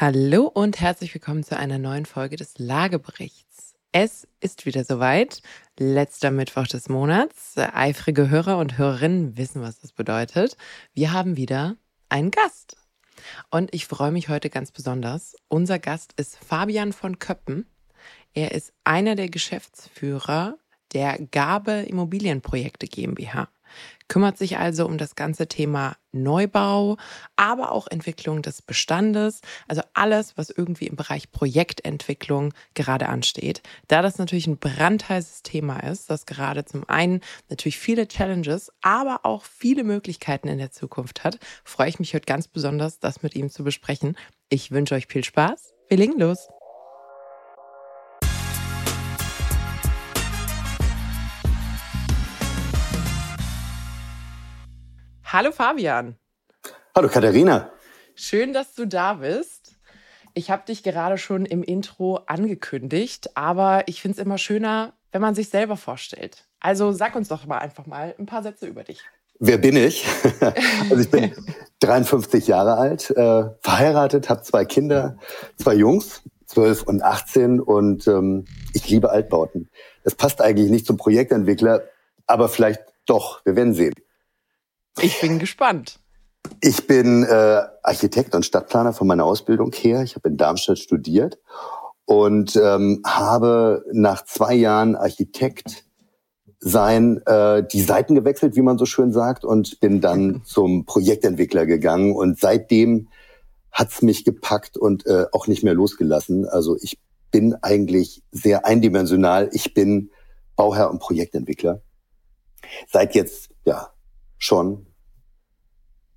Hallo 0.00 0.46
und 0.46 0.80
herzlich 0.80 1.12
willkommen 1.12 1.44
zu 1.44 1.56
einer 1.56 1.78
neuen 1.78 2.06
Folge 2.06 2.36
des 2.36 2.58
Lageberichts. 2.58 3.74
Es 3.92 4.26
ist 4.40 4.64
wieder 4.64 4.84
soweit. 4.84 5.42
Letzter 5.78 6.30
Mittwoch 6.30 6.66
des 6.66 6.88
Monats. 6.88 7.58
Eifrige 7.58 8.30
Hörer 8.30 8.56
und 8.56 8.78
Hörerinnen 8.78 9.36
wissen, 9.36 9.60
was 9.60 9.80
das 9.80 9.92
bedeutet. 9.92 10.56
Wir 10.94 11.12
haben 11.12 11.36
wieder 11.36 11.76
einen 12.08 12.30
Gast. 12.30 12.78
Und 13.50 13.74
ich 13.74 13.86
freue 13.86 14.12
mich 14.12 14.30
heute 14.30 14.48
ganz 14.48 14.72
besonders. 14.72 15.36
Unser 15.48 15.78
Gast 15.78 16.14
ist 16.16 16.38
Fabian 16.38 16.94
von 16.94 17.18
Köppen. 17.18 17.66
Er 18.32 18.52
ist 18.52 18.72
einer 18.84 19.14
der 19.14 19.28
Geschäftsführer 19.28 20.56
der 20.94 21.18
Gabe 21.18 21.82
Immobilienprojekte 21.82 22.86
GmbH 22.86 23.50
kümmert 24.08 24.38
sich 24.38 24.58
also 24.58 24.86
um 24.86 24.98
das 24.98 25.14
ganze 25.14 25.46
Thema 25.46 25.96
Neubau, 26.12 26.96
aber 27.36 27.72
auch 27.72 27.86
Entwicklung 27.88 28.42
des 28.42 28.62
Bestandes, 28.62 29.40
also 29.66 29.82
alles, 29.94 30.36
was 30.36 30.50
irgendwie 30.50 30.86
im 30.86 30.96
Bereich 30.96 31.32
Projektentwicklung 31.32 32.52
gerade 32.74 33.08
ansteht. 33.08 33.62
Da 33.88 34.02
das 34.02 34.18
natürlich 34.18 34.46
ein 34.46 34.58
brandheißes 34.58 35.42
Thema 35.42 35.80
ist, 35.80 36.10
das 36.10 36.26
gerade 36.26 36.64
zum 36.64 36.88
einen 36.88 37.20
natürlich 37.48 37.78
viele 37.78 38.06
Challenges, 38.06 38.70
aber 38.82 39.20
auch 39.24 39.44
viele 39.44 39.84
Möglichkeiten 39.84 40.48
in 40.48 40.58
der 40.58 40.70
Zukunft 40.70 41.24
hat, 41.24 41.38
freue 41.64 41.88
ich 41.88 41.98
mich 41.98 42.14
heute 42.14 42.26
ganz 42.26 42.48
besonders, 42.48 43.00
das 43.00 43.22
mit 43.22 43.34
ihm 43.34 43.50
zu 43.50 43.64
besprechen. 43.64 44.16
Ich 44.48 44.70
wünsche 44.70 44.94
euch 44.94 45.06
viel 45.06 45.24
Spaß. 45.24 45.72
Wir 45.88 45.96
legen 45.96 46.18
los. 46.18 46.48
Hallo 55.32 55.50
Fabian. 55.50 56.16
Hallo 56.94 57.08
Katharina. 57.08 57.70
Schön, 58.14 58.52
dass 58.52 58.74
du 58.74 58.86
da 58.86 59.14
bist. 59.14 59.76
Ich 60.34 60.50
habe 60.50 60.66
dich 60.66 60.82
gerade 60.82 61.16
schon 61.16 61.46
im 61.46 61.62
Intro 61.62 62.16
angekündigt, 62.26 63.30
aber 63.34 63.84
ich 63.86 64.02
finde 64.02 64.18
es 64.18 64.22
immer 64.22 64.36
schöner, 64.36 64.92
wenn 65.10 65.22
man 65.22 65.34
sich 65.34 65.48
selber 65.48 65.78
vorstellt. 65.78 66.44
Also 66.60 66.92
sag 66.92 67.16
uns 67.16 67.28
doch 67.28 67.46
mal 67.46 67.56
einfach 67.56 67.86
mal 67.86 68.14
ein 68.18 68.26
paar 68.26 68.42
Sätze 68.42 68.66
über 68.66 68.84
dich. 68.84 69.00
Wer 69.38 69.56
bin 69.56 69.74
ich? 69.74 70.04
also 70.90 70.98
ich 70.98 71.10
bin 71.10 71.34
53 71.80 72.46
Jahre 72.48 72.74
alt, 72.74 73.08
äh, 73.12 73.44
verheiratet, 73.62 74.28
habe 74.28 74.42
zwei 74.42 74.66
Kinder, 74.66 75.16
zwei 75.56 75.72
Jungs, 75.72 76.24
12 76.44 76.82
und 76.82 77.02
18 77.02 77.58
und 77.58 78.06
ähm, 78.06 78.44
ich 78.74 78.86
liebe 78.90 79.08
Altbauten. 79.08 79.70
Das 80.04 80.14
passt 80.14 80.42
eigentlich 80.42 80.70
nicht 80.70 80.84
zum 80.84 80.98
Projektentwickler, 80.98 81.84
aber 82.26 82.50
vielleicht 82.50 82.82
doch, 83.06 83.42
wir 83.46 83.56
werden 83.56 83.72
sehen. 83.72 83.94
Ich 85.00 85.20
bin 85.20 85.38
gespannt. 85.38 85.98
Ich 86.60 86.86
bin 86.86 87.24
äh, 87.24 87.62
Architekt 87.82 88.34
und 88.34 88.44
Stadtplaner 88.44 88.92
von 88.92 89.06
meiner 89.06 89.24
Ausbildung 89.24 89.72
her. 89.72 90.02
Ich 90.02 90.16
habe 90.16 90.28
in 90.28 90.36
Darmstadt 90.36 90.78
studiert 90.78 91.38
und 92.04 92.56
ähm, 92.56 93.02
habe 93.06 93.84
nach 93.92 94.24
zwei 94.24 94.54
Jahren 94.54 94.96
Architekt 94.96 95.84
sein 96.58 97.20
äh, 97.26 97.64
die 97.66 97.82
Seiten 97.82 98.14
gewechselt, 98.14 98.54
wie 98.54 98.62
man 98.62 98.78
so 98.78 98.86
schön 98.86 99.12
sagt, 99.12 99.44
und 99.44 99.80
bin 99.80 100.00
dann 100.00 100.42
zum 100.44 100.84
Projektentwickler 100.84 101.66
gegangen. 101.66 102.14
Und 102.14 102.38
seitdem 102.38 103.08
hat's 103.72 104.02
mich 104.02 104.24
gepackt 104.24 104.76
und 104.76 105.06
äh, 105.06 105.26
auch 105.32 105.46
nicht 105.46 105.64
mehr 105.64 105.74
losgelassen. 105.74 106.46
Also 106.46 106.76
ich 106.80 106.98
bin 107.30 107.54
eigentlich 107.62 108.22
sehr 108.30 108.66
eindimensional. 108.66 109.48
Ich 109.52 109.74
bin 109.74 110.10
Bauherr 110.54 110.90
und 110.90 111.00
Projektentwickler. 111.00 111.82
Seit 112.88 113.14
jetzt 113.14 113.50
ja 113.64 113.92
schon 114.42 114.86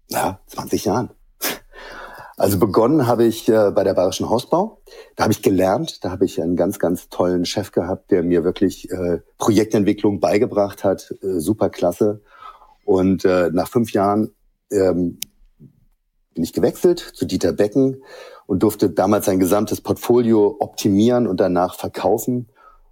ja, 0.10 0.40
20 0.48 0.86
Jahren. 0.86 1.12
Also 2.38 2.60
begonnen 2.60 3.08
habe 3.08 3.24
ich 3.24 3.48
äh, 3.48 3.72
bei 3.72 3.84
der 3.84 3.94
Bayerischen 3.94 4.30
Hausbau. 4.30 4.82
Da 5.16 5.24
habe 5.24 5.32
ich 5.32 5.42
gelernt, 5.42 6.04
da 6.04 6.12
habe 6.12 6.26
ich 6.26 6.42
einen 6.42 6.58
ganz, 6.58 6.80
ganz 6.80 7.08
tollen 7.08 7.46
Chef 7.46 7.72
gehabt, 7.72 8.12
der 8.12 8.24
mir 8.24 8.44
wirklich 8.44 8.92
äh, 8.92 9.20
Projektentwicklung 9.38 10.20
beigebracht 10.20 10.84
hat. 10.84 11.14
Äh, 11.22 11.40
super 11.40 11.70
klasse. 11.70 12.22
Und 12.84 13.24
äh, 13.26 13.52
nach 13.54 13.70
fünf 13.70 13.94
Jahren 13.94 14.32
ähm, 14.72 15.20
bin 16.34 16.44
ich 16.44 16.52
gewechselt 16.52 17.00
zu 17.00 17.26
Dieter 17.26 17.54
Becken 17.54 18.04
und 18.48 18.64
durfte 18.64 18.90
damals 18.90 19.28
sein 19.28 19.40
gesamtes 19.40 19.80
Portfolio 19.80 20.58
optimieren 20.60 21.28
und 21.28 21.40
danach 21.40 21.76
verkaufen 21.76 22.50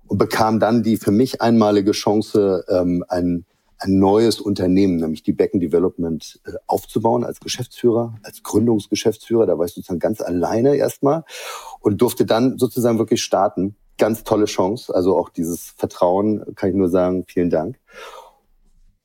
und 0.08 0.20
bekam 0.20 0.60
dann 0.60 0.84
die 0.84 0.96
für 0.96 1.12
mich 1.12 1.42
einmalige 1.42 1.92
Chance, 1.92 2.64
ähm, 2.70 3.04
ein 3.10 3.46
ein 3.84 4.00
neues 4.00 4.40
Unternehmen, 4.40 4.98
nämlich 4.98 5.24
die 5.24 5.34
Becken 5.34 5.60
Development, 5.60 6.40
äh, 6.46 6.54
aufzubauen 6.68 7.24
als 7.24 7.40
Geschäftsführer, 7.40 8.16
als 8.24 8.42
Gründungsgeschäftsführer. 8.44 9.46
Da 9.46 9.58
war 9.58 9.66
ich 9.66 9.74
sozusagen 9.74 10.00
ganz 10.00 10.22
alleine 10.22 10.76
erstmal 10.76 11.24
und 11.80 12.02
durfte 12.02 12.26
dann 12.26 12.58
sozusagen 12.58 12.98
wirklich 12.98 13.22
starten. 13.22 13.76
Ganz 13.98 14.24
tolle 14.24 14.46
Chance. 14.46 14.94
Also 14.94 15.18
auch 15.18 15.30
dieses 15.30 15.70
Vertrauen 15.78 16.56
kann 16.56 16.70
ich 16.70 16.76
nur 16.76 16.90
sagen, 16.90 17.26
vielen 17.28 17.50
Dank. 17.50 17.80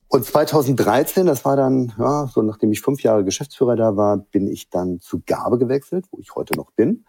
Und 0.07 0.25
2013, 0.25 1.27
das 1.27 1.45
war 1.45 1.55
dann, 1.55 1.93
ja, 1.99 2.27
so 2.27 2.41
nachdem 2.41 2.71
ich 2.71 2.81
fünf 2.81 3.03
Jahre 3.03 3.23
Geschäftsführer 3.23 3.75
da 3.75 3.95
war, 3.95 4.17
bin 4.17 4.47
ich 4.47 4.69
dann 4.69 4.99
zu 4.99 5.21
Gabe 5.25 5.59
gewechselt, 5.59 6.05
wo 6.11 6.19
ich 6.19 6.33
heute 6.33 6.55
noch 6.55 6.71
bin 6.71 7.05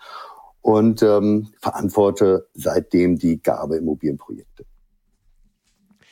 und 0.61 1.03
ähm, 1.03 1.49
verantworte 1.61 2.49
seitdem 2.53 3.17
die 3.17 3.41
Gabe 3.41 3.77
Immobilienprojekte. 3.77 4.67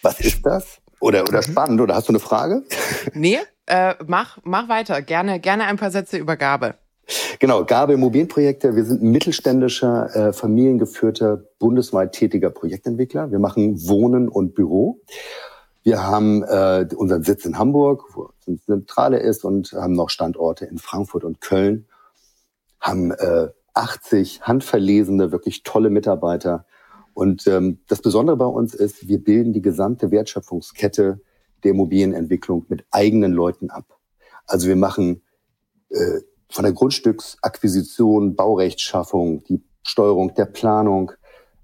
Was 0.00 0.20
ist 0.20 0.46
das? 0.46 0.80
Oder, 1.00 1.22
oder 1.22 1.38
mhm. 1.38 1.42
spannend, 1.42 1.81
oder 1.81 1.94
hast 1.94 2.09
du 2.09 2.12
eine 2.12 2.20
Frage? 2.20 2.62
Nee, 3.14 3.38
äh, 3.66 3.94
mach, 4.06 4.38
mach 4.44 4.69
weiter. 4.69 5.03
Gerne, 5.03 5.41
gerne 5.41 5.64
ein 5.64 5.76
paar 5.76 5.91
Sätze 5.91 6.19
über 6.19 6.36
Gabe. 6.36 6.75
Genau, 7.38 7.64
Gabe 7.64 7.94
Immobilienprojekte. 7.94 8.76
Wir 8.76 8.84
sind 8.84 9.03
ein 9.03 9.10
mittelständischer, 9.10 10.14
äh, 10.14 10.32
familiengeführter, 10.32 11.42
bundesweit 11.58 12.12
tätiger 12.12 12.50
Projektentwickler. 12.50 13.31
Wir 13.31 13.38
machen 13.38 13.88
Wohnen 13.88 14.28
und 14.28 14.54
Büro. 14.54 15.00
Wir 15.82 16.06
haben 16.06 16.42
äh, 16.42 16.87
unseren 16.97 17.22
Sitz 17.22 17.47
in 17.47 17.58
Hamburg, 17.58 18.04
wo 18.14 18.31
unsere 18.47 18.64
Zentrale 18.66 19.20
ist, 19.20 19.44
und 19.44 19.72
haben 19.72 19.94
noch 19.94 20.10
Standorte 20.10 20.66
in 20.66 20.78
Frankfurt 20.78 21.25
und 21.25 21.41
Köln. 21.41 21.87
Haben 22.81 23.12
äh, 23.12 23.48
80 23.72 24.42
handverlesene, 24.42 25.32
wirklich 25.32 25.62
tolle 25.62 25.88
Mitarbeiter 25.88 26.66
und 27.18 27.48
ähm, 27.48 27.80
das 27.88 28.00
Besondere 28.00 28.36
bei 28.36 28.44
uns 28.44 28.74
ist, 28.74 29.08
wir 29.08 29.18
bilden 29.18 29.52
die 29.52 29.60
gesamte 29.60 30.12
Wertschöpfungskette 30.12 31.20
der 31.64 31.70
Immobilienentwicklung 31.72 32.66
mit 32.68 32.84
eigenen 32.92 33.32
Leuten 33.32 33.70
ab. 33.70 33.98
Also 34.46 34.68
wir 34.68 34.76
machen 34.76 35.22
äh, 35.88 36.20
von 36.48 36.62
der 36.62 36.72
Grundstücksakquisition, 36.74 38.36
Baurechtsschaffung, 38.36 39.42
die 39.48 39.60
Steuerung 39.82 40.32
der 40.36 40.44
Planung, 40.44 41.10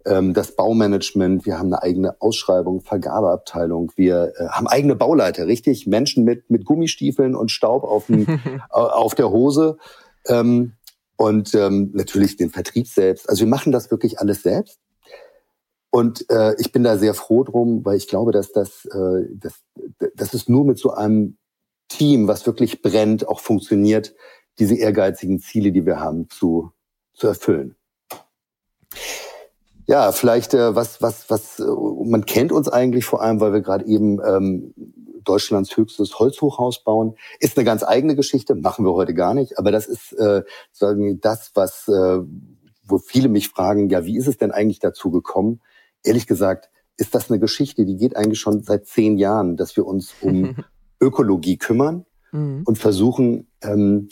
ähm, 0.05 0.35
das 0.35 0.57
Baumanagement, 0.57 1.47
wir 1.47 1.57
haben 1.57 1.73
eine 1.73 1.85
eigene 1.85 2.21
Ausschreibung, 2.21 2.81
Vergabeabteilung, 2.81 3.93
wir 3.95 4.33
äh, 4.37 4.49
haben 4.49 4.67
eigene 4.67 4.97
Bauleiter, 4.97 5.47
richtig? 5.47 5.87
Menschen 5.87 6.25
mit, 6.25 6.51
mit 6.51 6.65
Gummistiefeln 6.65 7.37
und 7.37 7.53
Staub 7.53 7.85
auf, 7.85 8.07
dem, 8.07 8.41
auf 8.71 9.15
der 9.15 9.31
Hose. 9.31 9.77
Ähm, 10.27 10.73
und 11.17 11.55
ähm, 11.55 11.93
natürlich 11.95 12.37
den 12.37 12.51
Vertrieb 12.51 12.89
selbst. 12.89 13.29
Also 13.29 13.45
wir 13.45 13.49
machen 13.49 13.71
das 13.71 13.93
wirklich 13.93 14.19
alles 14.19 14.43
selbst. 14.43 14.81
Und 15.95 16.29
äh, 16.29 16.57
ich 16.59 16.73
bin 16.73 16.83
da 16.83 16.99
sehr 16.99 17.15
froh 17.15 17.45
drum, 17.45 17.85
weil 17.85 17.97
ich 17.97 18.09
glaube, 18.09 18.33
dass 18.33 18.51
das, 18.51 18.85
äh, 18.87 19.29
das, 19.33 19.63
das 20.17 20.35
ist 20.35 20.49
nur 20.49 20.65
mit 20.65 20.77
so 20.77 20.91
einem 20.91 21.37
Team, 21.87 22.27
was 22.27 22.47
wirklich 22.47 22.83
brennt, 22.83 23.29
auch 23.29 23.39
funktioniert, 23.39 24.13
diese 24.59 24.75
ehrgeizigen 24.75 25.39
Ziele, 25.39 25.71
die 25.71 25.87
wir 25.87 26.01
haben, 26.01 26.29
zu, 26.31 26.73
zu 27.13 27.29
erfüllen. 27.29 27.77
Ja, 29.87 30.11
vielleicht 30.11 30.53
äh, 30.55 30.75
was, 30.75 31.01
was, 31.01 31.31
was, 31.31 31.61
äh, 31.61 31.63
man 31.63 32.27
kennt 32.27 32.51
uns 32.51 32.69
eigentlich 32.69 33.05
vor 33.05 33.23
allem, 33.23 33.39
weil 33.39 33.53
wir 33.53 33.61
gerade 33.61 33.87
eben 33.87 34.19
ähm, 34.27 34.75
Deutschlands 35.23 35.77
höchstes 35.77 36.19
Holzhochhaus 36.19 36.83
bauen. 36.83 37.15
Ist 37.39 37.57
eine 37.57 37.65
ganz 37.65 37.85
eigene 37.85 38.17
Geschichte, 38.17 38.57
machen 38.57 38.85
wir 38.85 38.95
heute 38.95 39.15
gar 39.15 39.33
nicht, 39.33 39.61
aber 39.61 39.71
das 39.71 39.87
ist 39.87 40.13
äh, 40.15 40.43
sagen 40.73 41.21
das, 41.21 41.53
was, 41.55 41.87
äh, 41.87 42.19
wo 42.83 42.99
viele 42.99 43.29
mich 43.29 43.51
fragen, 43.51 43.91
ja, 43.91 44.05
wie 44.05 44.17
ist 44.19 44.27
es 44.27 44.39
denn 44.39 44.51
eigentlich 44.51 44.81
dazu 44.81 45.13
gekommen? 45.13 45.61
Ehrlich 46.05 46.27
gesagt, 46.27 46.71
ist 46.97 47.15
das 47.15 47.31
eine 47.31 47.41
Geschichte, 47.41 47.85
die 47.85 47.97
geht 47.97 48.17
eigentlich 48.17 48.41
schon 48.41 48.63
seit 48.63 48.87
zehn 48.87 49.19
Jahren, 49.19 49.57
dass 49.57 49.77
wir 49.77 49.87
uns 49.87 50.15
um 50.21 50.57
Ökologie 51.01 51.57
kümmern 51.57 52.07
mhm. 52.31 52.63
und 52.65 52.79
versuchen, 52.79 53.49
ähm, 53.63 54.09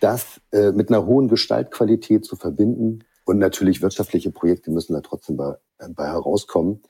das 0.00 0.40
äh, 0.52 0.72
mit 0.72 0.90
einer 0.90 1.06
hohen 1.06 1.28
Gestaltqualität 1.28 2.24
zu 2.24 2.36
verbinden. 2.36 3.04
Und 3.24 3.38
natürlich 3.38 3.82
wirtschaftliche 3.82 4.30
Projekte 4.30 4.70
müssen 4.70 4.92
da 4.92 5.00
trotzdem 5.00 5.36
bei, 5.36 5.56
äh, 5.78 5.88
bei 5.88 6.06
herauskommen. 6.06 6.82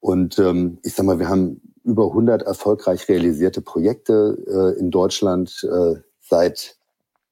Und 0.00 0.38
ähm, 0.38 0.78
ich 0.82 0.94
sag 0.94 1.06
mal, 1.06 1.18
wir 1.18 1.28
haben 1.28 1.60
über 1.84 2.06
100 2.06 2.42
erfolgreich 2.42 3.08
realisierte 3.08 3.60
Projekte 3.60 4.38
äh, 4.46 4.80
in 4.80 4.90
Deutschland 4.90 5.66
äh, 5.70 6.00
seit 6.20 6.78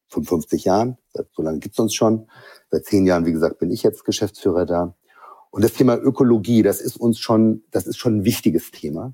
55 0.09 0.65
Jahren. 0.65 0.99
So 1.33 1.43
lange 1.43 1.59
gibt's 1.59 1.79
uns 1.79 1.95
schon. 1.95 2.29
Seit 2.71 2.85
zehn 2.85 3.07
Jahren, 3.07 3.25
wie 3.27 3.33
gesagt, 3.33 3.59
bin 3.59 3.71
ich 3.71 3.83
jetzt 3.83 4.05
Geschäftsführer 4.05 4.67
da. 4.67 4.95
Und 5.53 5.63
das 5.63 5.75
Thema 5.75 5.99
Ökologie, 5.99 6.63
das 6.63 6.81
ist 6.81 6.97
uns 6.97 7.19
schon, 7.19 7.63
das 7.71 7.87
ist 7.87 7.99
schon 7.99 8.19
ein 8.19 8.25
wichtiges 8.25 8.71
Thema 8.71 9.13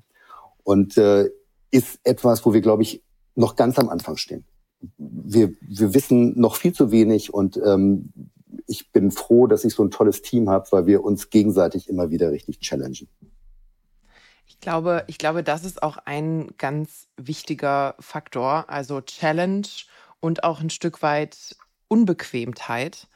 und 0.63 0.97
äh, 0.97 1.29
ist 1.69 1.99
etwas, 2.03 2.45
wo 2.45 2.53
wir, 2.53 2.61
glaube 2.61 2.81
ich, 2.81 3.03
noch 3.35 3.57
ganz 3.57 3.77
am 3.77 3.89
Anfang 3.89 4.15
stehen. 4.17 4.45
wir, 4.97 5.53
wir 5.59 5.93
wissen 5.93 6.39
noch 6.39 6.55
viel 6.55 6.73
zu 6.73 6.91
wenig 6.91 7.33
und 7.33 7.57
ähm, 7.57 8.13
ich 8.67 8.91
bin 8.91 9.11
froh, 9.11 9.47
dass 9.47 9.65
ich 9.65 9.73
so 9.73 9.83
ein 9.83 9.91
tolles 9.91 10.21
Team 10.21 10.49
habe, 10.49 10.71
weil 10.71 10.85
wir 10.85 11.03
uns 11.03 11.29
gegenseitig 11.29 11.89
immer 11.89 12.09
wieder 12.09 12.31
richtig 12.31 12.61
challengen. 12.61 13.09
Ich 14.47 14.59
glaube, 14.61 15.03
ich 15.07 15.17
glaube, 15.17 15.43
das 15.43 15.65
ist 15.65 15.83
auch 15.83 15.97
ein 16.05 16.51
ganz 16.57 17.07
wichtiger 17.17 17.95
Faktor. 17.99 18.69
Also 18.69 19.01
Challenge 19.01 19.67
und 20.21 20.43
auch 20.45 20.61
ein 20.61 20.69
Stück 20.69 21.01
weit 21.01 21.57
Unbequemtheit. 21.89 23.07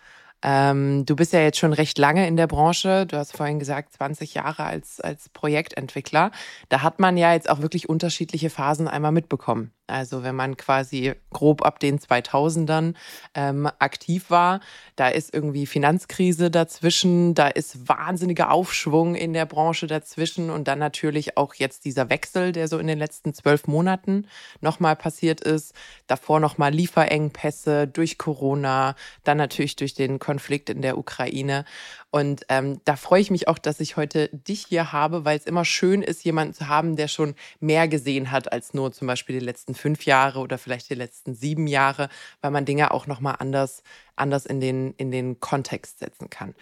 Ähm, 0.44 1.06
du 1.06 1.16
bist 1.16 1.32
ja 1.34 1.40
jetzt 1.40 1.58
schon 1.58 1.74
recht 1.74 1.98
lange 1.98 2.28
in 2.28 2.36
der 2.36 2.48
Branche. 2.48 3.06
Du 3.06 3.18
hast 3.18 3.36
vorhin 3.36 3.60
gesagt, 3.60 3.94
20 3.94 4.34
Jahre 4.34 4.66
als, 4.66 5.00
als 5.00 5.30
Projektentwickler. 5.30 6.32
Da 6.70 6.82
hat 6.82 7.00
man 7.00 7.16
ja 7.16 7.34
jetzt 7.34 7.50
auch 7.50 7.62
wirklich 7.62 7.88
unterschiedliche 7.88 8.50
Phasen 8.50 8.88
einmal 8.88 9.14
mitbekommen. 9.14 9.72
Also 9.88 10.24
wenn 10.24 10.36
man 10.36 10.56
quasi 10.56 11.14
grob 11.32 11.66
ab 11.66 11.78
den 11.80 12.00
2000ern 12.00 12.94
ähm, 13.36 13.70
aktiv 13.80 14.30
war, 14.30 14.62
da 14.96 15.10
ist 15.10 15.34
irgendwie 15.34 15.66
Finanzkrise 15.66 16.50
dazwischen, 16.50 17.34
da 17.34 17.50
ist 17.50 17.90
wahnsinniger 17.90 18.52
Aufschwung 18.52 19.16
in 19.16 19.34
der 19.34 19.46
Branche 19.46 19.88
dazwischen 19.88 20.50
und 20.50 20.70
dann 20.70 20.80
natürlich 20.80 21.36
auch 21.36 21.54
jetzt 21.56 21.84
dieser 21.84 22.10
Wechsel, 22.10 22.54
der 22.54 22.70
so 22.70 22.78
in 22.78 22.88
den 22.88 22.98
letzten 22.98 23.34
zwölf 23.34 23.68
Monaten 23.68 24.28
nochmal 24.62 24.96
passiert 24.96 25.42
ist. 25.42 25.74
Davor 26.08 26.40
nochmal 26.40 26.72
Lieferengpässe 26.72 27.86
durch 27.86 28.18
Corona, 28.18 28.96
dann 29.26 29.38
natürlich 29.38 29.76
durch 29.76 29.94
den 29.94 30.18
Konflikt 30.18 30.70
in 30.70 30.82
der 30.82 30.98
Ukraine. 30.98 31.66
Und 32.14 32.46
ähm, 32.50 32.80
da 32.86 32.96
freue 32.96 33.22
ich 33.22 33.32
mich 33.32 33.48
auch, 33.48 33.58
dass 33.58 33.80
ich 33.80 33.98
heute 33.98 34.30
dich 34.30 34.68
hier 34.70 34.92
habe, 34.92 35.26
weil 35.26 35.36
es 35.36 35.48
immer 35.48 35.66
schön 35.66 36.04
ist, 36.04 36.24
jemanden 36.24 36.54
zu 36.54 36.68
haben, 36.68 36.96
der 36.96 37.08
schon 37.08 37.34
mehr 37.60 37.88
gesehen 37.88 38.30
hat 38.30 38.52
als 38.52 38.76
nur 38.76 38.92
zum 38.92 39.08
Beispiel 39.08 39.40
die 39.40 39.46
letzten 39.46 39.74
fünf 39.74 40.06
Jahre 40.06 40.42
oder 40.42 40.60
vielleicht 40.60 40.92
die 40.92 40.94
letzten 40.94 41.34
sieben 41.34 41.66
Jahre, 41.66 42.10
weil 42.42 42.52
man 42.52 42.66
Dinge 42.66 42.92
auch 42.92 43.08
nochmal 43.08 43.38
anders, 43.40 43.82
anders 44.16 44.46
in 44.46 44.60
den, 44.60 44.94
in 44.98 45.10
den 45.10 45.40
Kontext 45.40 45.98
setzen 45.98 46.30
kann. 46.30 46.54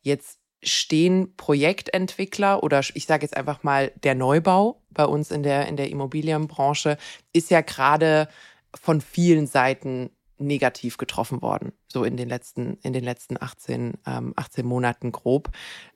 Jetzt 0.00 0.38
stehen 0.62 1.36
Projektentwickler 1.36 2.62
oder 2.62 2.80
ich 2.94 3.04
sage 3.04 3.26
jetzt 3.26 3.36
einfach 3.36 3.62
mal 3.62 3.92
der 4.04 4.14
Neubau 4.14 4.80
bei 4.88 5.04
uns 5.04 5.30
in 5.30 5.42
der, 5.42 5.68
in 5.68 5.76
der 5.76 5.90
Immobilienbranche 5.90 6.96
ist 7.34 7.50
ja 7.50 7.60
gerade 7.60 8.26
von 8.74 9.02
vielen 9.02 9.48
Seiten 9.48 10.08
negativ 10.38 10.96
getroffen 10.96 11.42
worden, 11.42 11.72
so 11.88 12.04
in 12.04 12.16
den 12.16 12.28
letzten, 12.28 12.78
in 12.82 12.92
den 12.92 13.04
letzten 13.04 13.40
18, 13.40 13.94
ähm, 14.06 14.32
18 14.36 14.66
Monaten 14.66 15.12
grob. 15.12 15.50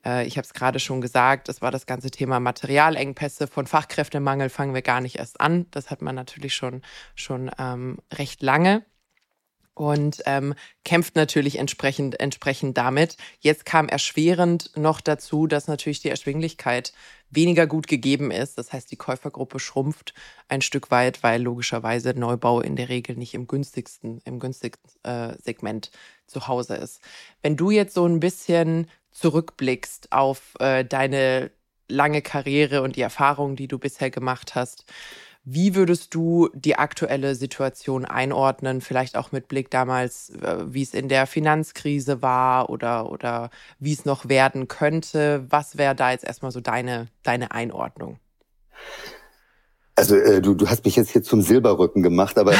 Äh, 0.05 0.25
ich 0.25 0.37
habe 0.37 0.45
es 0.45 0.53
gerade 0.53 0.79
schon 0.79 1.01
gesagt, 1.01 1.49
das 1.49 1.61
war 1.61 1.71
das 1.71 1.85
ganze 1.85 2.11
Thema 2.11 2.39
Materialengpässe. 2.39 3.47
Von 3.47 3.67
Fachkräftemangel 3.67 4.49
fangen 4.49 4.73
wir 4.73 4.81
gar 4.81 5.01
nicht 5.01 5.17
erst 5.17 5.41
an. 5.41 5.65
Das 5.71 5.91
hat 5.91 6.01
man 6.01 6.15
natürlich 6.15 6.55
schon, 6.55 6.81
schon 7.15 7.51
ähm, 7.59 7.99
recht 8.13 8.41
lange 8.41 8.85
und 9.79 10.21
ähm, 10.25 10.55
kämpft 10.83 11.15
natürlich 11.15 11.57
entsprechend, 11.57 12.19
entsprechend 12.19 12.77
damit. 12.77 13.15
Jetzt 13.39 13.65
kam 13.65 13.87
erschwerend 13.87 14.71
noch 14.75 14.99
dazu, 14.99 15.47
dass 15.47 15.67
natürlich 15.67 16.01
die 16.01 16.09
Erschwinglichkeit 16.09 16.91
weniger 17.29 17.67
gut 17.67 17.87
gegeben 17.87 18.31
ist. 18.31 18.57
Das 18.57 18.73
heißt, 18.73 18.91
die 18.91 18.95
Käufergruppe 18.95 19.59
schrumpft 19.59 20.13
ein 20.47 20.61
Stück 20.61 20.91
weit, 20.91 21.23
weil 21.23 21.41
logischerweise 21.41 22.13
Neubau 22.17 22.61
in 22.61 22.75
der 22.75 22.89
Regel 22.89 23.15
nicht 23.15 23.33
im 23.33 23.47
günstigsten, 23.47 24.21
im 24.25 24.39
günstigsten 24.39 24.89
äh, 25.03 25.35
Segment 25.41 25.91
zu 26.27 26.47
Hause 26.47 26.75
ist. 26.75 27.01
Wenn 27.41 27.55
du 27.55 27.71
jetzt 27.71 27.93
so 27.93 28.05
ein 28.05 28.19
bisschen 28.19 28.87
zurückblickst 29.11 30.11
auf 30.11 30.53
äh, 30.59 30.85
deine 30.85 31.51
lange 31.87 32.21
Karriere 32.21 32.81
und 32.81 32.95
die 32.95 33.01
Erfahrungen, 33.01 33.55
die 33.55 33.67
du 33.67 33.79
bisher 33.79 34.09
gemacht 34.09 34.55
hast, 34.55 34.85
wie 35.51 35.73
würdest 35.73 36.13
du 36.13 36.49
die 36.53 36.75
aktuelle 36.77 37.33
Situation 37.33 38.05
einordnen? 38.05 38.81
Vielleicht 38.81 39.17
auch 39.17 39.31
mit 39.31 39.47
Blick 39.47 39.71
damals, 39.71 40.29
äh, 40.29 40.73
wie 40.73 40.83
es 40.83 40.93
in 40.93 41.09
der 41.09 41.25
Finanzkrise 41.25 42.21
war 42.21 42.69
oder, 42.69 43.11
oder 43.11 43.49
wie 43.79 43.93
es 43.93 44.05
noch 44.05 44.29
werden 44.29 44.67
könnte. 44.67 45.45
Was 45.49 45.77
wäre 45.77 45.95
da 45.95 46.11
jetzt 46.11 46.23
erstmal 46.23 46.51
so 46.51 46.61
deine, 46.61 47.07
deine 47.23 47.51
Einordnung? 47.51 48.19
Also 49.99 50.15
äh, 50.15 50.41
du, 50.41 50.53
du 50.53 50.65
hast 50.69 50.85
mich 50.85 50.95
jetzt 50.95 51.09
hier 51.09 51.23
zum 51.23 51.41
Silberrücken 51.41 52.01
gemacht, 52.01 52.37
aber 52.37 52.53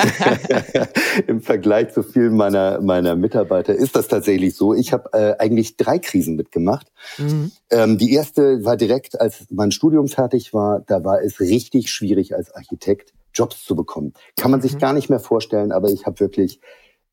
im 1.28 1.40
Vergleich 1.40 1.92
zu 1.92 2.02
vielen 2.02 2.36
meiner 2.36 2.80
meiner 2.80 3.14
Mitarbeiter 3.14 3.72
ist 3.72 3.94
das 3.94 4.08
tatsächlich 4.08 4.56
so. 4.56 4.74
Ich 4.74 4.92
habe 4.92 5.08
äh, 5.12 5.36
eigentlich 5.38 5.76
drei 5.76 6.00
Krisen 6.00 6.34
mitgemacht. 6.34 6.90
Mhm. 7.18 7.52
Ähm, 7.70 7.98
die 7.98 8.12
erste 8.12 8.64
war 8.64 8.76
direkt, 8.76 9.20
als 9.20 9.46
mein 9.50 9.70
Studium 9.70 10.08
fertig 10.08 10.52
war. 10.52 10.80
Da 10.80 11.04
war 11.04 11.22
es 11.22 11.38
richtig 11.38 11.88
schwierig 11.88 12.34
als 12.34 12.52
Architekt 12.52 13.14
Jobs 13.32 13.62
zu 13.62 13.76
bekommen. 13.76 14.12
Kann 14.36 14.50
man 14.50 14.60
sich 14.60 14.74
mhm. 14.74 14.78
gar 14.78 14.92
nicht 14.92 15.08
mehr 15.08 15.20
vorstellen, 15.20 15.70
aber 15.70 15.88
ich 15.88 16.04
habe 16.04 16.18
wirklich 16.18 16.60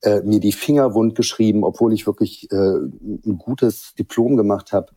äh, 0.02 0.22
mir 0.22 0.40
die 0.40 0.52
Finger 0.52 0.96
wund 0.96 1.14
geschrieben, 1.14 1.64
obwohl 1.64 1.94
ich 1.94 2.08
wirklich 2.08 2.52
äh, 2.52 2.56
ein 2.56 3.38
gutes 3.38 3.94
Diplom 3.94 4.36
gemacht 4.36 4.72
habe. 4.72 4.88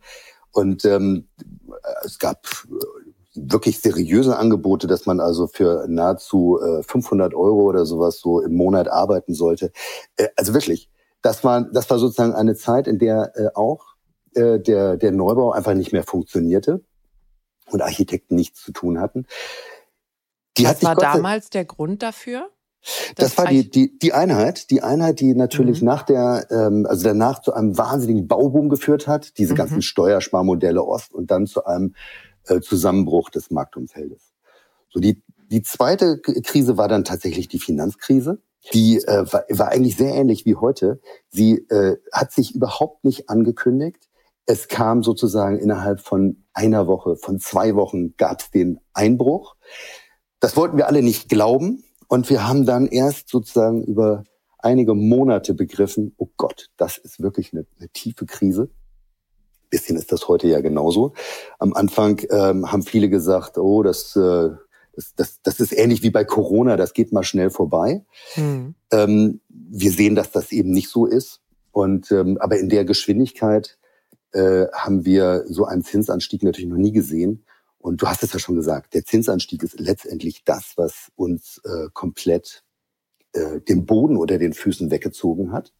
Und 0.51 0.83
ähm, 0.85 1.27
es 2.03 2.17
gab 2.17 2.47
wirklich 3.35 3.79
seriöse 3.79 4.37
Angebote, 4.37 4.87
dass 4.87 5.05
man 5.05 5.19
also 5.19 5.47
für 5.47 5.85
nahezu 5.87 6.59
äh, 6.61 6.83
500 6.83 7.33
Euro 7.33 7.63
oder 7.63 7.85
sowas 7.85 8.19
so 8.19 8.41
im 8.41 8.55
Monat 8.55 8.87
arbeiten 8.87 9.33
sollte. 9.33 9.71
Äh, 10.17 10.27
also 10.35 10.53
wirklich, 10.53 10.89
das 11.21 11.43
war, 11.43 11.61
das 11.61 11.89
war 11.89 11.99
sozusagen 11.99 12.33
eine 12.33 12.55
Zeit, 12.55 12.87
in 12.87 12.99
der 12.99 13.31
äh, 13.35 13.47
auch 13.55 13.95
äh, 14.35 14.59
der, 14.59 14.97
der 14.97 15.11
Neubau 15.11 15.51
einfach 15.51 15.73
nicht 15.73 15.93
mehr 15.93 16.03
funktionierte 16.03 16.81
und 17.71 17.81
Architekten 17.81 18.35
nichts 18.35 18.61
zu 18.61 18.71
tun 18.71 18.99
hatten. 18.99 19.25
Die 20.57 20.65
Was 20.65 20.83
war 20.83 20.95
damals 20.95 21.49
der 21.49 21.65
Grund 21.65 22.03
dafür? 22.03 22.49
Das, 23.15 23.29
das 23.29 23.37
war 23.37 23.47
die, 23.47 23.69
die, 23.69 23.97
die 23.97 24.11
Einheit, 24.11 24.69
die 24.69 24.83
Einheit, 24.83 25.21
die 25.21 25.33
natürlich 25.35 25.81
mhm. 25.81 25.87
nach 25.87 26.03
der, 26.03 26.47
ähm, 26.51 26.85
also 26.87 27.05
danach 27.05 27.41
zu 27.41 27.53
einem 27.53 27.77
wahnsinnigen 27.77 28.27
Bauboom 28.27 28.67
geführt 28.67 29.07
hat, 29.07 29.37
diese 29.37 29.53
mhm. 29.53 29.57
ganzen 29.57 29.81
Steuersparmodelle 29.81 30.83
Ost 30.83 31.13
und 31.13 31.31
dann 31.31 31.47
zu 31.47 31.65
einem 31.65 31.95
äh, 32.47 32.61
Zusammenbruch 32.61 33.29
des 33.29 33.51
Marktumfeldes. 33.51 34.33
So 34.89 34.99
die, 34.99 35.23
die 35.49 35.63
zweite 35.63 36.19
Krise 36.19 36.77
war 36.77 36.87
dann 36.87 37.03
tatsächlich 37.03 37.47
die 37.47 37.59
Finanzkrise. 37.59 38.41
Die 38.73 38.97
äh, 38.97 39.25
war, 39.31 39.43
war 39.49 39.69
eigentlich 39.69 39.97
sehr 39.97 40.13
ähnlich 40.13 40.45
wie 40.45 40.55
heute. 40.55 41.01
Sie 41.29 41.57
äh, 41.69 41.97
hat 42.11 42.31
sich 42.31 42.55
überhaupt 42.55 43.03
nicht 43.03 43.29
angekündigt. 43.29 44.09
Es 44.45 44.67
kam 44.67 45.03
sozusagen 45.03 45.57
innerhalb 45.59 45.99
von 45.99 46.43
einer 46.53 46.87
Woche, 46.87 47.15
von 47.15 47.39
zwei 47.39 47.75
Wochen 47.75 48.15
gab 48.17 48.41
es 48.41 48.51
den 48.51 48.79
Einbruch. 48.93 49.55
Das 50.39 50.55
wollten 50.55 50.77
wir 50.77 50.87
alle 50.87 51.01
nicht 51.01 51.29
glauben. 51.29 51.83
Und 52.07 52.29
wir 52.29 52.47
haben 52.47 52.65
dann 52.65 52.87
erst 52.87 53.29
sozusagen 53.29 53.83
über 53.83 54.23
einige 54.59 54.93
Monate 54.93 55.53
begriffen, 55.53 56.13
oh 56.17 56.29
Gott, 56.37 56.69
das 56.77 56.97
ist 56.97 57.21
wirklich 57.21 57.53
eine, 57.53 57.65
eine 57.79 57.89
tiefe 57.89 58.25
Krise 58.25 58.69
bisschen 59.73 59.97
ist 59.97 60.11
das 60.11 60.27
heute 60.27 60.47
ja 60.47 60.61
genauso. 60.61 61.13
Am 61.57 61.73
Anfang 61.73 62.21
ähm, 62.29 62.71
haben 62.71 62.83
viele 62.83 63.09
gesagt, 63.09 63.57
oh, 63.57 63.81
das, 63.81 64.15
äh, 64.15 64.49
das, 64.95 65.15
das, 65.15 65.41
das 65.41 65.59
ist 65.59 65.75
ähnlich 65.75 66.03
wie 66.03 66.11
bei 66.11 66.23
Corona, 66.23 66.77
das 66.77 66.93
geht 66.93 67.11
mal 67.11 67.23
schnell 67.23 67.49
vorbei. 67.49 68.05
Mhm. 68.35 68.75
Ähm, 68.91 69.41
wir 69.49 69.91
sehen, 69.91 70.13
dass 70.13 70.31
das 70.31 70.51
eben 70.51 70.71
nicht 70.71 70.89
so 70.89 71.07
ist. 71.07 71.41
Und 71.71 72.11
ähm, 72.11 72.37
aber 72.39 72.59
in 72.59 72.69
der 72.69 72.85
Geschwindigkeit 72.85 73.79
äh, 74.31 74.67
haben 74.73 75.05
wir 75.05 75.45
so 75.47 75.65
einen 75.65 75.83
Zinsanstieg 75.83 76.43
natürlich 76.43 76.69
noch 76.69 76.77
nie 76.77 76.91
gesehen. 76.91 77.43
Und 77.79 78.01
du 78.01 78.07
hast 78.07 78.21
es 78.21 78.31
ja 78.31 78.39
schon 78.39 78.55
gesagt, 78.55 78.93
der 78.93 79.03
Zinsanstieg 79.03 79.63
ist 79.63 79.79
letztendlich 79.79 80.43
das, 80.43 80.73
was 80.75 81.11
uns 81.15 81.59
äh, 81.65 81.87
komplett 81.93 82.63
äh, 83.33 83.59
den 83.61 83.87
Boden 83.87 84.17
unter 84.17 84.37
den 84.37 84.53
Füßen 84.53 84.91
weggezogen 84.91 85.51
hat. 85.51 85.73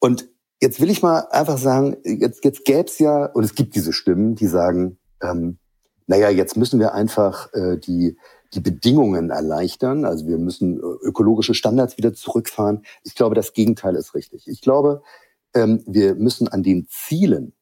Und 0.00 0.28
Jetzt 0.60 0.80
will 0.80 0.90
ich 0.90 1.02
mal 1.02 1.20
einfach 1.30 1.58
sagen, 1.58 1.96
jetzt, 2.04 2.44
jetzt 2.44 2.64
gäbe 2.64 2.88
es 2.88 2.98
ja, 2.98 3.26
und 3.26 3.44
es 3.44 3.54
gibt 3.54 3.74
diese 3.74 3.92
Stimmen, 3.92 4.34
die 4.34 4.46
sagen, 4.46 4.98
ähm, 5.22 5.58
naja, 6.06 6.30
jetzt 6.30 6.56
müssen 6.56 6.80
wir 6.80 6.94
einfach 6.94 7.52
äh, 7.54 7.78
die, 7.78 8.16
die 8.52 8.60
Bedingungen 8.60 9.30
erleichtern. 9.30 10.04
Also 10.04 10.26
wir 10.26 10.38
müssen 10.38 10.78
äh, 10.78 11.06
ökologische 11.06 11.54
Standards 11.54 11.96
wieder 11.96 12.14
zurückfahren. 12.14 12.84
Ich 13.02 13.14
glaube, 13.14 13.34
das 13.34 13.52
Gegenteil 13.52 13.96
ist 13.96 14.14
richtig. 14.14 14.46
Ich 14.46 14.60
glaube, 14.60 15.02
ähm, 15.54 15.82
wir 15.86 16.14
müssen 16.14 16.48
an 16.48 16.62
den 16.62 16.86
Zielen 16.88 17.54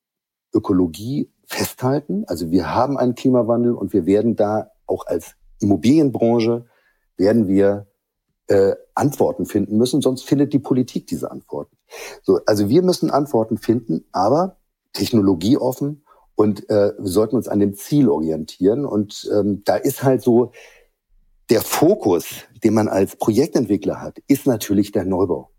Ökologie 0.52 1.30
festhalten. 1.46 2.24
Also 2.26 2.50
wir 2.50 2.74
haben 2.74 2.98
einen 2.98 3.14
Klimawandel 3.14 3.72
und 3.72 3.92
wir 3.92 4.06
werden 4.06 4.36
da 4.36 4.70
auch 4.86 5.06
als 5.06 5.34
Immobilienbranche 5.60 6.66
werden 7.16 7.46
wir 7.48 7.86
äh, 8.48 8.74
Antworten 8.94 9.46
finden 9.46 9.78
müssen, 9.78 10.02
sonst 10.02 10.24
findet 10.24 10.52
die 10.52 10.58
Politik 10.58 11.06
diese 11.06 11.30
Antworten. 11.30 11.76
So, 12.22 12.40
also 12.46 12.68
wir 12.68 12.82
müssen 12.82 13.10
Antworten 13.10 13.58
finden, 13.58 14.04
aber 14.12 14.56
technologieoffen 14.92 16.04
und 16.34 16.68
äh, 16.70 16.92
wir 16.98 17.08
sollten 17.08 17.36
uns 17.36 17.48
an 17.48 17.60
dem 17.60 17.74
Ziel 17.74 18.08
orientieren. 18.08 18.84
Und 18.84 19.30
ähm, 19.32 19.62
da 19.64 19.76
ist 19.76 20.02
halt 20.02 20.22
so 20.22 20.52
der 21.50 21.60
Fokus, 21.60 22.26
den 22.64 22.74
man 22.74 22.88
als 22.88 23.16
Projektentwickler 23.16 24.00
hat, 24.00 24.18
ist 24.26 24.46
natürlich 24.46 24.92
der 24.92 25.04
Neubau. 25.04 25.50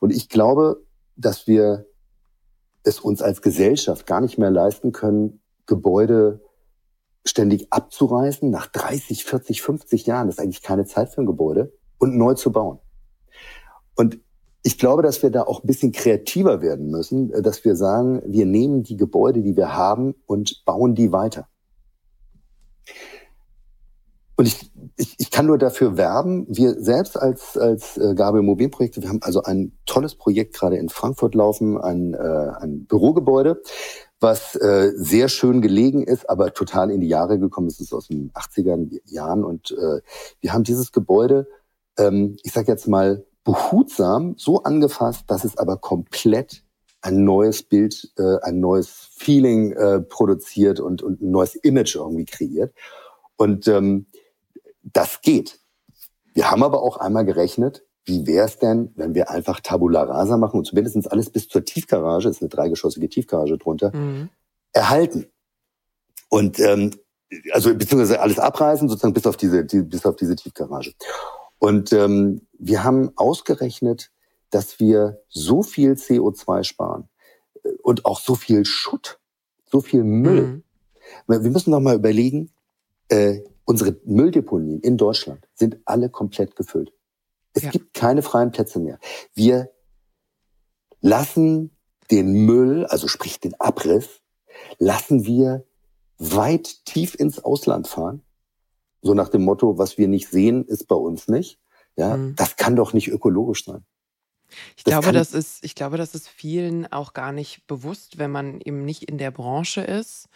Und 0.00 0.10
ich 0.10 0.28
glaube, 0.28 0.82
dass 1.16 1.46
wir 1.46 1.86
es 2.82 3.00
uns 3.00 3.20
als 3.20 3.42
Gesellschaft 3.42 4.06
gar 4.06 4.20
nicht 4.20 4.38
mehr 4.38 4.50
leisten 4.50 4.92
können, 4.92 5.42
Gebäude 5.66 6.40
ständig 7.26 7.70
abzureißen 7.70 8.48
nach 8.50 8.66
30, 8.68 9.24
40, 9.24 9.60
50 9.60 10.06
Jahren. 10.06 10.28
Das 10.28 10.36
ist 10.36 10.40
eigentlich 10.40 10.62
keine 10.62 10.86
Zeit 10.86 11.10
für 11.10 11.20
ein 11.20 11.26
Gebäude 11.26 11.72
und 11.98 12.16
neu 12.16 12.34
zu 12.34 12.50
bauen. 12.50 12.78
Und 13.94 14.20
ich 14.62 14.78
glaube, 14.78 15.02
dass 15.02 15.22
wir 15.22 15.30
da 15.30 15.42
auch 15.42 15.62
ein 15.62 15.66
bisschen 15.66 15.92
kreativer 15.92 16.60
werden 16.60 16.90
müssen, 16.90 17.32
äh, 17.32 17.42
dass 17.42 17.64
wir 17.64 17.76
sagen, 17.76 18.22
wir 18.26 18.46
nehmen 18.46 18.82
die 18.82 18.96
Gebäude, 18.96 19.42
die 19.42 19.56
wir 19.56 19.76
haben 19.76 20.14
und 20.26 20.62
bauen 20.64 20.94
die 20.94 21.12
weiter. 21.12 21.48
Und 24.36 24.46
ich, 24.46 24.70
ich, 24.96 25.16
ich 25.18 25.30
kann 25.32 25.46
nur 25.46 25.58
dafür 25.58 25.96
werben, 25.96 26.46
wir 26.48 26.80
selbst 26.80 27.20
als, 27.20 27.56
als 27.56 27.96
äh, 27.96 28.14
Gabe 28.14 28.38
Immobilienprojekte, 28.38 29.02
wir 29.02 29.08
haben 29.08 29.20
also 29.22 29.42
ein 29.42 29.76
tolles 29.84 30.14
Projekt 30.14 30.54
gerade 30.54 30.76
in 30.76 30.88
Frankfurt 30.88 31.34
laufen, 31.34 31.76
ein, 31.76 32.14
äh, 32.14 32.18
ein 32.60 32.86
Bürogebäude, 32.86 33.60
was 34.20 34.54
äh, 34.54 34.92
sehr 34.94 35.28
schön 35.28 35.60
gelegen 35.60 36.04
ist, 36.04 36.30
aber 36.30 36.52
total 36.52 36.92
in 36.92 37.00
die 37.00 37.08
Jahre 37.08 37.40
gekommen 37.40 37.66
ist. 37.66 37.80
Es 37.80 37.86
ist 37.88 37.92
aus 37.92 38.06
den 38.06 38.30
80er 38.32 39.00
Jahren 39.06 39.42
und 39.42 39.72
äh, 39.72 40.02
wir 40.40 40.52
haben 40.52 40.62
dieses 40.62 40.92
Gebäude, 40.92 41.48
ähm, 41.98 42.36
ich 42.44 42.52
sage 42.52 42.70
jetzt 42.70 42.86
mal, 42.86 43.24
behutsam 43.48 44.34
so 44.36 44.62
angefasst, 44.62 45.24
dass 45.28 45.42
es 45.42 45.56
aber 45.56 45.78
komplett 45.78 46.64
ein 47.00 47.24
neues 47.24 47.62
Bild, 47.62 48.12
äh, 48.18 48.36
ein 48.42 48.60
neues 48.60 48.90
Feeling 49.16 49.72
äh, 49.72 50.00
produziert 50.00 50.80
und, 50.80 51.02
und 51.02 51.22
ein 51.22 51.30
neues 51.30 51.54
Image 51.54 51.96
irgendwie 51.96 52.26
kreiert. 52.26 52.74
Und 53.36 53.66
ähm, 53.66 54.04
das 54.82 55.22
geht. 55.22 55.60
Wir 56.34 56.50
haben 56.50 56.62
aber 56.62 56.82
auch 56.82 56.98
einmal 56.98 57.24
gerechnet, 57.24 57.86
wie 58.04 58.26
wäre 58.26 58.44
es 58.44 58.58
denn, 58.58 58.92
wenn 58.96 59.14
wir 59.14 59.30
einfach 59.30 59.60
Tabula 59.60 60.02
Rasa 60.02 60.36
machen 60.36 60.58
und 60.58 60.66
zumindest 60.66 61.10
alles 61.10 61.30
bis 61.30 61.48
zur 61.48 61.64
Tiefgarage, 61.64 62.28
ist 62.28 62.42
eine 62.42 62.50
dreigeschossige 62.50 63.08
Tiefgarage 63.08 63.56
drunter, 63.56 63.96
mhm. 63.96 64.28
erhalten. 64.74 65.24
Und 66.28 66.60
ähm, 66.60 66.90
also 67.52 67.74
beziehungsweise 67.74 68.20
alles 68.20 68.38
abreißen, 68.38 68.90
sozusagen 68.90 69.14
bis 69.14 69.26
auf 69.26 69.38
diese, 69.38 69.64
die, 69.64 69.80
bis 69.80 70.04
auf 70.04 70.16
diese 70.16 70.36
Tiefgarage. 70.36 70.92
Und 71.58 71.92
ähm, 71.92 72.46
wir 72.58 72.84
haben 72.84 73.10
ausgerechnet, 73.16 74.10
dass 74.50 74.80
wir 74.80 75.22
so 75.28 75.62
viel 75.62 75.92
CO2 75.92 76.64
sparen 76.64 77.08
äh, 77.64 77.70
und 77.82 78.04
auch 78.04 78.20
so 78.20 78.34
viel 78.34 78.64
Schutt, 78.64 79.20
so 79.66 79.80
viel 79.80 80.04
Müll. 80.04 80.42
Mhm. 80.42 80.62
Wir 81.26 81.50
müssen 81.50 81.70
noch 81.70 81.80
mal 81.80 81.96
überlegen, 81.96 82.52
äh, 83.08 83.40
Unsere 83.68 84.00
Mülldeponien 84.06 84.80
in 84.80 84.96
Deutschland 84.96 85.46
sind 85.52 85.76
alle 85.84 86.08
komplett 86.08 86.56
gefüllt. 86.56 86.90
Es 87.52 87.64
ja. 87.64 87.70
gibt 87.70 87.92
keine 87.92 88.22
freien 88.22 88.50
Plätze 88.50 88.78
mehr. 88.78 88.98
Wir 89.34 89.70
lassen 91.02 91.76
den 92.10 92.46
Müll, 92.46 92.86
also 92.86 93.08
sprich 93.08 93.40
den 93.40 93.60
Abriss, 93.60 94.22
lassen 94.78 95.26
wir 95.26 95.66
weit 96.16 96.86
tief 96.86 97.14
ins 97.14 97.44
Ausland 97.44 97.88
fahren. 97.88 98.22
So 99.02 99.14
nach 99.14 99.28
dem 99.28 99.44
Motto, 99.44 99.78
was 99.78 99.98
wir 99.98 100.08
nicht 100.08 100.28
sehen, 100.28 100.64
ist 100.64 100.88
bei 100.88 100.96
uns 100.96 101.28
nicht. 101.28 101.58
Ja, 101.96 102.16
mhm. 102.16 102.34
das 102.36 102.56
kann 102.56 102.76
doch 102.76 102.92
nicht 102.92 103.08
ökologisch 103.08 103.64
sein. 103.64 103.84
Ich 104.76 104.84
das 104.84 104.92
glaube, 104.92 105.12
das 105.12 105.34
ist, 105.34 105.62
ich 105.64 105.74
glaube, 105.74 105.98
das 105.98 106.14
ist 106.14 106.28
vielen 106.28 106.90
auch 106.90 107.12
gar 107.12 107.32
nicht 107.32 107.66
bewusst, 107.66 108.18
wenn 108.18 108.30
man 108.30 108.60
eben 108.60 108.84
nicht 108.84 109.04
in 109.04 109.18
der 109.18 109.30
Branche 109.30 109.82
ist 109.82 110.28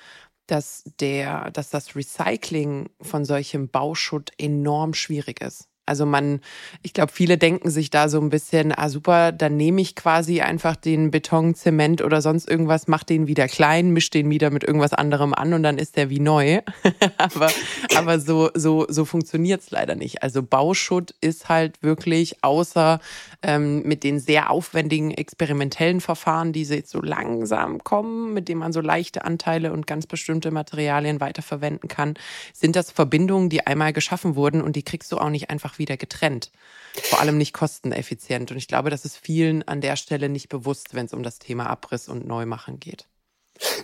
dass 0.47 0.85
der, 1.01 1.51
dass 1.51 1.71
das 1.71 1.97
Recycling 1.97 2.91
von 3.01 3.25
solchem 3.25 3.69
Bauschutt 3.69 4.33
enorm 4.39 4.95
schwierig 4.95 5.41
ist. 5.41 5.69
Also 5.87 6.07
man, 6.07 6.41
ich 6.83 6.93
glaube, 6.93 7.13
viele 7.13 7.39
denken 7.39 7.71
sich 7.71 7.91
da 7.91 8.09
so 8.09 8.21
ein 8.21 8.31
bisschen, 8.31 8.73
ah 8.77 8.89
super, 8.89 9.33
dann 9.33 9.57
nehme 9.57 9.81
ich 9.81 9.95
quasi 9.95 10.41
einfach 10.41 10.77
den 10.77 11.11
Beton, 11.11 11.55
Zement 11.55 12.03
oder 12.03 12.23
sonst 12.23 12.49
irgendwas, 12.49 12.89
mach 12.89 13.05
den 13.05 13.27
wieder 13.27 13.49
klein, 13.49 13.91
misch 13.91 14.11
den 14.11 14.31
wieder 14.31 14.51
mit 14.51 14.65
irgendwas 14.65 14.93
anderem 14.93 15.35
an 15.35 15.53
und 15.55 15.63
dann 15.63 15.79
ist 15.79 15.97
der 15.97 16.11
wie 16.11 16.21
neu. 16.21 16.61
aber 17.19 17.51
aber 17.97 18.19
so 18.21 18.51
so 18.55 18.87
so 18.89 19.05
funktioniert's 19.05 19.71
leider 19.71 19.95
nicht. 19.95 20.23
Also 20.23 20.43
Bauschutt 20.43 21.15
ist 21.21 21.49
halt 21.49 21.83
wirklich 21.83 22.43
außer 22.43 23.01
ähm, 23.43 23.83
mit 23.83 24.05
den 24.05 24.21
sehr 24.21 24.51
aufwendigen 24.51 25.11
experimentellen 25.11 26.01
Verfahren, 26.01 26.53
die 26.53 26.63
jetzt 26.63 26.91
so 26.91 27.01
langsam 27.01 27.83
kommen, 27.83 28.33
mit 28.35 28.49
denen 28.49 28.61
man 28.61 28.73
so 28.73 28.81
leichte 28.81 29.25
Anteile 29.25 29.73
und 29.73 29.87
ganz 29.87 30.07
bestimmte 30.07 30.51
Materialien 30.51 31.21
weiterverwenden 31.21 31.89
kann, 31.89 32.15
sind 32.53 32.77
das 32.77 32.91
Verbindungen, 32.91 33.49
die 33.49 33.67
einmal 33.67 33.93
geschaffen 33.93 34.37
wurden 34.37 34.63
und 34.63 34.77
die 34.77 34.83
kriegst 34.83 35.11
du 35.13 35.19
auch 35.19 35.31
nicht 35.31 35.51
einfach 35.51 35.72
einfach 35.73 35.79
wieder 35.79 35.97
getrennt. 35.97 36.51
Vor 36.95 37.21
allem 37.21 37.39
nicht 37.39 37.55
kosteneffizient. 37.55 38.51
Und 38.51 38.57
ich 38.57 38.69
glaube, 38.69 38.91
das 38.91 39.05
ist 39.05 39.17
vielen 39.17 39.63
an 39.67 39.81
der 39.81 39.97
Stelle 39.97 40.29
nicht 40.29 40.49
bewusst, 40.49 40.95
wenn 40.95 41.07
es 41.07 41.15
um 41.15 41.23
das 41.23 41.39
Thema 41.39 41.67
Abriss 41.67 42.09
und 42.09 42.27
Neumachen 42.27 42.79
geht. 42.79 43.07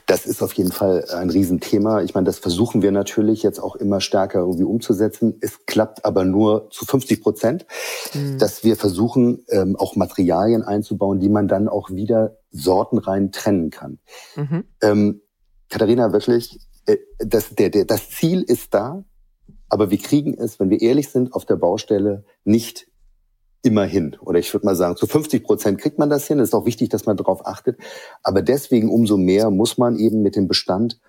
Das 0.06 0.26
ist 0.26 0.42
auf 0.42 0.52
jeden 0.54 0.72
Fall 0.72 1.04
ein 1.10 1.30
Riesenthema. 1.30 2.02
Ich 2.02 2.14
meine, 2.14 2.24
das 2.24 2.38
versuchen 2.38 2.82
wir 2.82 2.90
natürlich 2.90 3.42
jetzt 3.42 3.60
auch 3.60 3.76
immer 3.76 4.00
stärker 4.00 4.40
irgendwie 4.40 4.64
umzusetzen. 4.64 5.36
Es 5.40 5.66
klappt 5.66 6.04
aber 6.04 6.24
nur 6.24 6.68
zu 6.70 6.84
50 6.84 7.22
Prozent, 7.22 7.66
mhm. 8.12 8.38
dass 8.38 8.64
wir 8.64 8.76
versuchen, 8.76 9.44
ähm, 9.48 9.76
auch 9.76 9.94
Materialien 9.94 10.62
einzubauen, 10.62 11.20
die 11.20 11.28
man 11.28 11.48
dann 11.48 11.68
auch 11.68 11.90
wieder 11.90 12.38
sortenrein 12.50 13.30
trennen 13.30 13.70
kann. 13.70 13.98
Mhm. 14.36 14.64
Ähm, 14.82 15.20
Katharina, 15.68 16.12
wirklich, 16.12 16.58
äh, 16.86 16.96
das, 17.18 17.54
der, 17.54 17.70
der, 17.70 17.84
das 17.84 18.10
Ziel 18.10 18.42
ist 18.42 18.74
da. 18.74 19.04
Aber 19.68 19.90
wir 19.90 19.98
kriegen 19.98 20.34
es, 20.34 20.58
wenn 20.58 20.70
wir 20.70 20.80
ehrlich 20.80 21.10
sind, 21.10 21.32
auf 21.34 21.44
der 21.44 21.56
Baustelle 21.56 22.24
nicht 22.44 22.88
immer 23.62 23.84
hin. 23.84 24.16
Oder 24.20 24.38
ich 24.38 24.52
würde 24.52 24.66
mal 24.66 24.76
sagen, 24.76 24.96
zu 24.96 25.06
50 25.06 25.44
Prozent 25.44 25.80
kriegt 25.80 25.98
man 25.98 26.10
das 26.10 26.26
hin. 26.26 26.38
Es 26.38 26.50
ist 26.50 26.54
auch 26.54 26.64
wichtig, 26.64 26.88
dass 26.90 27.06
man 27.06 27.16
darauf 27.16 27.46
achtet. 27.46 27.78
Aber 28.22 28.42
deswegen 28.42 28.90
umso 28.90 29.16
mehr 29.16 29.50
muss 29.50 29.78
man 29.78 29.96
eben 29.96 30.22
mit 30.22 30.36
dem 30.36 30.48
Bestand 30.48 31.00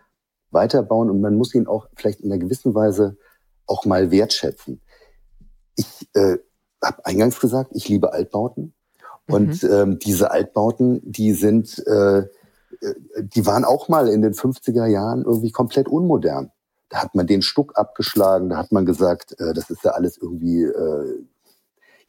weiterbauen 0.52 1.10
und 1.10 1.22
man 1.22 1.36
muss 1.36 1.54
ihn 1.54 1.68
auch 1.68 1.88
vielleicht 1.96 2.22
in 2.22 2.32
einer 2.32 2.40
gewissen 2.40 2.74
Weise 2.74 3.18
auch 3.68 3.86
mal 3.86 4.12
wertschätzen. 4.12 4.82
Ich 5.76 6.10
äh, 6.14 6.38
habe 6.84 7.06
eingangs 7.06 7.40
gesagt, 7.40 7.72
ich 7.74 7.88
liebe 7.88 8.14
Altbauten. 8.14 8.74
Mhm. 9.28 9.34
Und 9.34 9.64
ähm, 9.64 10.00
diese 10.00 10.32
Altbauten, 10.32 11.02
die 11.04 11.34
sind, 11.34 11.84
äh, 11.88 12.20
äh 12.20 12.26
die 13.20 13.46
waren 13.46 13.64
auch 13.64 13.90
mal 13.90 14.08
in 14.08 14.22
den 14.22 14.34
50er 14.34 14.88
Jahren 14.88 15.24
irgendwie 15.24 15.52
komplett 15.52 15.88
unmodern. 15.88 16.52
Da 16.90 17.04
hat 17.04 17.16
man 17.16 17.28
den 17.28 17.42
Stuck 17.42 17.78
abgeschlagen, 17.78 18.50
da 18.50 18.58
hat 18.58 18.72
man 18.72 18.86
gesagt, 18.86 19.40
äh, 19.40 19.54
das 19.54 19.70
ist 19.70 19.84
ja 19.84 19.92
alles 19.92 20.18
irgendwie 20.18 20.64
äh, 20.64 21.24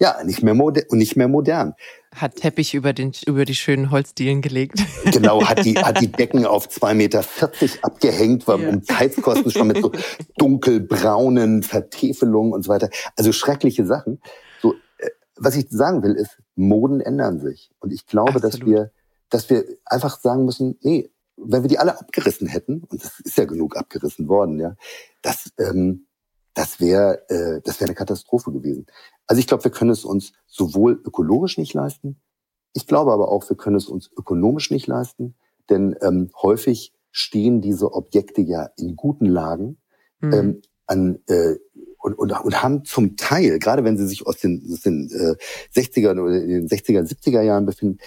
ja 0.00 0.24
nicht 0.24 0.42
mehr 0.42 0.54
modern 0.54 0.84
und 0.88 0.98
nicht 0.98 1.16
mehr 1.16 1.28
modern. 1.28 1.74
Hat 2.14 2.36
Teppich 2.36 2.74
über 2.74 2.92
den 2.92 3.12
über 3.26 3.44
die 3.44 3.54
schönen 3.54 3.90
Holzdielen 3.90 4.40
gelegt. 4.40 4.82
Genau, 5.12 5.46
hat 5.46 5.64
die 5.64 5.78
hat 5.82 6.00
die 6.00 6.10
Decken 6.10 6.46
auf 6.46 6.68
zwei 6.68 6.94
Meter 6.94 7.22
vierzig 7.22 7.84
abgehängt, 7.84 8.48
war 8.48 8.58
ja. 8.58 8.70
um 8.70 8.82
Heizkosten 8.90 9.50
schon 9.50 9.68
mit 9.68 9.82
so 9.82 9.92
dunkelbraunen 10.38 11.62
Vertäfelungen 11.62 12.52
und 12.52 12.64
so 12.64 12.70
weiter. 12.70 12.88
Also 13.16 13.32
schreckliche 13.32 13.86
Sachen. 13.86 14.20
So, 14.60 14.74
äh, 14.98 15.10
was 15.36 15.54
ich 15.56 15.66
sagen 15.68 16.02
will, 16.02 16.14
ist, 16.14 16.38
Moden 16.56 17.00
ändern 17.00 17.38
sich. 17.38 17.70
Und 17.78 17.92
ich 17.92 18.06
glaube, 18.06 18.36
Absolut. 18.36 18.54
dass 18.54 18.66
wir, 18.66 18.90
dass 19.28 19.50
wir 19.50 19.64
einfach 19.84 20.18
sagen 20.18 20.46
müssen, 20.46 20.78
nee, 20.82 21.10
wenn 21.44 21.62
wir 21.62 21.68
die 21.68 21.78
alle 21.78 21.98
abgerissen 21.98 22.46
hätten, 22.46 22.84
und 22.84 23.04
das 23.04 23.20
ist 23.20 23.38
ja 23.38 23.44
genug 23.44 23.76
abgerissen 23.76 24.28
worden, 24.28 24.58
ja, 24.58 24.76
das, 25.22 25.50
ähm, 25.58 26.06
das 26.54 26.80
wäre 26.80 27.28
äh, 27.28 27.60
das 27.64 27.80
wäre 27.80 27.88
eine 27.88 27.94
Katastrophe 27.94 28.52
gewesen. 28.52 28.86
Also 29.26 29.40
ich 29.40 29.46
glaube, 29.46 29.64
wir 29.64 29.70
können 29.70 29.90
es 29.90 30.04
uns 30.04 30.32
sowohl 30.46 31.00
ökologisch 31.04 31.58
nicht 31.58 31.74
leisten, 31.74 32.20
ich 32.72 32.86
glaube 32.86 33.12
aber 33.12 33.30
auch, 33.30 33.48
wir 33.48 33.56
können 33.56 33.76
es 33.76 33.88
uns 33.88 34.10
ökonomisch 34.16 34.70
nicht 34.70 34.86
leisten, 34.86 35.34
denn 35.68 35.96
ähm, 36.02 36.30
häufig 36.40 36.92
stehen 37.10 37.60
diese 37.60 37.92
Objekte 37.92 38.40
ja 38.40 38.70
in 38.76 38.96
guten 38.96 39.26
Lagen 39.26 39.78
mhm. 40.20 40.32
ähm, 40.32 40.62
an, 40.86 41.18
äh, 41.26 41.56
und, 41.98 42.14
und, 42.14 42.32
und 42.32 42.62
haben 42.62 42.84
zum 42.84 43.16
Teil, 43.16 43.58
gerade 43.58 43.84
wenn 43.84 43.98
sie 43.98 44.06
sich 44.06 44.26
aus 44.26 44.38
den, 44.38 44.66
aus 44.72 44.80
den 44.80 45.10
äh, 45.10 45.78
60er 45.78 46.12
oder 46.12 46.40
den 46.40 46.68
60er, 46.68 47.02
70er 47.02 47.42
Jahren 47.42 47.66
befinden, 47.66 47.98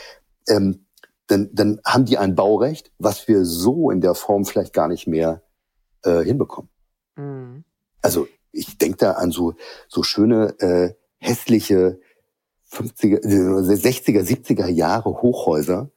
ähm, 0.48 0.86
dann, 1.28 1.50
dann 1.54 1.80
haben 1.86 2.06
die 2.06 2.18
ein 2.18 2.36
Baurecht, 2.36 2.92
was 2.98 3.28
wir 3.28 3.46
so 3.46 3.92
in 3.92 4.02
der 4.02 4.16
Form 4.16 4.46
vielleicht 4.46 4.74
gar 4.74 4.88
nicht 4.88 5.08
mehr 5.08 5.44
äh, 6.04 6.24
hinbekommen. 6.24 6.70
Mhm. 7.16 7.64
Also 8.02 8.28
ich 8.52 8.78
denke 8.78 8.98
da 8.98 9.12
an 9.14 9.32
so, 9.32 9.56
so 9.88 10.04
schöne, 10.04 10.60
äh, 10.60 10.94
hässliche 11.18 12.00
50er, 12.72 13.22
60er, 13.24 14.24
70er 14.24 14.68
Jahre 14.68 15.22
Hochhäuser, 15.22 15.92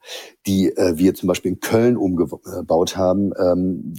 die 0.45 0.69
äh, 0.69 0.97
wir 0.97 1.15
zum 1.15 1.27
Beispiel 1.27 1.53
in 1.53 1.59
Köln 1.59 1.97
umgebaut 1.97 2.95
haben, 2.95 3.33
ähm, 3.39 3.95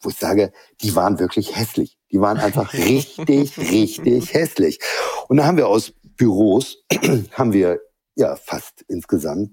wo 0.00 0.10
ich 0.10 0.16
sage, 0.16 0.52
die 0.80 0.96
waren 0.96 1.20
wirklich 1.20 1.56
hässlich. 1.56 1.96
Die 2.10 2.20
waren 2.20 2.38
einfach 2.38 2.74
richtig, 2.74 3.56
richtig 3.56 4.34
hässlich. 4.34 4.80
Und 5.28 5.36
da 5.36 5.46
haben 5.46 5.56
wir 5.56 5.68
aus 5.68 5.92
Büros, 6.16 6.84
haben 7.32 7.52
wir 7.52 7.80
ja 8.16 8.36
fast 8.36 8.84
insgesamt 8.88 9.52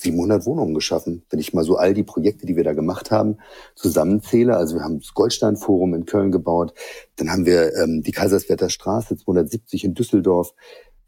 700 0.00 0.46
Wohnungen 0.46 0.74
geschaffen, 0.74 1.22
wenn 1.30 1.38
ich 1.38 1.52
mal 1.52 1.64
so 1.64 1.76
all 1.76 1.94
die 1.94 2.02
Projekte, 2.02 2.46
die 2.46 2.56
wir 2.56 2.64
da 2.64 2.72
gemacht 2.72 3.10
haben, 3.10 3.38
zusammenzähle. 3.74 4.56
Also 4.56 4.76
wir 4.76 4.82
haben 4.82 4.98
das 4.98 5.14
Goldstein-Forum 5.14 5.94
in 5.94 6.06
Köln 6.06 6.32
gebaut, 6.32 6.74
dann 7.16 7.30
haben 7.30 7.46
wir 7.46 7.74
ähm, 7.76 8.02
die 8.02 8.12
Kaiserswerther 8.12 8.70
Straße 8.70 9.16
270 9.16 9.84
in 9.84 9.94
Düsseldorf, 9.94 10.54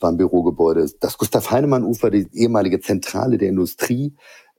war 0.00 0.10
ein 0.10 0.16
Bürogebäude, 0.16 0.90
das 1.00 1.18
Gustav-Heinemann-Ufer, 1.18 2.10
die 2.10 2.26
ehemalige 2.32 2.80
Zentrale 2.80 3.38
der 3.38 3.48
Industrie, 3.48 4.14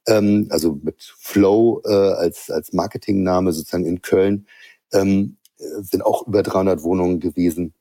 ähm, 0.07 0.47
also 0.49 0.79
mit 0.81 1.01
Flow 1.19 1.81
äh, 1.85 1.91
als, 1.91 2.49
als 2.49 2.73
Marketingname 2.73 3.51
sozusagen 3.51 3.85
in 3.85 4.01
Köln, 4.01 4.47
ähm, 4.91 5.37
sind 5.57 6.05
auch 6.05 6.27
über 6.27 6.43
300 6.43 6.83
Wohnungen 6.83 7.19
gewesen. 7.19 7.73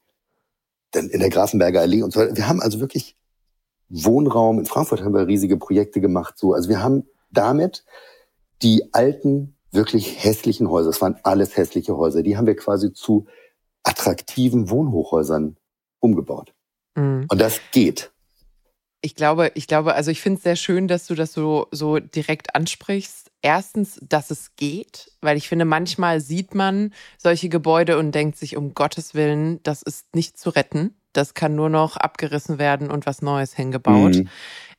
dann 0.92 1.09
in 1.09 1.21
der 1.21 1.30
Grafenberger 1.30 1.80
Allee 1.80 2.02
und 2.02 2.12
so 2.12 2.21
weiter. 2.21 2.37
Wir 2.37 2.49
haben 2.49 2.61
also 2.61 2.78
wirklich 2.78 3.16
Wohnraum. 3.92 4.58
In 4.58 4.66
Frankfurt 4.66 5.02
haben 5.02 5.14
wir 5.14 5.26
riesige 5.26 5.58
Projekte 5.58 6.00
gemacht. 6.00 6.38
So, 6.38 6.54
also 6.54 6.68
wir 6.68 6.82
haben 6.82 7.04
damit 7.30 7.84
die 8.62 8.92
alten, 8.92 9.56
wirklich 9.70 10.25
hässlichen 10.25 10.68
Häuser, 10.68 10.90
es 10.90 11.00
waren 11.00 11.16
alles 11.22 11.56
hässliche 11.56 11.96
Häuser, 11.96 12.22
die 12.22 12.37
haben 12.37 12.46
wir 12.46 12.56
quasi 12.56 12.92
zu 12.92 13.26
attraktiven 13.82 14.70
Wohnhochhäusern 14.70 15.56
umgebaut. 15.99 16.54
Mhm. 16.94 17.26
Und 17.28 17.40
das 17.40 17.61
geht. 17.72 18.11
Ich 19.04 19.16
glaube, 19.16 19.50
ich 19.54 19.66
glaube, 19.66 19.94
also 19.94 20.12
ich 20.12 20.20
finde 20.20 20.37
es 20.37 20.44
sehr 20.44 20.54
schön, 20.56 20.87
dass 20.87 21.06
du 21.06 21.16
das 21.16 21.32
so, 21.32 21.66
so 21.72 21.99
direkt 21.99 22.54
ansprichst. 22.54 23.32
Erstens, 23.40 23.99
dass 24.00 24.30
es 24.30 24.54
geht, 24.54 25.11
weil 25.20 25.37
ich 25.37 25.49
finde, 25.49 25.64
manchmal 25.64 26.20
sieht 26.20 26.54
man 26.54 26.92
solche 27.18 27.49
Gebäude 27.49 27.99
und 27.99 28.14
denkt 28.14 28.37
sich, 28.37 28.56
um 28.56 28.75
Gottes 28.75 29.14
Willen, 29.14 29.61
das 29.64 29.82
ist 29.82 30.14
nicht 30.14 30.38
zu 30.38 30.50
retten. 30.50 30.94
Das 31.12 31.35
kann 31.35 31.54
nur 31.54 31.69
noch 31.69 31.97
abgerissen 31.97 32.59
werden 32.59 32.90
und 32.90 33.07
was 33.07 33.23
Neues 33.23 33.54
hingebaut. 33.54 34.16
Mhm. 34.16 34.28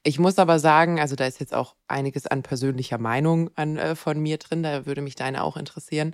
Ich 0.03 0.19
muss 0.19 0.37
aber 0.37 0.59
sagen, 0.59 0.99
also 0.99 1.15
da 1.15 1.25
ist 1.25 1.39
jetzt 1.39 1.53
auch 1.53 1.75
einiges 1.87 2.27
an 2.27 2.43
persönlicher 2.43 2.97
Meinung 2.97 3.49
an, 3.55 3.77
äh, 3.77 3.95
von 3.95 4.19
mir 4.19 4.37
drin, 4.37 4.61
da 4.61 4.85
würde 4.85 5.01
mich 5.01 5.15
deine 5.15 5.43
auch 5.43 5.55
interessieren. 5.55 6.13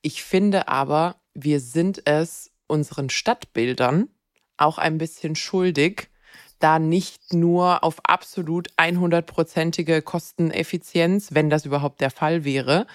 Ich 0.00 0.22
finde 0.22 0.68
aber, 0.68 1.16
wir 1.34 1.60
sind 1.60 2.06
es 2.06 2.50
unseren 2.66 3.10
Stadtbildern 3.10 4.08
auch 4.56 4.78
ein 4.78 4.96
bisschen 4.96 5.36
schuldig, 5.36 6.08
da 6.58 6.78
nicht 6.78 7.34
nur 7.34 7.84
auf 7.84 7.96
absolut 8.04 8.70
100-prozentige 8.78 10.00
Kosteneffizienz, 10.00 11.34
wenn 11.34 11.50
das 11.50 11.66
überhaupt 11.66 12.00
der 12.00 12.10
Fall 12.10 12.44
wäre, 12.44 12.86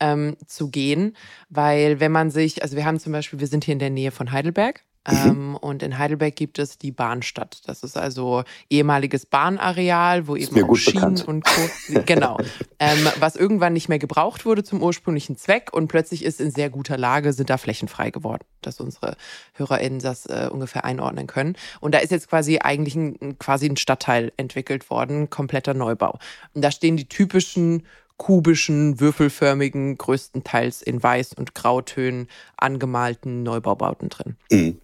ähm, 0.00 0.36
zu 0.46 0.70
gehen. 0.70 1.14
Weil 1.50 2.00
wenn 2.00 2.12
man 2.12 2.30
sich, 2.30 2.62
also 2.62 2.76
wir 2.76 2.86
haben 2.86 2.98
zum 2.98 3.12
Beispiel, 3.12 3.40
wir 3.40 3.46
sind 3.46 3.64
hier 3.64 3.72
in 3.72 3.78
der 3.78 3.90
Nähe 3.90 4.10
von 4.10 4.32
Heidelberg 4.32 4.82
Mhm. 5.08 5.16
Ähm, 5.16 5.56
und 5.56 5.82
in 5.82 5.96
Heidelberg 5.96 6.36
gibt 6.36 6.58
es 6.58 6.76
die 6.76 6.92
Bahnstadt. 6.92 7.62
Das 7.66 7.82
ist 7.82 7.96
also 7.96 8.44
ehemaliges 8.68 9.24
Bahnareal, 9.24 10.26
wo 10.26 10.36
eben 10.36 10.62
auch 10.62 10.74
Schienen 10.74 11.14
bekannt. 11.14 11.28
und 11.28 11.44
Co. 11.44 11.60
genau, 12.06 12.38
ähm, 12.78 13.08
was 13.18 13.34
irgendwann 13.34 13.72
nicht 13.72 13.88
mehr 13.88 13.98
gebraucht 13.98 14.44
wurde 14.44 14.62
zum 14.62 14.82
ursprünglichen 14.82 15.36
Zweck 15.36 15.70
und 15.72 15.88
plötzlich 15.88 16.22
ist 16.24 16.40
in 16.40 16.50
sehr 16.50 16.68
guter 16.68 16.98
Lage, 16.98 17.32
sind 17.32 17.48
da 17.48 17.56
Flächen 17.56 17.88
frei 17.88 18.10
geworden, 18.10 18.44
dass 18.60 18.78
unsere 18.80 19.16
HörerInnen 19.54 20.00
das 20.00 20.26
äh, 20.26 20.48
ungefähr 20.52 20.84
einordnen 20.84 21.26
können. 21.26 21.56
Und 21.80 21.94
da 21.94 21.98
ist 21.98 22.10
jetzt 22.10 22.28
quasi 22.28 22.58
eigentlich 22.58 22.94
ein, 22.94 23.38
quasi 23.38 23.66
ein 23.66 23.78
Stadtteil 23.78 24.32
entwickelt 24.36 24.90
worden, 24.90 25.30
kompletter 25.30 25.72
Neubau. 25.72 26.18
Und 26.54 26.62
da 26.62 26.70
stehen 26.70 26.98
die 26.98 27.08
typischen 27.08 27.84
kubischen, 28.18 29.00
würfelförmigen, 29.00 29.96
größtenteils 29.96 30.82
in 30.82 31.00
Weiß- 31.00 31.34
und 31.34 31.54
Grautönen 31.54 32.28
angemalten 32.58 33.42
Neubaubauten 33.42 34.10
drin. 34.10 34.36
Mhm. 34.50 34.80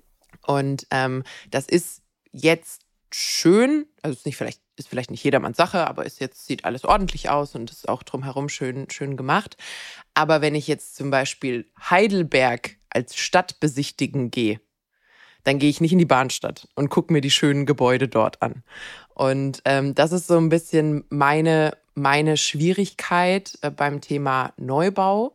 Und 0.47 0.87
ähm, 0.91 1.25
das 1.50 1.67
ist 1.67 2.03
jetzt 2.33 2.83
schön, 3.12 3.87
also 4.03 4.17
ist 4.17 4.26
nicht 4.26 4.37
vielleicht 4.37 4.61
ist 4.79 4.88
vielleicht 4.88 5.11
nicht 5.11 5.25
jedermanns 5.25 5.57
Sache, 5.57 5.87
aber 5.87 6.05
ist 6.05 6.21
jetzt 6.21 6.47
sieht 6.47 6.67
alles 6.67 6.85
ordentlich 6.85 7.31
aus 7.31 7.55
und 7.55 7.71
ist 7.71 7.88
auch 7.88 8.03
drumherum 8.03 8.50
schön 8.50 8.91
schön 8.91 9.17
gemacht. 9.17 9.57
Aber 10.12 10.43
wenn 10.43 10.55
ich 10.55 10.69
jetzt 10.69 10.97
zum 10.97 11.11
Beispiel 11.11 11.67
Heidelberg 11.81 12.76
als 12.91 13.17
Stadt 13.17 13.59
besichtigen 13.59 14.31
gehe, 14.31 14.61
dann 15.45 15.59
gehe 15.59 15.71
ich 15.71 15.81
nicht 15.81 15.93
in 15.93 15.99
die 15.99 16.05
Bahnstadt 16.05 16.69
und 16.75 16.91
gucke 16.91 17.12
mir 17.12 17.23
die 17.23 17.31
schönen 17.31 17.65
Gebäude 17.65 18.09
dort 18.09 18.43
an. 18.43 18.65
Und 19.15 19.62
ähm, 19.65 19.95
das 19.95 20.12
ist 20.12 20.26
so 20.26 20.37
ein 20.37 20.50
bisschen 20.50 21.05
meine 21.09 21.73
meine 21.97 22.37
Schwierigkeit 22.37 23.59
äh, 23.62 23.71
beim 23.71 24.00
Thema 24.00 24.53
Neubau, 24.59 25.35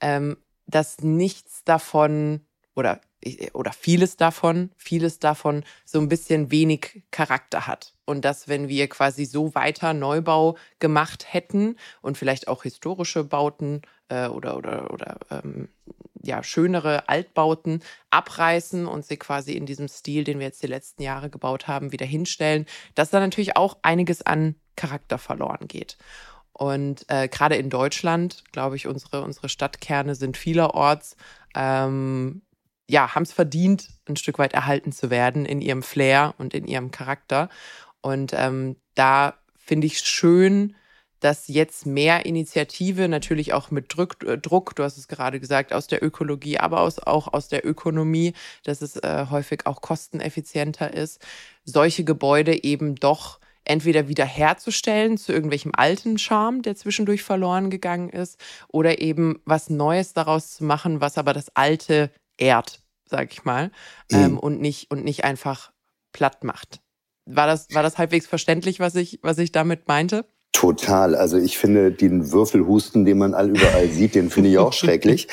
ähm, 0.00 0.38
dass 0.66 1.00
nichts 1.00 1.64
davon 1.64 2.40
oder 2.74 3.00
oder 3.52 3.72
vieles 3.72 4.16
davon, 4.16 4.70
vieles 4.76 5.18
davon 5.18 5.64
so 5.84 5.98
ein 5.98 6.08
bisschen 6.08 6.50
wenig 6.50 7.02
Charakter 7.10 7.66
hat. 7.66 7.94
Und 8.04 8.24
dass, 8.24 8.48
wenn 8.48 8.68
wir 8.68 8.88
quasi 8.88 9.24
so 9.24 9.54
weiter 9.54 9.92
Neubau 9.92 10.56
gemacht 10.78 11.32
hätten 11.32 11.76
und 12.00 12.16
vielleicht 12.16 12.48
auch 12.48 12.62
historische 12.62 13.24
Bauten 13.24 13.82
äh, 14.08 14.28
oder, 14.28 14.56
oder, 14.56 14.92
oder 14.92 15.18
ähm, 15.30 15.68
ja, 16.22 16.42
schönere 16.42 17.08
Altbauten 17.08 17.82
abreißen 18.10 18.86
und 18.86 19.04
sie 19.04 19.16
quasi 19.16 19.52
in 19.52 19.66
diesem 19.66 19.88
Stil, 19.88 20.24
den 20.24 20.38
wir 20.38 20.46
jetzt 20.46 20.62
die 20.62 20.68
letzten 20.68 21.02
Jahre 21.02 21.30
gebaut 21.30 21.68
haben, 21.68 21.92
wieder 21.92 22.06
hinstellen, 22.06 22.66
dass 22.94 23.10
da 23.10 23.20
natürlich 23.20 23.56
auch 23.56 23.78
einiges 23.82 24.22
an 24.22 24.54
Charakter 24.76 25.18
verloren 25.18 25.68
geht. 25.68 25.96
Und 26.52 27.04
äh, 27.08 27.28
gerade 27.28 27.54
in 27.54 27.70
Deutschland, 27.70 28.42
glaube 28.50 28.76
ich, 28.76 28.88
unsere, 28.88 29.22
unsere 29.22 29.48
Stadtkerne 29.48 30.16
sind 30.16 30.36
vielerorts 30.36 31.16
ähm, 31.54 32.42
ja, 32.88 33.14
haben 33.14 33.22
es 33.22 33.32
verdient, 33.32 33.88
ein 34.08 34.16
Stück 34.16 34.38
weit 34.38 34.54
erhalten 34.54 34.92
zu 34.92 35.10
werden 35.10 35.44
in 35.44 35.60
ihrem 35.60 35.82
Flair 35.82 36.34
und 36.38 36.54
in 36.54 36.66
ihrem 36.66 36.90
Charakter. 36.90 37.48
Und 38.00 38.32
ähm, 38.34 38.76
da 38.94 39.34
finde 39.56 39.86
ich 39.86 39.98
schön, 40.00 40.74
dass 41.20 41.48
jetzt 41.48 41.84
mehr 41.84 42.26
Initiative, 42.26 43.08
natürlich 43.08 43.52
auch 43.52 43.70
mit 43.70 43.94
Druck, 43.94 44.24
äh, 44.24 44.38
Druck, 44.38 44.74
du 44.76 44.84
hast 44.84 44.96
es 44.96 45.08
gerade 45.08 45.40
gesagt, 45.40 45.72
aus 45.72 45.86
der 45.86 46.02
Ökologie, 46.02 46.58
aber 46.58 46.80
aus, 46.80 46.98
auch 46.98 47.32
aus 47.32 47.48
der 47.48 47.66
Ökonomie, 47.66 48.34
dass 48.64 48.82
es 48.82 48.96
äh, 48.96 49.26
häufig 49.30 49.66
auch 49.66 49.80
kosteneffizienter 49.80 50.94
ist, 50.94 51.20
solche 51.64 52.04
Gebäude 52.04 52.64
eben 52.64 52.94
doch 52.94 53.40
entweder 53.64 54.08
wieder 54.08 54.24
herzustellen 54.24 55.18
zu 55.18 55.32
irgendwelchem 55.32 55.72
alten 55.76 56.16
Charme, 56.16 56.62
der 56.62 56.76
zwischendurch 56.76 57.22
verloren 57.22 57.68
gegangen 57.68 58.08
ist, 58.08 58.38
oder 58.68 59.00
eben 59.00 59.42
was 59.44 59.68
Neues 59.68 60.14
daraus 60.14 60.52
zu 60.54 60.64
machen, 60.64 61.02
was 61.02 61.18
aber 61.18 61.34
das 61.34 61.54
Alte 61.54 62.10
ehrt, 62.38 62.80
sag 63.04 63.32
ich 63.32 63.44
mal, 63.44 63.70
mhm. 64.10 64.16
ähm, 64.16 64.38
und 64.38 64.60
nicht 64.60 64.90
und 64.90 65.04
nicht 65.04 65.24
einfach 65.24 65.72
platt 66.12 66.44
macht. 66.44 66.80
War 67.26 67.46
das 67.46 67.68
war 67.74 67.82
das 67.82 67.98
halbwegs 67.98 68.26
verständlich, 68.26 68.80
was 68.80 68.94
ich 68.94 69.20
was 69.22 69.38
ich 69.38 69.52
damit 69.52 69.86
meinte? 69.88 70.24
Total. 70.52 71.14
Also 71.14 71.36
ich 71.36 71.58
finde 71.58 71.92
den 71.92 72.32
Würfelhusten, 72.32 73.04
den 73.04 73.18
man 73.18 73.34
all 73.34 73.50
überall 73.50 73.88
sieht, 73.90 74.14
den 74.14 74.30
finde 74.30 74.50
ich 74.50 74.58
auch 74.58 74.72
schrecklich. 74.72 75.28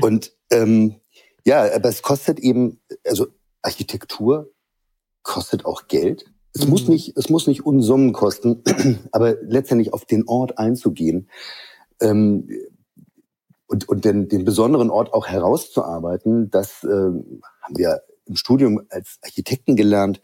Und 0.00 0.32
ähm, 0.50 0.96
ja, 1.44 1.62
aber 1.74 1.88
es 1.88 2.02
kostet 2.02 2.38
eben, 2.40 2.80
also 3.04 3.28
Architektur 3.62 4.50
kostet 5.22 5.64
auch 5.64 5.88
Geld. 5.88 6.24
Es 6.54 6.64
mhm. 6.64 6.70
muss 6.70 6.88
nicht, 6.88 7.16
es 7.16 7.28
muss 7.28 7.46
nicht 7.46 7.66
Unsummen 7.66 8.12
kosten, 8.12 8.62
aber 9.12 9.36
letztendlich 9.42 9.92
auf 9.92 10.04
den 10.06 10.26
Ort 10.26 10.58
einzugehen. 10.58 11.28
Ähm, 12.00 12.48
und, 13.68 13.88
und 13.88 14.04
den, 14.04 14.28
den 14.28 14.44
besonderen 14.44 14.90
Ort 14.90 15.12
auch 15.12 15.28
herauszuarbeiten, 15.28 16.50
das 16.50 16.82
äh, 16.84 16.88
haben 16.88 17.76
wir 17.76 18.02
im 18.24 18.36
Studium 18.36 18.80
als 18.90 19.18
Architekten 19.22 19.76
gelernt. 19.76 20.20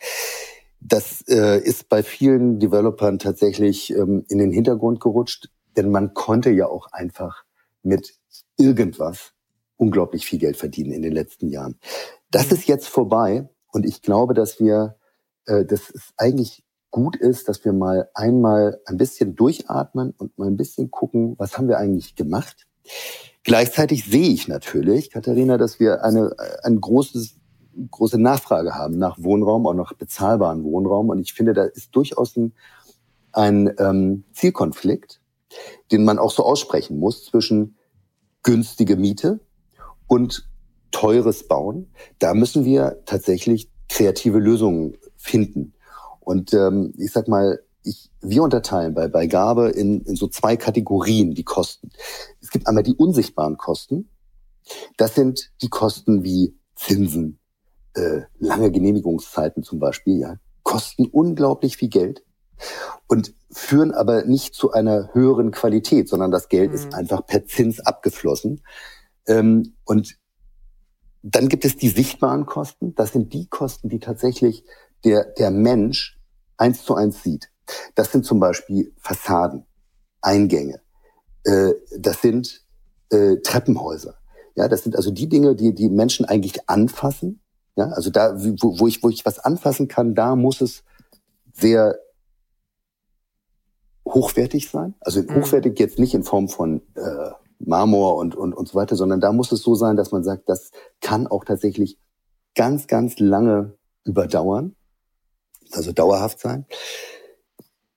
Das 0.80 1.22
äh, 1.28 1.60
ist 1.60 1.88
bei 1.88 2.02
vielen 2.02 2.58
Developern 2.58 3.18
tatsächlich 3.18 3.90
ähm, 3.90 4.24
in 4.28 4.38
den 4.38 4.50
Hintergrund 4.50 5.00
gerutscht, 5.00 5.50
denn 5.76 5.90
man 5.90 6.14
konnte 6.14 6.50
ja 6.50 6.66
auch 6.66 6.88
einfach 6.92 7.44
mit 7.82 8.14
irgendwas 8.56 9.32
unglaublich 9.76 10.26
viel 10.26 10.38
Geld 10.38 10.56
verdienen 10.56 10.92
in 10.92 11.02
den 11.02 11.12
letzten 11.12 11.48
Jahren. 11.48 11.78
Das 12.30 12.50
ist 12.50 12.66
jetzt 12.66 12.88
vorbei 12.88 13.48
und 13.72 13.86
ich 13.86 14.02
glaube, 14.02 14.34
dass 14.34 14.58
wir, 14.58 14.96
äh, 15.46 15.64
dass 15.64 15.90
es 15.90 16.12
eigentlich 16.16 16.64
gut 16.90 17.16
ist, 17.16 17.48
dass 17.48 17.64
wir 17.64 17.72
mal 17.72 18.08
einmal 18.14 18.80
ein 18.86 18.96
bisschen 18.96 19.34
durchatmen 19.34 20.14
und 20.16 20.38
mal 20.38 20.46
ein 20.46 20.56
bisschen 20.56 20.90
gucken, 20.90 21.34
was 21.38 21.58
haben 21.58 21.68
wir 21.68 21.78
eigentlich 21.78 22.14
gemacht 22.14 22.66
Gleichzeitig 23.44 24.06
sehe 24.06 24.28
ich 24.28 24.48
natürlich, 24.48 25.10
Katharina, 25.10 25.58
dass 25.58 25.78
wir 25.78 26.02
eine, 26.02 26.34
ein 26.62 26.80
großes, 26.80 27.36
große 27.90 28.18
Nachfrage 28.18 28.74
haben 28.74 28.96
nach 28.96 29.18
Wohnraum, 29.22 29.66
auch 29.66 29.74
nach 29.74 29.92
bezahlbaren 29.92 30.64
Wohnraum. 30.64 31.10
Und 31.10 31.20
ich 31.20 31.34
finde, 31.34 31.52
da 31.52 31.64
ist 31.64 31.94
durchaus 31.94 32.36
ein, 32.36 32.54
ein 33.32 33.74
ähm, 33.78 34.24
Zielkonflikt, 34.32 35.20
den 35.92 36.04
man 36.04 36.18
auch 36.18 36.30
so 36.30 36.42
aussprechen 36.42 36.98
muss 36.98 37.26
zwischen 37.26 37.76
günstige 38.42 38.96
Miete 38.96 39.40
und 40.06 40.48
teures 40.90 41.46
Bauen. 41.46 41.90
Da 42.18 42.32
müssen 42.32 42.64
wir 42.64 43.02
tatsächlich 43.04 43.70
kreative 43.90 44.38
Lösungen 44.38 44.96
finden. 45.16 45.74
Und 46.20 46.54
ähm, 46.54 46.94
ich 46.96 47.12
sag 47.12 47.28
mal, 47.28 47.60
ich, 47.84 48.10
wir 48.20 48.42
unterteilen 48.42 48.94
bei, 48.94 49.08
bei 49.08 49.26
Gabe 49.26 49.70
in, 49.70 50.02
in 50.02 50.16
so 50.16 50.26
zwei 50.28 50.56
Kategorien 50.56 51.34
die 51.34 51.44
Kosten. 51.44 51.90
Es 52.40 52.50
gibt 52.50 52.66
einmal 52.66 52.82
die 52.82 52.94
unsichtbaren 52.94 53.56
Kosten. 53.56 54.10
Das 54.96 55.14
sind 55.14 55.52
die 55.62 55.68
Kosten 55.68 56.24
wie 56.24 56.58
Zinsen, 56.74 57.38
äh, 57.94 58.22
lange 58.38 58.70
Genehmigungszeiten 58.70 59.62
zum 59.62 59.78
Beispiel, 59.78 60.18
ja, 60.18 60.36
kosten 60.62 61.06
unglaublich 61.06 61.76
viel 61.76 61.90
Geld 61.90 62.24
und 63.06 63.34
führen 63.50 63.92
aber 63.92 64.24
nicht 64.24 64.54
zu 64.54 64.72
einer 64.72 65.10
höheren 65.12 65.50
Qualität, 65.50 66.08
sondern 66.08 66.30
das 66.30 66.48
Geld 66.48 66.70
mhm. 66.70 66.74
ist 66.74 66.94
einfach 66.94 67.26
per 67.26 67.44
Zins 67.44 67.80
abgeflossen. 67.80 68.62
Ähm, 69.26 69.74
und 69.84 70.16
dann 71.22 71.48
gibt 71.48 71.64
es 71.64 71.76
die 71.76 71.88
sichtbaren 71.88 72.46
Kosten. 72.46 72.94
Das 72.94 73.12
sind 73.12 73.32
die 73.32 73.46
Kosten, 73.46 73.88
die 73.88 73.98
tatsächlich 73.98 74.64
der, 75.04 75.24
der 75.24 75.50
Mensch 75.50 76.18
eins 76.56 76.84
zu 76.84 76.94
eins 76.94 77.22
sieht. 77.22 77.50
Das 77.94 78.12
sind 78.12 78.24
zum 78.24 78.40
Beispiel 78.40 78.92
Fassaden, 78.98 79.66
Eingänge. 80.20 80.80
Äh, 81.44 81.74
das 81.98 82.22
sind 82.22 82.64
äh, 83.10 83.36
Treppenhäuser. 83.42 84.16
Ja, 84.56 84.68
das 84.68 84.82
sind 84.82 84.96
also 84.96 85.10
die 85.10 85.28
Dinge, 85.28 85.54
die 85.54 85.74
die 85.74 85.88
Menschen 85.88 86.24
eigentlich 86.26 86.68
anfassen 86.68 87.40
Ja, 87.76 87.88
also 87.88 88.10
da, 88.10 88.34
wo, 88.36 88.78
wo 88.78 88.86
ich, 88.86 89.02
wo 89.02 89.08
ich 89.08 89.26
was 89.26 89.38
anfassen 89.38 89.88
kann, 89.88 90.14
da 90.14 90.36
muss 90.36 90.60
es 90.60 90.84
sehr 91.52 91.98
hochwertig 94.06 94.70
sein. 94.70 94.94
Also 95.00 95.22
mhm. 95.22 95.36
hochwertig 95.36 95.78
jetzt 95.78 95.98
nicht 95.98 96.14
in 96.14 96.22
Form 96.22 96.48
von 96.48 96.82
äh, 96.94 97.30
Marmor 97.58 98.16
und, 98.16 98.34
und, 98.34 98.52
und 98.52 98.68
so 98.68 98.74
weiter, 98.74 98.96
sondern 98.96 99.20
da 99.20 99.32
muss 99.32 99.52
es 99.52 99.62
so 99.62 99.74
sein, 99.74 99.96
dass 99.96 100.12
man 100.12 100.24
sagt, 100.24 100.48
das 100.48 100.70
kann 101.00 101.26
auch 101.26 101.44
tatsächlich 101.44 101.98
ganz, 102.54 102.86
ganz 102.86 103.18
lange 103.18 103.76
überdauern, 104.04 104.76
also 105.72 105.92
dauerhaft 105.92 106.38
sein. 106.38 106.66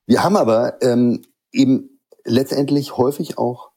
Wir 0.08 0.24
haben 0.24 0.38
aber 0.38 0.82
ähm, 0.82 1.22
eben 1.52 2.00
letztendlich 2.24 2.98
häufig 2.98 3.38
auch 3.38 3.72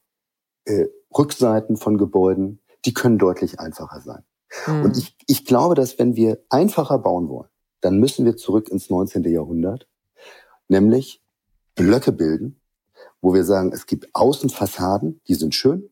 äh, 0.64 0.87
Rückseiten 1.16 1.77
von 1.77 1.99
Gebäuden, 1.99 2.61
die 2.85 2.95
können 2.95 3.19
deutlich 3.19 3.59
einfacher 3.61 4.01
sein. 4.01 4.23
Mhm. 4.66 4.85
Und 4.85 4.97
ich, 4.97 5.16
ich 5.27 5.45
glaube, 5.45 5.75
dass 5.75 5.99
wenn 5.99 6.16
wir 6.16 6.38
einfacher 6.49 6.99
bauen 6.99 7.29
wollen, 7.29 7.51
dann 7.81 7.99
müssen 7.99 8.25
wir 8.25 8.37
zurück 8.37 8.69
ins 8.69 8.90
19. 8.90 9.25
Jahrhundert, 9.25 9.88
nämlich 10.69 11.23
Blöcke 11.75 12.12
bilden, 12.12 12.61
wo 13.21 13.35
wir 13.35 13.45
sagen, 13.45 13.73
es 13.73 13.87
gibt 13.87 14.09
Außenfassaden, 14.14 15.21
die 15.27 15.35
sind 15.35 15.55
schön, 15.55 15.90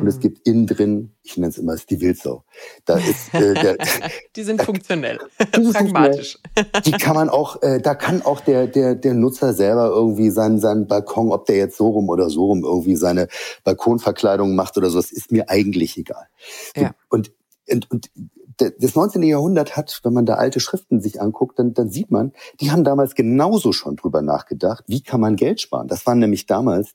und 0.00 0.06
es 0.06 0.16
mhm. 0.16 0.20
gibt 0.20 0.46
innen 0.46 0.66
drin, 0.66 1.14
ich 1.22 1.36
nenne 1.36 1.50
es 1.50 1.58
immer, 1.58 1.74
ist 1.74 1.90
die 1.90 2.00
Wildsau. 2.00 2.44
Da 2.84 2.98
ist, 2.98 3.34
äh, 3.34 3.54
der, 3.62 3.76
die 4.34 4.42
sind 4.42 4.62
funktionell, 4.64 5.18
die 5.56 5.70
pragmatisch. 5.70 6.38
Funktionell. 6.54 6.82
Die 6.84 6.92
kann 6.92 7.14
man 7.14 7.28
auch, 7.28 7.62
äh, 7.62 7.80
da 7.80 7.94
kann 7.94 8.22
auch 8.22 8.40
der, 8.40 8.66
der, 8.66 8.94
der 8.94 9.14
Nutzer 9.14 9.52
selber 9.52 9.88
irgendwie 9.88 10.30
seinen, 10.30 10.58
seinen 10.58 10.86
Balkon, 10.86 11.32
ob 11.32 11.46
der 11.46 11.56
jetzt 11.56 11.76
so 11.76 11.88
rum 11.88 12.08
oder 12.08 12.30
so 12.30 12.46
rum 12.46 12.64
irgendwie 12.64 12.96
seine 12.96 13.28
Balkonverkleidung 13.64 14.54
macht 14.54 14.76
oder 14.76 14.90
so, 14.90 14.98
das 14.98 15.12
ist 15.12 15.30
mir 15.32 15.48
eigentlich 15.48 15.96
egal. 15.98 16.26
Ja. 16.76 16.92
Und, 17.08 17.32
und, 17.68 17.90
und 17.90 18.10
das 18.56 18.94
19. 18.94 19.22
Jahrhundert 19.22 19.76
hat, 19.76 20.00
wenn 20.02 20.12
man 20.12 20.26
da 20.26 20.34
alte 20.34 20.60
Schriften 20.60 21.00
sich 21.00 21.20
anguckt, 21.20 21.58
dann, 21.58 21.72
dann 21.72 21.90
sieht 21.90 22.10
man, 22.10 22.32
die 22.60 22.70
haben 22.70 22.84
damals 22.84 23.14
genauso 23.14 23.72
schon 23.72 23.96
drüber 23.96 24.22
nachgedacht, 24.22 24.84
wie 24.86 25.02
kann 25.02 25.20
man 25.20 25.36
Geld 25.36 25.60
sparen. 25.60 25.88
Das 25.88 26.06
waren 26.06 26.18
nämlich 26.18 26.46
damals 26.46 26.92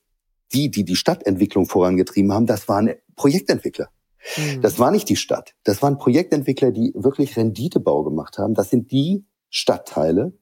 die, 0.52 0.70
die 0.70 0.84
die 0.84 0.96
Stadtentwicklung 0.96 1.66
vorangetrieben 1.66 2.32
haben, 2.32 2.46
das 2.46 2.68
waren 2.68 2.90
Projektentwickler. 3.16 3.88
Mhm. 4.36 4.62
Das 4.62 4.78
war 4.78 4.90
nicht 4.90 5.08
die 5.08 5.16
Stadt. 5.16 5.54
Das 5.64 5.82
waren 5.82 5.98
Projektentwickler, 5.98 6.72
die 6.72 6.92
wirklich 6.94 7.36
Renditebau 7.36 8.02
gemacht 8.04 8.38
haben. 8.38 8.54
Das 8.54 8.70
sind 8.70 8.90
die 8.90 9.24
Stadtteile, 9.50 10.32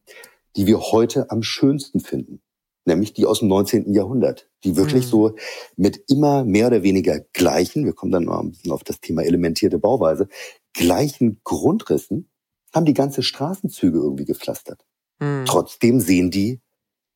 die 0.57 0.67
wir 0.67 0.81
heute 0.81 1.31
am 1.31 1.43
schönsten 1.43 2.01
finden. 2.01 2.40
Nämlich 2.87 3.14
die 3.14 3.25
aus 3.25 3.38
dem 3.38 3.49
19. 3.49 3.95
Jahrhundert, 3.95 4.51
die 4.62 4.77
wirklich 4.77 5.07
mhm. 5.07 5.09
so 5.09 5.35
mit 5.77 6.05
immer 6.09 6.45
mehr 6.45 6.67
oder 6.67 6.83
weniger 6.83 7.21
gleichen, 7.33 7.87
wir 7.87 7.95
kommen 7.95 8.12
dann 8.12 8.25
noch 8.25 8.40
ein 8.40 8.51
bisschen 8.51 8.73
auf 8.73 8.85
das 8.85 9.01
Thema 9.01 9.23
elementierte 9.23 9.79
Bauweise, 9.79 10.29
gleichen 10.75 11.40
Grundrissen, 11.45 12.31
haben 12.75 12.85
die 12.85 12.95
ganze 12.95 13.23
Straßenzüge 13.23 13.99
irgendwie 13.99 14.27
gepflastert. 14.27 14.85
Mhm. 15.19 15.45
Trotzdem 15.47 16.01
sehen 16.01 16.31
die 16.31 16.61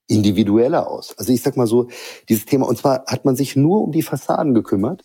individueller 0.08 0.90
aus. 0.90 1.16
Also 1.16 1.32
ich 1.32 1.42
sag 1.42 1.56
mal 1.56 1.66
so, 1.66 1.88
dieses 2.28 2.46
Thema, 2.46 2.66
und 2.66 2.78
zwar 2.78 3.04
hat 3.06 3.24
man 3.24 3.36
sich 3.36 3.54
nur 3.54 3.82
um 3.82 3.92
die 3.92 4.02
Fassaden 4.02 4.54
gekümmert, 4.54 5.02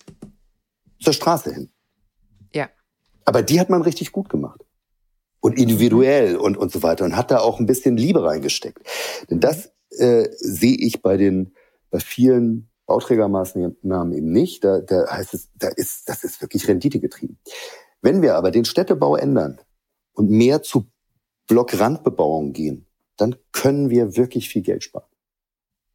zur 0.99 1.13
Straße 1.13 1.53
hin. 1.53 1.69
Ja. 2.53 2.69
Aber 3.25 3.43
die 3.43 3.59
hat 3.59 3.69
man 3.69 3.81
richtig 3.81 4.11
gut 4.11 4.29
gemacht. 4.29 4.65
Und 5.41 5.59
individuell 5.59 6.37
und, 6.37 6.55
und 6.55 6.71
so 6.71 6.81
weiter. 6.83 7.03
Und 7.03 7.17
hat 7.17 7.29
da 7.29 7.39
auch 7.39 7.59
ein 7.59 7.65
bisschen 7.65 7.97
Liebe 7.97 8.23
reingesteckt. 8.23 8.79
Denn 9.29 9.41
das 9.41 9.73
äh, 9.89 10.29
sehe 10.31 10.77
ich 10.77 11.01
bei 11.01 11.17
den, 11.17 11.53
bei 11.91 11.99
vielen 11.99 12.69
Bauträgermaßnahmen 12.85 14.13
eben 14.13 14.31
nicht. 14.31 14.63
Da, 14.63 14.79
da 14.79 15.05
heißt 15.11 15.33
es, 15.33 15.49
da 15.55 15.67
ist, 15.67 16.07
das 16.07 16.23
ist 16.23 16.41
wirklich 16.41 16.67
Rendite 16.67 16.99
getrieben. 16.99 17.39
Wenn 18.01 18.21
wir 18.21 18.35
aber 18.35 18.51
den 18.51 18.63
Städtebau 18.63 19.17
ändern 19.17 19.59
und 20.13 20.29
mehr 20.29 20.61
zu 20.61 20.85
Blockrandbebauung 21.47 22.53
gehen, 22.53 22.85
dann 23.17 23.35
können 23.51 23.89
wir 23.89 24.15
wirklich 24.15 24.49
viel 24.49 24.61
Geld 24.61 24.83
sparen. 24.83 25.07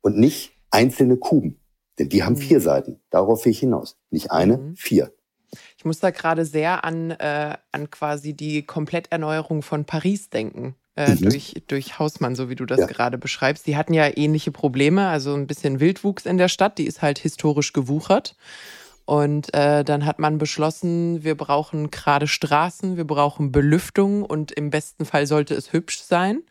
Und 0.00 0.18
nicht 0.18 0.52
einzelne 0.70 1.16
Kuben. 1.16 1.60
Denn 1.98 2.08
die 2.08 2.22
haben 2.22 2.34
mhm. 2.34 2.38
vier 2.38 2.60
Seiten. 2.60 3.00
Darauf 3.10 3.44
will 3.44 3.52
ich 3.52 3.58
hinaus. 3.58 3.98
Nicht 4.10 4.30
eine, 4.30 4.58
mhm. 4.58 4.76
vier. 4.76 5.12
Ich 5.76 5.84
muss 5.84 5.98
da 5.98 6.10
gerade 6.10 6.44
sehr 6.44 6.84
an, 6.84 7.10
äh, 7.10 7.56
an 7.72 7.90
quasi 7.90 8.34
die 8.34 8.62
Kompletterneuerung 8.64 9.62
von 9.62 9.84
Paris 9.84 10.30
denken. 10.30 10.76
Äh, 10.98 11.14
mhm. 11.14 11.30
durch, 11.30 11.54
durch 11.68 11.98
Hausmann, 12.00 12.34
so 12.34 12.50
wie 12.50 12.56
du 12.56 12.66
das 12.66 12.80
ja. 12.80 12.86
gerade 12.86 13.18
beschreibst. 13.18 13.66
Die 13.68 13.76
hatten 13.76 13.94
ja 13.94 14.10
ähnliche 14.16 14.50
Probleme, 14.50 15.06
also 15.06 15.32
ein 15.34 15.46
bisschen 15.46 15.78
Wildwuchs 15.78 16.26
in 16.26 16.38
der 16.38 16.48
Stadt, 16.48 16.76
die 16.76 16.86
ist 16.86 17.02
halt 17.02 17.20
historisch 17.20 17.72
gewuchert. 17.72 18.34
Und 19.08 19.54
äh, 19.54 19.84
dann 19.84 20.04
hat 20.04 20.18
man 20.18 20.36
beschlossen, 20.36 21.24
wir 21.24 21.34
brauchen 21.34 21.90
gerade 21.90 22.26
Straßen, 22.26 22.98
wir 22.98 23.06
brauchen 23.06 23.52
Belüftung 23.52 24.22
und 24.22 24.52
im 24.52 24.68
besten 24.68 25.06
Fall 25.06 25.26
sollte 25.26 25.54
es 25.54 25.72
hübsch 25.72 26.00
sein. 26.02 26.42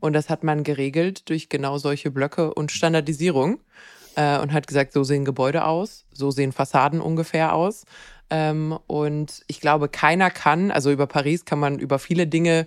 Und 0.00 0.14
das 0.14 0.30
hat 0.30 0.42
man 0.42 0.64
geregelt 0.64 1.28
durch 1.28 1.50
genau 1.50 1.76
solche 1.76 2.10
Blöcke 2.10 2.54
und 2.54 2.72
Standardisierung 2.72 3.60
äh, 4.14 4.38
und 4.38 4.54
hat 4.54 4.66
gesagt, 4.66 4.94
so 4.94 5.04
sehen 5.04 5.26
Gebäude 5.26 5.66
aus, 5.66 6.06
so 6.10 6.30
sehen 6.30 6.52
Fassaden 6.52 7.02
ungefähr 7.02 7.52
aus. 7.52 7.84
Ähm, 8.30 8.78
und 8.86 9.44
ich 9.46 9.60
glaube, 9.60 9.90
keiner 9.90 10.30
kann, 10.30 10.70
also 10.70 10.90
über 10.90 11.06
Paris 11.06 11.44
kann 11.44 11.58
man 11.58 11.78
über 11.78 11.98
viele 11.98 12.26
Dinge 12.26 12.66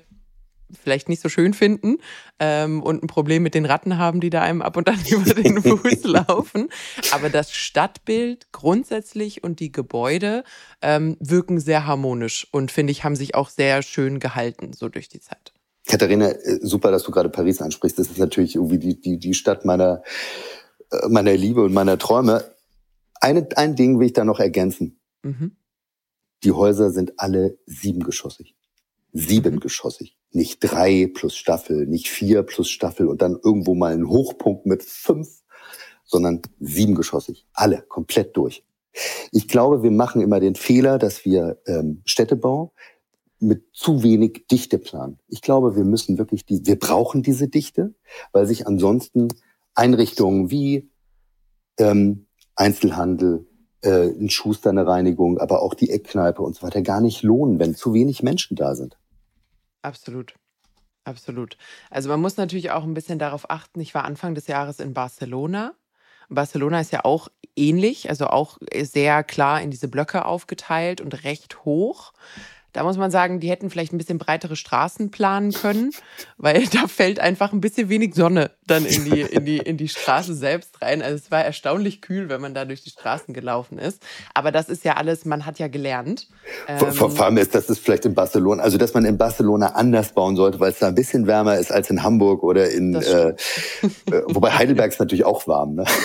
vielleicht 0.84 1.10
nicht 1.10 1.22
so 1.22 1.30
schön 1.30 1.54
finden 1.54 1.98
ähm, 2.40 2.82
und 2.84 3.04
ein 3.04 3.08
Problem 3.08 3.44
mit 3.44 3.54
den 3.54 3.66
Ratten 3.66 3.98
haben, 3.98 4.20
die 4.20 4.30
da 4.30 4.42
einem 4.42 4.62
ab 4.62 4.78
und 4.78 4.88
an 4.90 5.00
über 5.10 5.34
den 5.34 5.62
Fuß 5.62 6.04
laufen. 6.04 6.70
Aber 7.12 7.30
das 7.30 7.52
Stadtbild 7.52 8.52
grundsätzlich 8.52 9.44
und 9.44 9.60
die 9.60 9.72
Gebäude 9.72 10.44
ähm, 10.82 11.18
wirken 11.20 11.60
sehr 11.60 11.86
harmonisch 11.86 12.48
und 12.52 12.72
finde 12.72 12.92
ich, 12.92 13.04
haben 13.04 13.16
sich 13.16 13.36
auch 13.36 13.50
sehr 13.50 13.82
schön 13.82 14.20
gehalten, 14.20 14.74
so 14.74 14.90
durch 14.90 15.10
die 15.10 15.20
Zeit. 15.20 15.54
Katharina, 15.88 16.30
äh, 16.30 16.60
super, 16.62 16.92
dass 16.92 17.04
du 17.04 17.12
gerade 17.12 17.30
Paris 17.30 17.62
ansprichst. 17.62 17.98
Das 17.98 18.08
ist 18.08 18.20
natürlich 18.20 18.56
irgendwie 18.56 18.80
die, 18.80 19.00
die, 19.00 19.18
die 19.18 19.34
Stadt 19.34 19.66
meiner, 19.66 20.04
äh, 20.92 21.08
meiner 21.10 21.34
Liebe 21.34 21.64
und 21.64 21.74
meiner 21.74 21.98
Träume. 21.98 22.44
Eine, 23.22 23.48
ein 23.56 23.76
Ding 23.76 24.00
will 24.00 24.08
ich 24.08 24.14
da 24.14 24.24
noch 24.24 24.40
ergänzen. 24.40 25.00
Mhm. 25.24 25.56
Die 26.44 26.52
Häuser 26.52 26.92
sind 26.92 27.20
alle 27.20 27.58
siebengeschossig. 27.66 28.56
Siebengeschossig 29.12 30.19
nicht 30.32 30.60
drei 30.60 31.10
plus 31.14 31.36
Staffel, 31.36 31.88
nicht 31.88 32.10
vier 32.10 32.44
plus 32.44 32.70
Staffel 32.70 33.08
und 33.08 33.22
dann 33.22 33.40
irgendwo 33.44 33.76
mal 33.76 33.94
ein 33.94 34.08
Hochpunkt 34.08 34.66
mit 34.66 34.84
fünf, 34.84 35.42
sondern 36.06 36.42
siebengeschossig. 36.60 37.48
Alle, 37.54 37.82
komplett 37.82 38.36
durch. 38.38 38.64
Ich 39.32 39.48
glaube, 39.48 39.84
wir 39.84 39.92
machen 39.92 40.22
immer 40.22 40.40
den 40.40 40.56
Fehler, 40.56 40.98
dass 40.98 41.26
wir 41.26 41.62
ähm, 41.68 42.02
Städtebau 42.06 42.74
mit 43.40 43.64
zu 43.74 44.04
wenig 44.04 44.48
Dichte 44.52 44.80
planen. 44.80 45.20
Ich 45.28 45.42
glaube, 45.42 45.76
wir 45.76 45.86
müssen 45.86 46.18
wirklich 46.18 46.46
die, 46.46 46.66
wir 46.66 46.78
brauchen 46.78 47.24
diese 47.24 47.48
Dichte, 47.48 47.94
weil 48.34 48.46
sich 48.46 48.68
ansonsten 48.68 49.30
Einrichtungen 49.76 50.52
wie 50.52 50.90
ähm, 51.78 52.26
Einzelhandel, 52.56 53.48
äh, 53.82 54.10
ein 54.10 54.30
Schuster, 54.30 54.72
eine 54.72 54.86
Reinigung, 54.86 55.38
aber 55.38 55.62
auch 55.62 55.74
die 55.74 55.90
Eckkneipe 55.90 56.42
und 56.42 56.56
so 56.56 56.64
weiter 56.64 56.82
gar 56.82 57.00
nicht 57.00 57.24
lohnen, 57.24 57.60
wenn 57.60 57.76
zu 57.76 57.94
wenig 57.94 58.24
Menschen 58.24 58.58
da 58.58 58.76
sind. 58.76 58.98
Absolut. 59.82 60.36
Absolut. 61.06 61.58
Also 61.90 62.10
man 62.10 62.22
muss 62.22 62.38
natürlich 62.38 62.72
auch 62.72 62.84
ein 62.84 62.94
bisschen 62.94 63.20
darauf 63.20 63.50
achten. 63.50 63.80
Ich 63.80 63.96
war 63.96 64.04
Anfang 64.04 64.36
des 64.36 64.48
Jahres 64.48 64.80
in 64.80 64.94
Barcelona. 64.94 65.74
Barcelona 66.30 66.82
ist 66.82 66.92
ja 66.92 67.06
auch 67.06 67.30
ähnlich, 67.56 68.10
also 68.10 68.28
auch 68.28 68.60
sehr 68.82 69.24
klar 69.24 69.62
in 69.62 69.72
diese 69.72 69.88
Blöcke 69.88 70.26
aufgeteilt 70.26 71.02
und 71.02 71.24
recht 71.24 71.66
hoch. 71.66 72.14
Da 72.74 72.84
muss 72.84 72.98
man 72.98 73.10
sagen, 73.10 73.40
die 73.40 73.50
hätten 73.50 73.70
vielleicht 73.70 73.94
ein 73.94 73.98
bisschen 73.98 74.18
breitere 74.18 74.56
Straßen 74.56 75.12
planen 75.12 75.52
können, 75.54 75.92
weil 76.38 76.68
da 76.68 76.88
fällt 76.88 77.20
einfach 77.20 77.52
ein 77.52 77.62
bisschen 77.62 77.90
wenig 77.90 78.16
Sonne 78.16 78.52
dann 78.68 78.86
in 78.86 79.06
die, 79.06 79.22
in 79.22 79.46
die, 79.46 79.58
in 79.58 79.78
die 79.78 79.88
Straße 79.88 80.36
selbst 80.36 80.82
rein. 80.82 81.02
Also 81.02 81.16
es 81.16 81.32
war 81.32 81.44
erstaunlich 81.44 82.02
kühl, 82.02 82.30
wenn 82.30 82.42
man 82.42 82.54
da 82.54 82.66
durch 82.66 82.84
die 82.84 82.92
Straßen 82.92 83.34
gelaufen 83.34 83.80
ist. 83.80 84.02
Aber 84.34 84.52
das 84.52 84.70
ist 84.70 84.84
ja 84.84 84.98
alles, 84.98 85.26
man 85.26 85.46
hat 85.46 85.60
ja 85.60 85.68
gelernt. 85.68 86.28
Vor, 86.78 86.92
vor, 86.92 87.10
ähm, 87.10 87.22
allem 87.22 87.38
ist 87.38 87.56
das 87.56 87.70
ist 87.70 87.80
vielleicht 87.80 88.06
in 88.06 88.14
Barcelona, 88.14 88.62
also 88.62 88.78
dass 88.78 88.94
man 88.94 89.06
in 89.06 89.18
Barcelona 89.18 89.74
anders 89.74 90.14
bauen 90.14 90.36
sollte, 90.36 90.60
weil 90.60 90.72
es 90.72 90.80
da 90.80 90.88
ein 90.88 90.96
bisschen 90.96 91.28
wärmer 91.28 91.58
ist 91.58 91.72
als 91.72 91.90
in 91.90 92.04
Hamburg 92.04 92.44
oder 92.44 92.70
in, 92.70 92.96
äh, 92.96 93.30
äh, 93.30 93.36
wobei 94.28 94.52
Heidelberg 94.52 94.92
ist 94.92 95.00
natürlich 95.00 95.26
auch 95.26 95.48
warm. 95.48 95.76
Ne? 95.76 95.86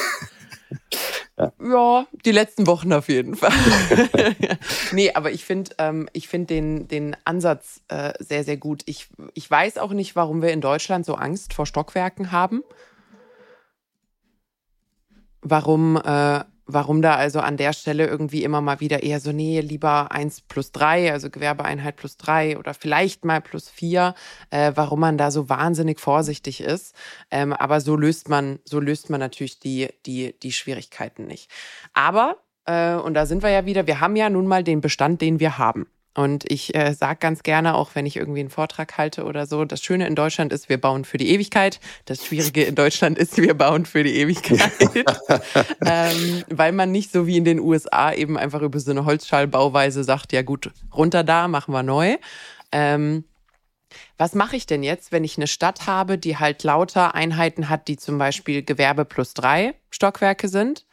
Ja. 1.37 1.53
ja, 1.61 2.07
die 2.25 2.31
letzten 2.31 2.67
Wochen 2.69 2.93
auf 2.93 3.09
jeden 3.09 3.35
Fall. 3.35 3.51
nee, 4.93 5.13
aber 5.15 5.33
ich 5.33 5.45
finde 5.45 5.73
ähm, 5.79 6.09
find 6.15 6.49
den, 6.49 6.87
den 6.87 7.17
Ansatz 7.25 7.83
äh, 7.89 8.13
sehr, 8.21 8.45
sehr 8.45 8.57
gut. 8.57 8.83
Ich, 8.87 9.09
ich 9.35 9.51
weiß 9.51 9.79
auch 9.79 9.93
nicht, 9.93 10.15
warum 10.15 10.43
wir 10.43 10.53
in 10.53 10.61
Deutschland 10.61 11.05
so 11.05 11.15
Angst 11.15 11.53
vor 11.53 11.67
Stockwerken 11.67 12.31
haben. 12.31 12.63
Warum 15.43 15.97
äh, 15.97 16.45
warum 16.67 17.03
da 17.03 17.17
also 17.17 17.41
an 17.41 17.57
der 17.57 17.73
Stelle 17.73 18.07
irgendwie 18.07 18.45
immer 18.45 18.61
mal 18.61 18.81
wieder 18.81 19.03
eher 19.03 19.21
so, 19.21 19.33
nee, 19.33 19.61
lieber 19.61 20.13
eins 20.13 20.41
plus 20.41 20.73
drei, 20.73 21.13
also 21.13 21.31
Gewerbeeinheit 21.31 21.97
plus 21.97 22.17
drei 22.17 22.59
oder 22.59 22.75
vielleicht 22.75 23.25
mal 23.25 23.41
plus 23.41 23.69
vier, 23.69 24.15
äh, 24.51 24.73
warum 24.75 25.01
man 25.01 25.19
da 25.19 25.31
so 25.31 25.49
wahnsinnig 25.49 26.01
vorsichtig 26.01 26.61
ist. 26.61 26.95
Ähm, 27.31 27.53
aber 27.53 27.81
so 27.81 27.97
löst 27.97 28.29
man, 28.29 28.59
so 28.65 28.81
löst 28.81 29.11
man 29.11 29.21
natürlich 29.21 29.59
die, 29.59 29.89
die, 30.07 30.35
die 30.41 30.53
Schwierigkeiten 30.53 31.27
nicht. 31.27 31.51
Aber, 31.93 32.39
äh, 32.65 32.95
und 32.95 33.15
da 33.15 33.27
sind 33.27 33.43
wir 33.43 33.51
ja 33.51 33.67
wieder, 33.67 33.87
wir 33.87 34.01
haben 34.01 34.17
ja 34.17 34.31
nun 34.31 34.47
mal 34.47 34.65
den 34.65 34.81
Bestand, 34.81 35.21
den 35.21 35.41
wir 35.41 35.59
haben. 35.59 35.87
Und 36.15 36.51
ich 36.51 36.75
äh, 36.77 36.95
sage 36.95 37.19
ganz 37.19 37.43
gerne, 37.43 37.75
auch 37.75 37.95
wenn 37.95 38.07
ich 38.07 38.17
irgendwie 38.17 38.41
einen 38.41 38.51
Vortrag 38.51 38.97
halte 38.97 39.25
oder 39.25 39.47
so, 39.47 39.65
das 39.65 39.83
Schöne 39.83 40.07
in 40.07 40.15
Deutschland 40.15 40.53
ist, 40.53 40.69
wir 40.69 40.81
bauen 40.81 41.05
für 41.05 41.19
die 41.19 41.31
Ewigkeit. 41.31 41.81
Das 42.05 42.25
Schwierige 42.25 42.63
in 42.63 42.77
Deutschland 42.77 43.19
ist, 43.19 43.37
wir 43.37 43.55
bauen 43.55 43.85
für 43.85 44.05
die 44.05 44.15
Ewigkeit. 44.15 44.71
ähm, 45.85 46.45
weil 46.49 46.71
man 46.71 46.93
nicht 46.93 47.11
so 47.11 47.27
wie 47.27 47.37
in 47.37 47.45
den 47.45 47.59
USA 47.59 48.13
eben 48.13 48.39
einfach 48.39 48.63
über 48.63 48.79
so 48.79 48.93
eine 48.93 49.05
Holzschallbauweise 49.05 50.05
sagt, 50.05 50.33
ja 50.33 50.43
gut, 50.43 50.71
runter 50.95 51.25
da, 51.25 51.49
machen 51.49 51.75
wir 51.75 51.83
neu. 51.83 52.17
Ähm, 52.71 53.25
was 54.17 54.35
mache 54.35 54.55
ich 54.55 54.67
denn 54.67 54.85
jetzt, 54.85 55.11
wenn 55.11 55.25
ich 55.25 55.37
eine 55.37 55.49
Stadt 55.49 55.89
habe, 55.89 56.17
die 56.17 56.37
halt 56.37 56.63
lauter 56.63 57.15
Einheiten 57.15 57.69
hat, 57.69 57.89
die 57.89 57.97
zum 57.97 58.19
Beispiel 58.19 58.63
Gewerbe 58.63 59.05
plus 59.05 59.35
drei 59.35 59.75
Stockwerke 59.91 60.49
sind? 60.49 60.87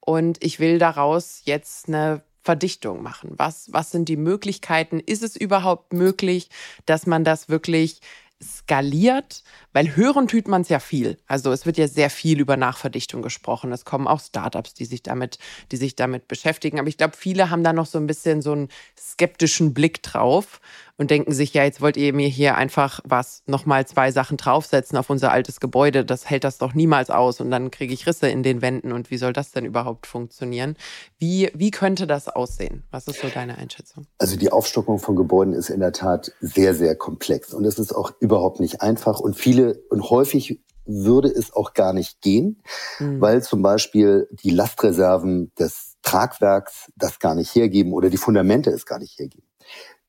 Und 0.00 0.42
ich 0.42 0.58
will 0.58 0.78
daraus 0.78 1.42
jetzt 1.44 1.88
eine 1.88 2.22
Verdichtung 2.42 3.02
machen? 3.02 3.32
Was, 3.36 3.72
was 3.72 3.90
sind 3.90 4.08
die 4.08 4.16
Möglichkeiten? 4.16 5.00
Ist 5.00 5.22
es 5.22 5.36
überhaupt 5.36 5.92
möglich, 5.92 6.48
dass 6.86 7.06
man 7.06 7.24
das 7.24 7.48
wirklich 7.48 8.00
skaliert? 8.42 9.44
Weil 9.72 9.94
hören 9.96 10.26
tut 10.26 10.48
man 10.48 10.62
es 10.62 10.68
ja 10.68 10.80
viel. 10.80 11.18
Also 11.26 11.52
es 11.52 11.66
wird 11.66 11.78
ja 11.78 11.86
sehr 11.86 12.10
viel 12.10 12.40
über 12.40 12.56
Nachverdichtung 12.56 13.22
gesprochen. 13.22 13.70
Es 13.70 13.84
kommen 13.84 14.08
auch 14.08 14.20
Startups, 14.20 14.74
die 14.74 14.84
sich 14.84 15.02
damit, 15.02 15.38
die 15.70 15.76
sich 15.76 15.94
damit 15.94 16.26
beschäftigen. 16.26 16.80
Aber 16.80 16.88
ich 16.88 16.96
glaube, 16.96 17.16
viele 17.16 17.50
haben 17.50 17.62
da 17.62 17.72
noch 17.72 17.86
so 17.86 17.98
ein 17.98 18.08
bisschen 18.08 18.42
so 18.42 18.52
einen 18.52 18.68
skeptischen 18.98 19.72
Blick 19.72 20.02
drauf 20.02 20.60
und 21.02 21.10
denken 21.10 21.32
sich, 21.32 21.52
ja, 21.52 21.64
jetzt 21.64 21.80
wollt 21.80 21.96
ihr 21.96 22.14
mir 22.14 22.28
hier 22.28 22.56
einfach 22.56 23.00
was, 23.02 23.42
nochmal 23.46 23.86
zwei 23.86 24.12
Sachen 24.12 24.36
draufsetzen 24.36 24.96
auf 24.96 25.10
unser 25.10 25.32
altes 25.32 25.58
Gebäude. 25.58 26.04
Das 26.04 26.30
hält 26.30 26.44
das 26.44 26.58
doch 26.58 26.74
niemals 26.74 27.10
aus 27.10 27.40
und 27.40 27.50
dann 27.50 27.72
kriege 27.72 27.92
ich 27.92 28.06
Risse 28.06 28.28
in 28.28 28.44
den 28.44 28.62
Wänden 28.62 28.92
und 28.92 29.10
wie 29.10 29.16
soll 29.16 29.32
das 29.32 29.50
denn 29.50 29.64
überhaupt 29.64 30.06
funktionieren? 30.06 30.76
Wie, 31.18 31.50
wie 31.54 31.72
könnte 31.72 32.06
das 32.06 32.28
aussehen? 32.28 32.84
Was 32.92 33.08
ist 33.08 33.20
so 33.20 33.28
deine 33.28 33.58
Einschätzung? 33.58 34.06
Also 34.18 34.36
die 34.36 34.52
Aufstockung 34.52 35.00
von 35.00 35.16
Gebäuden 35.16 35.54
ist 35.54 35.70
in 35.70 35.80
der 35.80 35.92
Tat 35.92 36.30
sehr, 36.40 36.74
sehr 36.76 36.94
komplex 36.94 37.52
und 37.52 37.64
es 37.64 37.80
ist 37.80 37.92
auch 37.92 38.12
überhaupt 38.20 38.60
nicht 38.60 38.80
einfach 38.80 39.18
und 39.18 39.36
viele 39.36 39.82
und 39.90 40.08
häufig 40.08 40.60
würde 40.84 41.28
es 41.28 41.52
auch 41.52 41.74
gar 41.74 41.92
nicht 41.92 42.20
gehen, 42.20 42.62
mhm. 43.00 43.20
weil 43.20 43.42
zum 43.42 43.62
Beispiel 43.62 44.28
die 44.30 44.50
Lastreserven 44.50 45.52
des 45.58 45.96
Tragwerks 46.02 46.92
das 46.96 47.18
gar 47.18 47.34
nicht 47.34 47.54
hergeben 47.54 47.92
oder 47.92 48.08
die 48.08 48.16
Fundamente 48.16 48.70
es 48.70 48.86
gar 48.86 48.98
nicht 48.98 49.18
hergeben. 49.18 49.46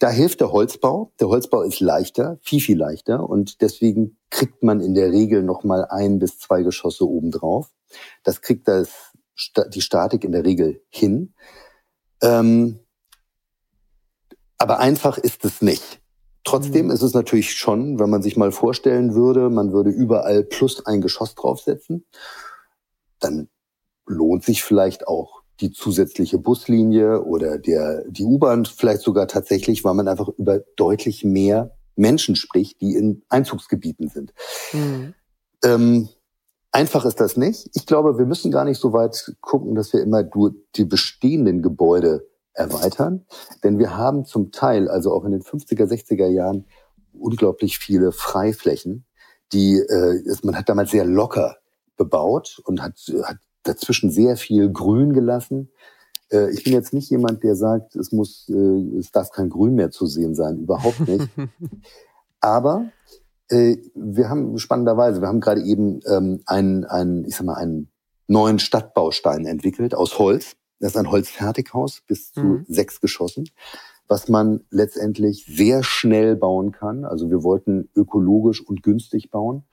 Da 0.04 0.10
hilft 0.10 0.42
der 0.42 0.52
Holzbau. 0.52 1.14
Der 1.22 1.30
Holzbau 1.30 1.62
ist 1.62 1.80
leichter, 1.80 2.38
viel, 2.42 2.60
viel 2.60 2.78
leichter. 2.78 3.30
Und 3.30 3.62
deswegen 3.62 4.18
kriegt 4.30 4.62
man 4.62 4.82
in 4.82 4.96
der 4.96 5.14
Regel 5.14 5.44
noch 5.44 5.64
mal 5.64 5.86
ein 5.86 6.20
bis 6.20 6.40
zwei 6.40 6.62
Geschosse 6.62 7.08
obendrauf. 7.08 7.72
Das 8.22 8.42
kriegt 8.42 8.68
das, 8.68 9.14
die 9.70 9.80
Statik 9.80 10.26
in 10.26 10.34
der 10.34 10.44
Regel 10.44 10.84
hin. 10.90 11.34
Ähm, 12.22 12.80
aber 14.58 14.80
einfach 14.80 15.18
ist 15.18 15.46
es 15.46 15.62
nicht. 15.62 16.02
Trotzdem 16.44 16.88
mhm. 16.88 16.92
ist 16.92 17.02
es 17.02 17.14
natürlich 17.14 17.54
schon, 17.54 17.98
wenn 17.98 18.10
man 18.10 18.22
sich 18.22 18.36
mal 18.36 18.52
vorstellen 18.52 19.16
würde, 19.16 19.50
man 19.50 19.72
würde 19.72 19.90
überall 19.90 20.44
plus 20.44 20.86
ein 20.86 21.00
Geschoss 21.00 21.34
draufsetzen, 21.36 22.06
dann 23.22 23.48
lohnt 24.06 24.44
sich 24.44 24.64
vielleicht 24.64 25.08
auch 25.08 25.43
die 25.60 25.72
zusätzliche 25.72 26.38
Buslinie 26.40 27.24
oder 27.24 27.58
der, 27.58 28.04
die 28.10 28.24
U-Bahn 28.24 28.66
vielleicht 28.66 29.02
sogar 29.02 29.28
tatsächlich, 29.28 29.84
weil 29.84 29.94
man 29.94 30.08
einfach 30.08 30.30
über 30.38 30.60
deutlich 30.76 31.24
mehr 31.24 31.76
Menschen 31.96 32.36
spricht, 32.36 32.82
die 32.82 32.96
in 32.96 33.22
Einzugsgebieten 33.30 34.10
sind. 34.10 34.34
Mhm. 34.72 35.14
Ähm, 35.64 36.10
einfach 36.72 37.06
ist 37.06 37.20
das 37.20 37.38
nicht. 37.38 37.70
Ich 37.76 37.86
glaube, 37.86 38.18
wir 38.18 38.26
müssen 38.26 38.52
gar 38.52 38.66
nicht 38.66 38.80
so 38.80 38.94
weit 38.94 39.36
gucken, 39.42 39.76
dass 39.76 39.94
wir 39.94 40.02
immer 40.02 40.24
die 40.76 40.86
bestehenden 40.86 41.62
Gebäude 41.62 42.28
erweitern. 42.54 43.26
Denn 43.64 43.80
wir 43.80 43.96
haben 43.96 44.26
zum 44.26 44.52
Teil, 44.52 44.90
also 44.90 45.14
auch 45.14 45.26
in 45.26 45.32
den 45.32 45.42
50er, 45.42 45.86
60er 45.86 46.28
Jahren, 46.28 46.66
unglaublich 47.14 47.78
viele 47.78 48.12
Freiflächen, 48.12 49.06
die 49.52 49.78
äh, 49.78 50.36
man 50.44 50.56
hat 50.56 50.68
damals 50.68 50.92
sehr 50.92 51.06
locker 51.06 51.58
bebaut 51.96 52.60
und 52.66 52.82
hat, 52.82 52.98
hat 53.24 53.38
dazwischen 53.64 54.12
sehr 54.12 54.38
viel 54.38 54.72
Grün 54.72 55.14
gelassen. 55.14 55.70
Äh, 56.32 56.52
ich 56.52 56.64
bin 56.64 56.74
jetzt 56.74 56.94
nicht 56.94 57.10
jemand, 57.10 57.44
der 57.44 57.56
sagt, 57.56 57.96
es 57.96 58.12
muss, 58.12 58.50
äh, 58.50 58.98
es 58.98 59.12
darf 59.12 59.32
kein 59.32 59.50
Grün 59.50 59.76
mehr 59.76 59.92
zu 59.92 60.06
sehen 60.06 60.36
sein, 60.36 60.60
überhaupt 60.60 61.08
nicht. 61.08 61.28
Aber 62.42 62.92
äh, 63.50 63.78
wir 63.96 64.30
haben 64.30 64.58
spannenderweise, 64.58 65.22
wir 65.22 65.28
haben 65.28 65.40
gerade 65.40 65.62
eben 65.62 66.02
ähm, 66.08 66.42
einen, 66.46 66.86
einen, 66.86 67.26
ich 67.26 67.36
sag 67.36 67.46
mal, 67.46 67.56
einen 67.56 67.90
neuen 68.28 68.60
Stadtbaustein 68.60 69.46
entwickelt 69.46 69.96
aus 69.96 70.18
Holz. 70.20 70.56
Das 70.80 70.92
ist 70.92 70.98
ein 70.98 71.12
Holzfertighaus 71.12 72.02
bis 72.08 72.34
zu 72.34 72.42
mhm. 72.42 72.66
sechs 72.68 73.00
Geschossen, 73.00 73.46
was 74.08 74.28
man 74.28 74.66
letztendlich 74.70 75.46
sehr 75.46 75.84
schnell 75.84 76.36
bauen 76.36 76.72
kann. 76.72 77.06
Also 77.06 77.30
wir 77.30 77.44
wollten 77.44 77.90
ökologisch 77.96 78.62
und 78.62 78.84
günstig 78.84 79.32
bauen. 79.32 79.64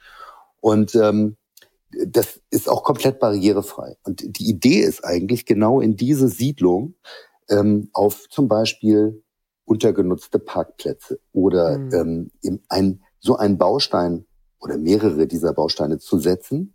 Und 0.61 0.95
ähm, 0.95 1.37
das 2.07 2.41
ist 2.51 2.69
auch 2.69 2.85
komplett 2.85 3.19
barrierefrei. 3.19 3.97
Und 4.05 4.39
die 4.39 4.49
Idee 4.49 4.81
ist 4.81 5.05
eigentlich 5.05 5.47
genau 5.47 5.81
in 5.81 5.97
diese 5.97 6.29
Siedlung 6.29 6.95
ähm, 7.49 7.91
auf 7.93 8.29
zum 8.29 8.49
Beispiel 8.49 9.23
untergenutzte 9.65 10.39
Parkplätze 10.39 11.21
oder 11.33 11.79
mhm. 11.79 12.31
ähm, 12.43 12.61
ein, 12.69 13.03
so 13.21 13.37
einen 13.37 13.59
Baustein 13.59 14.27
oder 14.61 14.79
mehrere 14.79 15.27
dieser 15.27 15.53
Bausteine 15.53 15.99
zu 15.99 16.19
setzen, 16.19 16.75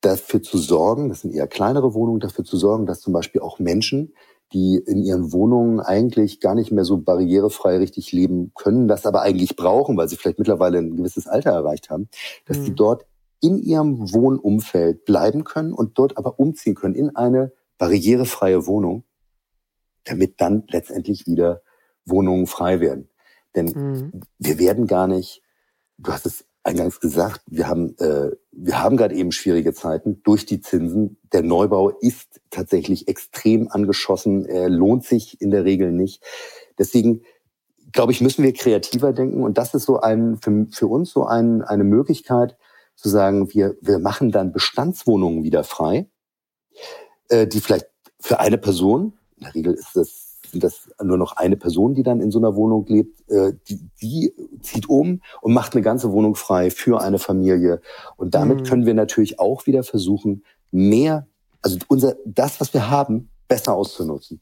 dafür 0.00 0.42
zu 0.42 0.58
sorgen, 0.58 1.08
das 1.08 1.20
sind 1.20 1.34
eher 1.34 1.46
kleinere 1.46 1.94
Wohnungen, 1.94 2.20
dafür 2.20 2.44
zu 2.44 2.56
sorgen, 2.56 2.86
dass 2.86 3.00
zum 3.00 3.12
Beispiel 3.12 3.40
auch 3.40 3.58
Menschen, 3.58 4.14
die 4.52 4.82
in 4.84 5.02
ihren 5.02 5.32
Wohnungen 5.32 5.78
eigentlich 5.80 6.40
gar 6.40 6.54
nicht 6.54 6.72
mehr 6.72 6.84
so 6.84 6.98
barrierefrei 6.98 7.78
richtig 7.78 8.10
leben 8.12 8.52
können, 8.54 8.88
das 8.88 9.06
aber 9.06 9.22
eigentlich 9.22 9.54
brauchen, 9.54 9.96
weil 9.96 10.08
sie 10.08 10.16
vielleicht 10.16 10.38
mittlerweile 10.38 10.78
ein 10.78 10.96
gewisses 10.96 11.26
Alter 11.28 11.50
erreicht 11.50 11.90
haben, 11.90 12.08
dass 12.46 12.58
mhm. 12.58 12.64
die 12.64 12.74
dort 12.74 13.06
in 13.40 13.58
ihrem 13.58 14.12
Wohnumfeld 14.12 15.04
bleiben 15.04 15.44
können 15.44 15.72
und 15.72 15.98
dort 15.98 16.16
aber 16.16 16.38
umziehen 16.38 16.74
können 16.74 16.94
in 16.94 17.16
eine 17.16 17.52
barrierefreie 17.78 18.66
Wohnung, 18.66 19.04
damit 20.04 20.40
dann 20.40 20.64
letztendlich 20.68 21.26
wieder 21.26 21.62
Wohnungen 22.04 22.46
frei 22.46 22.80
werden. 22.80 23.08
Denn 23.54 23.66
mhm. 23.66 24.20
wir 24.38 24.58
werden 24.58 24.86
gar 24.86 25.06
nicht, 25.06 25.42
du 25.98 26.12
hast 26.12 26.26
es 26.26 26.44
eingangs 26.62 27.00
gesagt, 27.00 27.40
wir 27.46 27.66
haben, 27.66 27.96
äh, 27.98 28.30
wir 28.52 28.82
haben 28.82 28.96
gerade 28.96 29.14
eben 29.14 29.32
schwierige 29.32 29.72
Zeiten 29.72 30.22
durch 30.22 30.44
die 30.44 30.60
Zinsen. 30.60 31.16
Der 31.32 31.42
Neubau 31.42 31.88
ist 31.88 32.40
tatsächlich 32.50 33.08
extrem 33.08 33.68
angeschossen, 33.68 34.44
er 34.44 34.68
lohnt 34.68 35.04
sich 35.04 35.40
in 35.40 35.50
der 35.50 35.64
Regel 35.64 35.90
nicht. 35.90 36.22
Deswegen 36.78 37.22
glaube 37.92 38.12
ich, 38.12 38.20
müssen 38.20 38.44
wir 38.44 38.52
kreativer 38.52 39.12
denken 39.12 39.42
und 39.42 39.58
das 39.58 39.74
ist 39.74 39.84
so 39.84 40.00
ein 40.00 40.36
für, 40.36 40.66
für 40.70 40.86
uns 40.86 41.10
so 41.10 41.24
ein, 41.24 41.62
eine 41.62 41.84
Möglichkeit, 41.84 42.56
zu 43.00 43.08
sagen, 43.08 43.52
wir, 43.52 43.76
wir 43.80 43.98
machen 43.98 44.30
dann 44.30 44.52
Bestandswohnungen 44.52 45.42
wieder 45.42 45.64
frei, 45.64 46.08
äh, 47.28 47.46
die 47.46 47.60
vielleicht 47.60 47.86
für 48.18 48.40
eine 48.40 48.58
Person, 48.58 49.14
in 49.36 49.44
der 49.44 49.54
Regel 49.54 49.74
ist 49.74 49.96
das 49.96 50.30
sind 50.50 50.64
das 50.64 50.90
nur 51.02 51.16
noch 51.16 51.36
eine 51.36 51.56
Person, 51.56 51.94
die 51.94 52.02
dann 52.02 52.20
in 52.20 52.30
so 52.30 52.38
einer 52.38 52.54
Wohnung 52.54 52.86
lebt, 52.86 53.28
äh, 53.30 53.52
die, 53.68 53.88
die 54.00 54.32
zieht 54.62 54.88
um 54.88 55.22
und 55.40 55.54
macht 55.54 55.74
eine 55.74 55.82
ganze 55.82 56.12
Wohnung 56.12 56.34
frei 56.34 56.70
für 56.70 57.00
eine 57.00 57.18
Familie. 57.18 57.80
Und 58.16 58.34
damit 58.34 58.60
mhm. 58.60 58.64
können 58.64 58.86
wir 58.86 58.94
natürlich 58.94 59.38
auch 59.38 59.66
wieder 59.66 59.82
versuchen, 59.82 60.44
mehr, 60.70 61.26
also 61.62 61.78
unser, 61.88 62.16
das, 62.24 62.60
was 62.60 62.74
wir 62.74 62.90
haben, 62.90 63.30
besser 63.48 63.74
auszunutzen. 63.74 64.40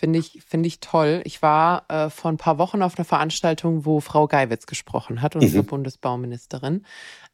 Finde 0.00 0.18
ich, 0.18 0.42
finde 0.46 0.66
ich 0.66 0.80
toll. 0.80 1.20
Ich 1.24 1.42
war 1.42 1.84
äh, 1.88 2.08
vor 2.08 2.30
ein 2.30 2.38
paar 2.38 2.56
Wochen 2.56 2.80
auf 2.80 2.96
einer 2.96 3.04
Veranstaltung, 3.04 3.84
wo 3.84 4.00
Frau 4.00 4.26
Geiwitz 4.26 4.64
gesprochen 4.64 5.20
hat, 5.20 5.36
unsere 5.36 5.62
mhm. 5.62 5.66
Bundesbauministerin. 5.66 6.86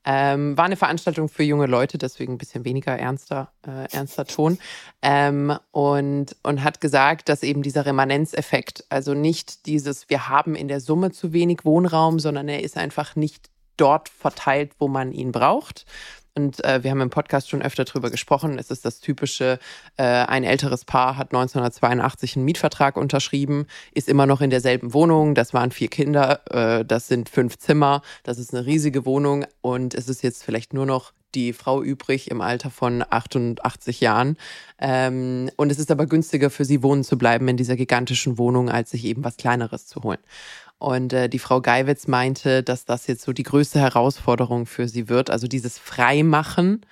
Ähm, 0.09 0.57
war 0.57 0.67
eine 0.67 0.77
Veranstaltung 0.77 1.29
für 1.29 1.43
junge 1.43 1.67
Leute, 1.67 1.99
deswegen 1.99 2.35
ein 2.35 2.39
bisschen 2.39 2.65
weniger 2.65 2.97
ernster, 2.97 3.51
äh, 3.67 3.93
ernster 3.93 4.25
Ton. 4.25 4.59
Ähm, 5.03 5.59
und, 5.73 6.37
und 6.45 6.63
hat 6.63 6.81
gesagt, 6.81 7.29
dass 7.29 7.43
eben 7.43 7.63
dieser 7.63 7.87
Remanenzeffekt, 7.87 8.85
also 8.89 9.15
nicht 9.15 9.67
dieses, 9.67 10.09
wir 10.09 10.29
haben 10.29 10.55
in 10.55 10.69
der 10.69 10.81
Summe 10.81 11.11
zu 11.11 11.33
wenig 11.33 11.65
Wohnraum, 11.65 12.21
sondern 12.21 12.49
er 12.49 12.63
ist 12.63 12.77
einfach 12.77 13.17
nicht 13.17 13.51
dort 13.77 14.09
verteilt, 14.09 14.73
wo 14.79 14.87
man 14.87 15.11
ihn 15.11 15.33
braucht. 15.33 15.87
Und 16.37 16.63
äh, 16.65 16.85
wir 16.85 16.91
haben 16.91 17.01
im 17.01 17.09
Podcast 17.09 17.49
schon 17.49 17.63
öfter 17.63 17.85
drüber 17.85 18.11
gesprochen. 18.11 18.59
Es 18.59 18.71
ist 18.71 18.85
das 18.85 19.01
typische, 19.01 19.59
äh, 19.97 20.03
ein 20.05 20.45
älteres 20.45 20.85
Paar 20.85 21.17
hat 21.17 21.33
1982 21.33 22.37
einen 22.37 22.45
Mietvertrag 22.45 22.99
unterschrieben, 22.99 23.67
ist 23.95 24.09
immer 24.09 24.27
noch 24.27 24.43
in 24.43 24.51
derselben 24.51 24.93
Wohnung. 24.93 25.35
Das 25.35 25.55
waren 25.55 25.71
vier 25.71 25.89
Kinder, 25.89 26.41
äh, 26.51 26.85
das 26.85 27.09
sind 27.09 27.31
fünf 27.31 27.57
Zimmer, 27.59 28.03
das 28.23 28.39
ist 28.39 28.55
eine 28.55 28.67
riesige 28.67 29.07
Wohnung 29.07 29.47
und 29.63 29.95
es 29.95 30.11
ist 30.11 30.23
jetzt 30.23 30.45
vielleicht 30.45 30.75
nur 30.75 30.85
noch 30.85 31.13
die 31.35 31.53
Frau 31.53 31.83
übrig 31.83 32.31
im 32.31 32.41
Alter 32.41 32.71
von 32.71 33.05
88 33.09 34.01
Jahren. 34.01 34.37
Ähm, 34.79 35.51
und 35.57 35.73
es 35.73 35.79
ist 35.79 35.91
aber 35.91 36.07
günstiger 36.07 36.51
für 36.51 36.65
sie 36.65 36.83
wohnen 36.83 37.05
zu 37.05 37.17
bleiben 37.17 37.49
in 37.49 37.57
dieser 37.57 37.77
gigantischen 37.77 38.37
Wohnung, 38.37 38.71
als 38.71 38.91
sich 38.91 39.05
eben 39.05 39.25
was 39.25 39.37
Kleineres 39.37 39.87
zu 39.87 40.03
holen. 40.03 40.19
Und 40.79 41.13
äh, 41.13 41.29
die 41.29 41.39
Frau 41.39 41.61
Geiwitz 41.61 42.07
meinte, 42.07 42.63
dass 42.63 42.85
das 42.85 43.07
jetzt 43.07 43.23
so 43.23 43.33
die 43.33 43.45
größte 43.45 43.81
Herausforderung 43.81 44.67
für 44.67 44.89
sie 44.89 45.09
wird, 45.09 45.31
also 45.31 45.47
dieses 45.47 45.79
Freimachen 45.79 46.85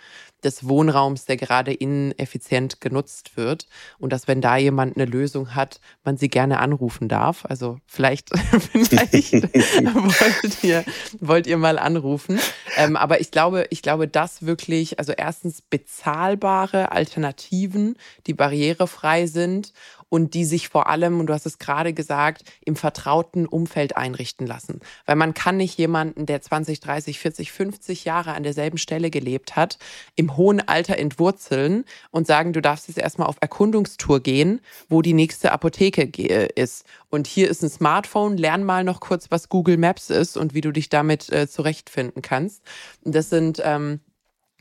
des 0.45 0.69
Wohnraums, 0.69 1.25
der 1.25 1.37
gerade 1.37 1.73
ineffizient 1.73 2.81
genutzt 2.81 3.37
wird. 3.37 3.67
Und 3.99 4.13
dass, 4.13 4.29
wenn 4.29 4.41
da 4.41 4.57
jemand 4.57 4.97
eine 4.97 5.07
Lösung 5.07 5.55
hat, 5.55 5.81
man 6.05 6.17
sie 6.17 6.29
gerne 6.29 6.61
anrufen 6.61 7.09
darf. 7.09 7.45
Also 7.47 7.79
vielleicht, 7.87 8.31
vielleicht 8.73 9.33
wollt, 9.33 10.65
ihr, 10.65 10.85
wollt 11.21 11.47
ihr 11.47 11.57
mal 11.57 11.79
anrufen. 11.79 12.39
Ähm, 12.77 12.97
aber 12.97 13.21
ich 13.21 13.31
glaube, 13.31 13.67
ich 13.71 13.83
glaube, 13.83 14.07
dass 14.07 14.45
wirklich, 14.45 14.99
also 14.99 15.13
erstens 15.13 15.63
bezahlbare 15.63 16.93
Alternativen, 16.93 17.97
die 18.27 18.35
barrierefrei 18.35 19.27
sind 19.27 19.73
und 20.09 20.35
die 20.35 20.45
sich 20.45 20.69
vor 20.69 20.89
allem, 20.89 21.21
und 21.21 21.27
du 21.27 21.33
hast 21.33 21.47
es 21.47 21.59
gerade 21.59 21.93
gesagt, 21.93 22.45
im 22.65 22.77
vertrauten 22.77 23.47
Umfeld 23.47 23.97
einrichten 23.97 24.47
lassen. 24.47 24.81
Weil 25.07 25.17
man 25.17 25.35
kann 25.35 25.57
nicht 25.57 25.79
jemanden, 25.79 26.27
der 26.27 26.41
20, 26.41 26.81
30, 26.81 27.19
40, 27.19 27.53
50 27.53 28.05
Jahre 28.05 28.33
an 28.33 28.43
derselben 28.43 28.79
Stelle 28.79 29.11
gelebt 29.11 29.57
hat, 29.57 29.79
im 30.17 30.37
hohen 30.37 30.61
Alter 30.67 30.99
entwurzeln 30.99 31.85
und 32.11 32.27
sagen, 32.27 32.53
du 32.53 32.61
darfst 32.61 32.89
jetzt 32.89 32.99
erstmal 32.99 33.29
auf 33.29 33.37
Erkundungstour 33.41 34.21
gehen, 34.21 34.61
wo 34.89 35.03
die 35.03 35.13
nächste 35.13 35.53
Apotheke 35.53 36.03
äh, 36.03 36.49
ist. 36.55 36.85
Und 37.11 37.27
hier 37.27 37.49
ist 37.49 37.63
ein 37.63 37.71
Smartphone, 37.71 38.37
lern 38.37 38.65
mal 38.65 38.85
noch 38.85 39.01
kurz, 39.01 39.31
was 39.31 39.49
Google 39.49 39.77
Maps 39.77 40.11
ist 40.11 40.37
und 40.37 40.55
wie 40.55 40.61
du 40.61 40.73
dich 40.73 40.89
damit 40.89 41.31
äh, 41.31 41.49
zurechtfinden 41.49 42.23
kannst. 42.23 42.63
Das 43.05 43.31
sind, 43.31 43.61
ähm, 43.65 44.01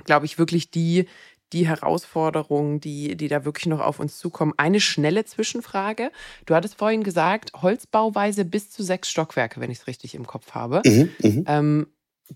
glaube 0.06 0.25
ich, 0.25 0.38
wirklich 0.38 0.69
die, 0.71 1.08
die 1.54 1.68
Herausforderungen, 1.68 2.80
die, 2.80 3.16
die 3.16 3.28
da 3.28 3.46
wirklich 3.46 3.68
noch 3.68 3.80
auf 3.80 4.00
uns 4.00 4.18
zukommen. 4.18 4.54
Eine 4.58 4.80
schnelle 4.80 5.24
Zwischenfrage. 5.24 6.12
Du 6.46 6.56
hattest 6.56 6.76
vorhin 6.76 7.04
gesagt, 7.04 7.52
Holzbauweise 7.62 8.44
bis 8.44 8.70
zu 8.72 8.84
sechs 8.84 9.10
Stockwerke, 9.10 9.62
wenn 9.62 9.72
ich 9.72 9.80
es 9.80 9.88
richtig 9.88 10.16
im 10.16 10.28
Kopf 10.28 10.52
habe. 10.52 10.82
Mhm, 10.86 11.10
mhm. 11.22 11.44
ähm, 11.48 11.88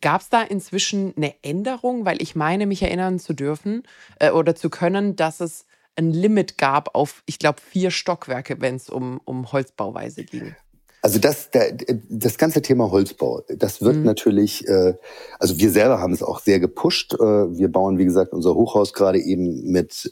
Gab 0.02 0.22
es 0.22 0.30
da 0.30 0.44
inzwischen 0.44 1.14
eine 1.16 1.34
Änderung? 1.44 2.06
Weil 2.06 2.22
ich 2.22 2.36
meine, 2.36 2.68
mich 2.68 2.84
erinnern 2.84 3.20
zu 3.20 3.34
dürfen 3.34 3.84
äh, 4.20 4.32
oder 4.32 4.54
zu 4.54 4.70
können, 4.70 5.16
dass 5.16 5.40
es 5.40 5.66
ein 5.96 6.12
Limit 6.12 6.58
gab 6.58 6.94
auf, 6.94 7.24
ich 7.26 7.40
glaube, 7.40 7.60
vier 7.62 7.90
Stockwerke, 7.90 8.62
wenn 8.62 8.76
es 8.76 8.90
um, 8.90 9.20
um 9.26 9.52
Holzbauweise 9.52 10.24
ging. 10.24 10.56
Also 11.02 11.20
das, 11.20 11.50
das 12.10 12.38
ganze 12.38 12.62
Thema 12.62 12.92
Holzbau, 12.92 13.44
das 13.48 13.82
wird 13.82 13.98
mhm. 13.98 14.04
natürlich, 14.04 14.68
äh, 14.68 14.96
also 15.40 15.60
wir 15.60 15.70
selber 15.70 16.00
haben 16.00 16.14
es 16.14 16.24
auch 16.24 16.40
sehr 16.40 16.60
gepusht. 16.60 17.14
Äh, 17.14 17.18
wir 17.58 17.72
bauen, 17.72 17.98
wie 17.98 18.06
gesagt, 18.06 18.34
unser 18.34 18.56
Hochhaus 18.56 18.94
gerade 18.94 19.20
eben 19.20 19.72
mit 19.72 20.10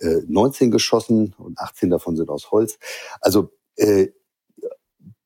19 0.00 0.68
äh, 0.68 0.70
Geschossen 0.70 1.34
und 1.38 1.58
18 1.58 1.90
davon 1.90 2.16
sind 2.16 2.28
aus 2.28 2.50
Holz. 2.50 2.78
Also 3.20 3.50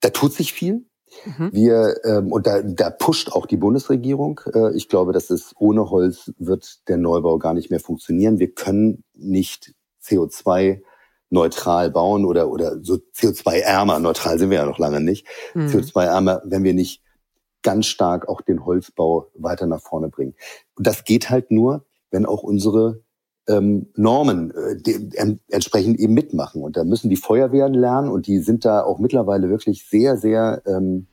da 0.01 0.11
tut 0.11 0.33
sich 0.33 0.53
viel. 0.53 0.87
Mhm. 1.25 1.51
Wir 1.53 1.97
ähm, 2.05 2.33
und 2.33 2.47
da, 2.47 2.63
da 2.63 2.91
pusht 2.91 3.33
auch 3.33 3.47
die 3.47 3.57
Bundesregierung. 3.57 4.41
ich 4.75 4.89
glaube, 4.89 5.13
dass 5.13 5.31
es 5.31 5.55
ohne 5.59 5.91
Holz 5.91 6.33
wird 6.39 6.89
der 6.89 6.99
Neubau 6.99 7.39
gar 7.39 7.55
nicht 7.55 7.71
mehr 7.71 7.81
funktionieren. 7.81 8.39
Wir 8.39 8.53
können 8.53 9.05
nicht 9.15 9.75
CO2 10.03 10.83
neutral 11.31 11.91
bauen 11.91 12.25
oder, 12.25 12.51
oder 12.51 12.83
so 12.83 12.99
CO2-ärmer, 13.17 13.99
neutral 13.99 14.39
sind 14.39 14.51
wir 14.51 14.59
ja 14.59 14.67
noch 14.67 14.79
lange 14.79 15.01
nicht, 15.01 15.27
mhm. 15.55 15.67
CO2-ärmer, 15.67 16.43
wenn 16.45 16.65
wir 16.65 16.75
nicht 16.75 17.03
ganz 17.63 17.87
stark 17.87 18.29
auch 18.29 18.41
den 18.41 18.65
Holzbau 18.65 19.31
weiter 19.35 19.67
nach 19.67 19.81
vorne 19.81 20.09
bringen. 20.09 20.35
Und 20.77 20.87
das 20.87 21.05
geht 21.05 21.29
halt 21.29 21.51
nur, 21.51 21.85
wenn 22.11 22.25
auch 22.25 22.43
unsere 22.43 23.03
ähm, 23.49 23.89
Normen 23.97 24.53
äh, 24.53 24.77
die, 24.77 25.11
en, 25.17 25.41
entsprechend 25.49 25.99
eben 25.99 26.15
mitmachen. 26.15 26.63
Und 26.63 26.77
da 26.77 26.85
müssen 26.85 27.11
die 27.11 27.17
Feuerwehren 27.17 27.75
lernen 27.75 28.11
und 28.11 28.27
die 28.27 28.39
sind 28.39 28.65
da 28.65 28.83
auch 28.83 28.99
mittlerweile 28.99 29.49
wirklich 29.49 29.89
sehr, 29.89 30.17
sehr 30.17 30.63
ähm, 30.67 31.09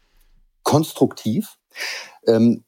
konstruktiv. 0.63 1.57
Ähm, 2.27 2.63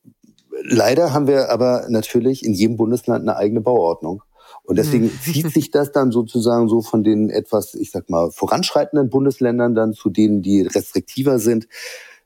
leider 0.64 1.14
haben 1.14 1.28
wir 1.28 1.50
aber 1.50 1.86
natürlich 1.90 2.46
in 2.46 2.54
jedem 2.54 2.78
Bundesland 2.78 3.22
eine 3.22 3.38
eigene 3.38 3.62
Bauordnung. 3.62 4.24
Und 4.68 4.76
deswegen 4.76 5.06
mhm. 5.06 5.20
zieht 5.22 5.50
sich 5.54 5.72
das 5.72 5.94
dann 5.94 6.12
sozusagen 6.12 6.68
so 6.68 6.82
von 6.82 7.02
den 7.02 7.30
etwas, 7.30 7.74
ich 7.74 7.90
sag 7.90 8.10
mal, 8.10 8.32
voranschreitenden 8.32 9.10
Bundesländern 9.10 9.76
dann 9.76 9.94
zu 9.94 10.10
denen, 10.10 10.42
die 10.42 10.64
restriktiver 10.64 11.40
sind. 11.40 11.70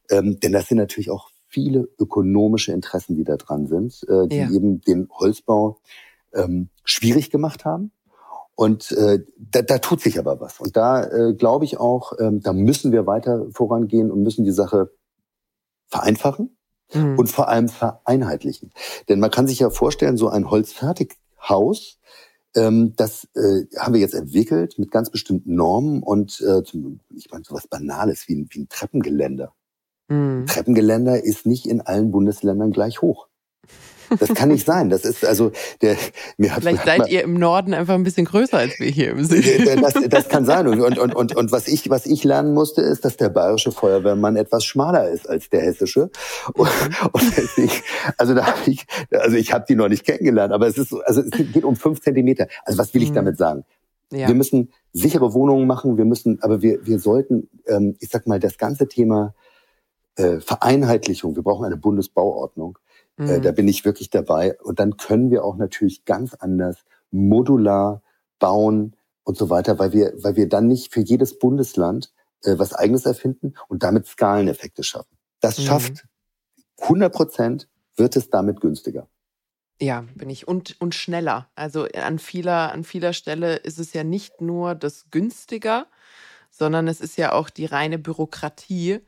Ähm, 0.10 0.40
denn 0.40 0.52
das 0.52 0.68
sind 0.68 0.78
natürlich 0.78 1.12
auch 1.12 1.30
viele 1.48 1.88
ökonomische 2.00 2.72
Interessen, 2.72 3.16
die 3.16 3.26
da 3.26 3.36
dran 3.38 3.68
sind, 3.68 4.04
äh, 4.10 4.28
die 4.28 4.38
ja. 4.38 4.50
eben 4.50 4.82
den 4.82 5.08
Holzbau 5.12 5.78
ähm, 6.34 6.70
schwierig 6.84 7.30
gemacht 7.30 7.64
haben. 7.64 7.92
Und 8.56 8.92
äh, 8.94 9.20
da, 9.38 9.62
da 9.62 9.78
tut 9.78 10.02
sich 10.02 10.18
aber 10.18 10.42
was. 10.42 10.60
Und 10.60 10.76
da 10.76 11.04
äh, 11.04 11.36
glaube 11.36 11.66
ich 11.66 11.80
auch, 11.80 12.14
ähm, 12.20 12.42
da 12.42 12.54
müssen 12.54 12.92
wir 12.92 13.06
weiter 13.06 13.46
vorangehen 13.52 14.10
und 14.10 14.24
müssen 14.24 14.46
die 14.46 14.52
Sache 14.52 14.90
vereinfachen 15.90 16.58
mhm. 16.92 17.20
und 17.20 17.28
vor 17.30 17.50
allem 17.50 17.70
vereinheitlichen. 17.70 18.72
Denn 19.10 19.20
man 19.20 19.30
kann 19.30 19.46
sich 19.46 19.60
ja 19.60 19.70
vorstellen, 19.70 20.18
so 20.18 20.28
ein 20.28 20.50
Holzfertighaus 20.50 22.00
das 22.96 23.28
äh, 23.36 23.66
haben 23.78 23.94
wir 23.94 24.02
jetzt 24.02 24.14
entwickelt 24.16 24.78
mit 24.78 24.92
ganz 24.92 25.10
bestimmten 25.10 25.56
Normen 25.56 26.04
und 26.04 26.42
äh, 26.42 26.62
ich 27.16 27.32
meine 27.32 27.44
sowas 27.44 27.68
Banales 27.68 28.28
wie 28.28 28.36
ein, 28.36 28.48
wie 28.52 28.62
ein 28.62 28.70
Treppengeländer. 28.70 29.54
Mhm. 30.10 30.46
Treppengeländer 30.48 31.24
ist 31.24 31.46
nicht 31.46 31.66
in 31.66 31.82
allen 31.82 32.12
Bundesländern 32.12 32.72
gleich 32.72 33.02
hoch. 33.02 33.28
Das 34.20 34.34
kann 34.34 34.50
nicht 34.50 34.66
sein. 34.66 34.90
Das 34.90 35.06
ist 35.06 35.26
also 35.26 35.52
der. 35.82 35.96
Mir 36.38 36.56
hat, 36.56 36.62
Vielleicht 36.62 36.86
seid 36.86 37.00
mal, 37.00 37.10
ihr 37.10 37.24
im 37.24 37.36
Norden 37.36 37.74
einfach 37.74 37.94
ein 37.94 38.04
bisschen 38.04 38.26
größer 38.26 38.58
als 38.58 38.80
wir 38.80 38.88
hier 38.88 39.12
im 39.12 39.24
Süden. 39.24 39.82
Das, 39.82 39.94
das 40.10 40.30
kann 40.30 40.46
sein. 40.46 40.68
Und, 40.68 40.82
und, 40.82 41.16
und, 41.16 41.36
und 41.36 41.52
was 41.52 41.68
ich 41.68 41.90
was 41.90 42.06
ich 42.06 42.24
lernen 42.24 42.54
musste, 42.54 42.82
ist, 42.82 43.06
dass 43.06 43.18
der 43.18 43.30
bayerische 43.30 43.72
Feuerwehrmann 43.72 44.36
etwas 44.36 44.66
schmaler 44.66 45.10
ist 45.10 45.30
als 45.30 45.50
der 45.50 45.62
hessische. 45.62 46.10
Und, 46.54 46.68
mhm. 46.68 47.10
und 47.12 47.38
deswegen, 47.38 47.72
also 48.18 48.34
da 48.34 48.48
habe 48.48 48.60
ich, 48.70 48.86
also 49.12 49.38
ich 49.38 49.54
habe 49.54 49.66
die 49.68 49.76
noch 49.76 49.90
nicht 49.90 50.06
kennengelernt, 50.06 50.54
aber 50.54 50.68
es 50.68 50.78
ist 50.78 50.94
also 51.06 51.22
es 51.22 51.32
geht 51.32 51.64
um 51.64 51.76
fünf 51.76 52.02
Zentimeter. 52.02 52.48
Also 52.66 52.78
was 52.78 52.94
will 52.94 53.04
ich 53.04 53.12
mhm. 53.12 53.16
damit 53.16 53.38
sagen? 53.38 53.64
Ja. 54.12 54.28
Wir 54.28 54.36
müssen 54.36 54.72
sichere 54.94 55.34
Wohnungen 55.34 55.68
machen. 55.68 55.98
Wir 55.98 56.06
müssen, 56.06 56.40
aber 56.42 56.62
wir 56.62 56.86
wir 56.86 57.00
sollten, 57.00 57.50
ähm, 57.68 57.96
ich 58.00 58.10
sag 58.10 58.28
mal, 58.28 58.40
das 58.40 58.58
ganze 58.58 58.88
Thema 58.88 59.34
äh, 60.16 60.40
Vereinheitlichung. 60.40 61.36
Wir 61.36 61.44
brauchen 61.44 61.66
eine 61.66 61.78
Bundesbauordnung 61.78 62.78
äh, 63.22 63.38
mhm. 63.38 63.42
da 63.42 63.52
bin 63.52 63.68
ich 63.68 63.86
wirklich 63.86 64.10
dabei. 64.10 64.58
Und 64.62 64.80
dann 64.80 64.98
können 64.98 65.32
wir 65.32 65.44
auch 65.44 65.58
natürlich 65.58 66.06
ganz 66.06 66.34
anders 66.34 66.84
modular 67.12 68.02
bauen 68.40 68.96
und 69.24 69.38
so 69.38 69.50
weiter, 69.50 69.80
weil 69.80 69.94
wir, 69.94 70.14
weil 70.18 70.36
wir 70.36 70.50
dann 70.50 70.68
nicht 70.68 70.94
für 70.94 71.02
jedes 71.02 71.38
Bundesland 71.40 72.12
äh, 72.44 72.58
was 72.58 72.74
eigenes 72.74 73.06
erfinden 73.06 73.54
und 73.68 73.84
damit 73.84 74.08
Skaleneffekte 74.08 74.84
schaffen. 74.84 75.18
Das 75.40 75.58
mhm. 75.58 75.64
schafft 75.64 76.08
100 76.82 77.14
Prozent, 77.14 77.68
wird 77.96 78.16
es 78.16 78.30
damit 78.30 78.62
günstiger. 78.62 79.08
Ja, 79.80 80.06
bin 80.16 80.30
ich 80.30 80.48
und 80.48 80.80
und 80.80 80.94
schneller. 80.94 81.50
Also 81.56 81.88
an 81.96 82.20
vieler 82.20 82.72
an 82.72 82.84
vieler 82.84 83.14
Stelle 83.14 83.56
ist 83.56 83.80
es 83.80 83.94
ja 83.94 84.04
nicht 84.04 84.40
nur 84.40 84.76
das 84.76 85.10
günstiger, 85.10 85.88
sondern 86.52 86.88
es 86.88 87.02
ist 87.02 87.18
ja 87.18 87.32
auch 87.32 87.50
die 87.50 87.66
reine 87.66 87.98
Bürokratie, 87.98 89.00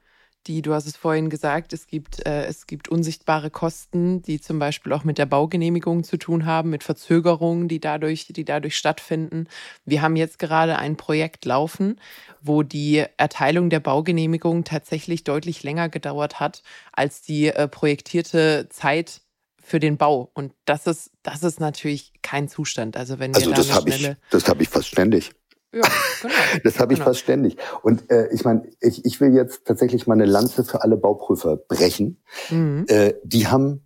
die, 0.48 0.62
du 0.62 0.74
hast 0.74 0.86
es 0.86 0.96
vorhin 0.96 1.30
gesagt, 1.30 1.74
es 1.74 1.88
gibt, 1.88 2.26
äh, 2.26 2.46
es 2.46 2.68
gibt 2.68 2.90
unsichtbare 2.90 3.50
Kosten, 3.50 4.22
die 4.22 4.40
zum 4.42 4.60
Beispiel 4.60 4.94
auch 4.94 5.04
mit 5.04 5.18
der 5.18 5.26
Baugenehmigung 5.26 6.04
zu 6.04 6.18
tun 6.18 6.46
haben, 6.46 6.70
mit 6.70 6.84
Verzögerungen, 6.84 7.68
die 7.68 7.80
dadurch, 7.80 8.28
die 8.28 8.46
dadurch 8.46 8.78
stattfinden. 8.78 9.48
Wir 9.86 10.02
haben 10.02 10.16
jetzt 10.16 10.40
gerade 10.40 10.78
ein 10.78 10.98
Projekt 10.98 11.46
laufen, 11.46 12.00
wo 12.42 12.64
die 12.64 13.06
Erteilung 13.18 13.70
der 13.70 13.80
Baugenehmigung 13.80 14.64
tatsächlich 14.64 15.24
deutlich 15.24 15.64
länger 15.64 15.90
gedauert 15.90 16.40
hat 16.40 16.64
als 16.92 17.22
die 17.22 17.48
äh, 17.48 17.68
projektierte 17.68 18.68
Zeit 18.70 19.22
für 19.64 19.80
den 19.80 19.98
Bau. 19.98 20.30
Und 20.34 20.54
das 20.66 20.88
ist, 20.88 21.12
das 21.24 21.42
ist 21.42 21.60
natürlich 21.60 22.12
kein 22.22 22.50
Zustand. 22.50 22.98
Also 22.98 23.18
wenn 23.18 23.32
wir 23.32 23.38
also 23.38 23.52
da 23.52 23.56
das 23.56 23.74
habe 23.74 23.90
ich, 23.90 24.12
das 24.30 24.48
habe 24.50 24.62
ich 24.62 24.70
fast 24.70 24.90
ständig. 24.90 25.32
Ja, 25.74 25.82
genau. 26.22 26.34
Das 26.64 26.80
habe 26.80 26.94
ich 26.94 27.00
genau. 27.00 27.10
fast 27.10 27.20
ständig. 27.20 27.58
Und 27.82 28.10
äh, 28.12 28.28
ich 28.32 28.46
meine, 28.46 28.70
ich, 28.80 29.04
ich 29.06 29.20
will 29.20 29.34
jetzt 29.34 29.66
tatsächlich 29.66 30.08
mal 30.08 30.14
eine 30.14 30.26
Lanze 30.26 30.64
für 30.64 30.84
alle 30.84 30.98
Bauprüfer 30.98 31.58
brechen. 31.58 32.22
Mhm. 32.50 32.86
Äh, 32.88 33.16
die 33.24 33.48
haben 33.48 33.86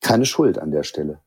keine 0.00 0.26
Schuld 0.26 0.58
an 0.58 0.70
der 0.70 0.84
Stelle. 0.84 1.20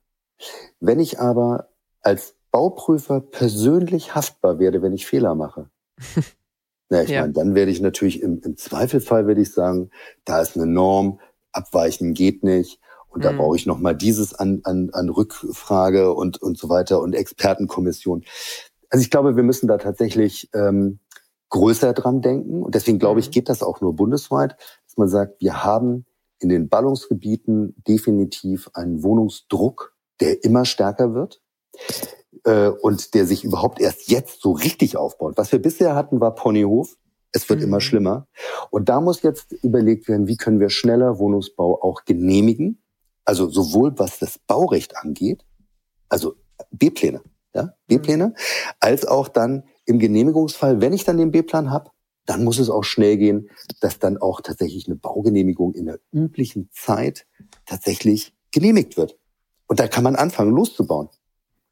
Wenn 0.79 0.99
ich 0.99 1.19
aber 1.19 1.69
als 2.01 2.35
Bauprüfer 2.51 3.19
persönlich 3.19 4.15
haftbar 4.15 4.59
werde, 4.59 4.81
wenn 4.81 4.93
ich 4.93 5.05
Fehler 5.05 5.35
mache, 5.35 5.69
na, 6.89 7.01
ich 7.01 7.09
ja. 7.09 7.21
meine, 7.21 7.33
dann 7.33 7.55
werde 7.55 7.71
ich 7.71 7.81
natürlich 7.81 8.21
im, 8.21 8.41
im 8.43 8.55
Zweifelfall 8.55 9.27
werde 9.27 9.41
ich 9.41 9.51
sagen, 9.51 9.89
da 10.23 10.41
ist 10.41 10.55
eine 10.55 10.67
Norm, 10.67 11.19
abweichen 11.51 12.13
geht 12.13 12.43
nicht. 12.43 12.79
Und 13.09 13.25
da 13.25 13.31
mhm. 13.31 13.37
brauche 13.37 13.55
ich 13.55 13.65
noch 13.65 13.79
mal 13.79 13.95
dieses 13.95 14.33
an, 14.33 14.61
an, 14.63 14.91
an 14.93 15.09
Rückfrage 15.09 16.13
und, 16.13 16.41
und 16.41 16.57
so 16.57 16.69
weiter 16.69 17.01
und 17.01 17.13
Expertenkommission. 17.13 18.23
Also 18.89 19.03
ich 19.03 19.11
glaube, 19.11 19.35
wir 19.35 19.43
müssen 19.43 19.67
da 19.67 19.77
tatsächlich 19.77 20.49
ähm, 20.53 20.99
größer 21.49 21.93
dran 21.93 22.21
denken. 22.21 22.63
Und 22.63 22.75
deswegen 22.75 22.99
glaube 22.99 23.19
ich, 23.19 23.27
mhm. 23.27 23.31
geht 23.31 23.49
das 23.49 23.63
auch 23.63 23.81
nur 23.81 23.95
bundesweit, 23.95 24.55
dass 24.85 24.97
man 24.97 25.09
sagt, 25.09 25.41
wir 25.41 25.63
haben 25.63 26.05
in 26.39 26.49
den 26.49 26.69
Ballungsgebieten 26.69 27.75
definitiv 27.87 28.69
einen 28.73 29.03
Wohnungsdruck, 29.03 29.95
der 30.19 30.43
immer 30.43 30.65
stärker 30.65 31.13
wird 31.13 31.41
äh, 32.43 32.69
und 32.69 33.13
der 33.13 33.25
sich 33.25 33.43
überhaupt 33.43 33.79
erst 33.79 34.09
jetzt 34.09 34.41
so 34.41 34.51
richtig 34.51 34.97
aufbaut. 34.97 35.37
Was 35.37 35.51
wir 35.51 35.61
bisher 35.61 35.95
hatten, 35.95 36.19
war 36.19 36.35
Ponyhof. 36.35 36.97
Es 37.31 37.49
wird 37.49 37.59
mhm. 37.59 37.65
immer 37.65 37.81
schlimmer. 37.81 38.27
Und 38.69 38.89
da 38.89 39.01
muss 39.01 39.21
jetzt 39.21 39.51
überlegt 39.63 40.07
werden, 40.07 40.27
wie 40.27 40.37
können 40.37 40.59
wir 40.59 40.69
schneller 40.69 41.17
Wohnungsbau 41.19 41.81
auch 41.81 42.05
genehmigen. 42.05 42.81
Also 43.25 43.49
sowohl 43.49 43.97
was 43.97 44.19
das 44.19 44.39
Baurecht 44.39 44.95
angeht, 44.97 45.43
also 46.07 46.35
B-Pläne, 46.71 47.21
ja, 47.57 47.73
B-Pläne, 47.87 48.33
als 48.79 49.05
auch 49.05 49.27
dann 49.27 49.63
im 49.85 49.99
Genehmigungsfall, 49.99 50.79
wenn 50.79 50.93
ich 50.93 51.03
dann 51.03 51.17
den 51.17 51.31
B-Plan 51.31 51.71
habe, 51.71 51.91
dann 52.25 52.43
muss 52.43 52.59
es 52.59 52.69
auch 52.69 52.83
schnell 52.83 53.17
gehen, 53.17 53.49
dass 53.79 53.99
dann 53.99 54.17
auch 54.17 54.41
tatsächlich 54.41 54.85
eine 54.87 54.95
Baugenehmigung 54.95 55.73
in 55.73 55.85
der 55.85 55.99
üblichen 56.11 56.69
Zeit 56.71 57.25
tatsächlich 57.65 58.33
genehmigt 58.51 58.97
wird. 58.97 59.17
Und 59.67 59.79
da 59.79 59.87
kann 59.87 60.03
man 60.03 60.15
anfangen, 60.15 60.51
loszubauen. 60.51 61.09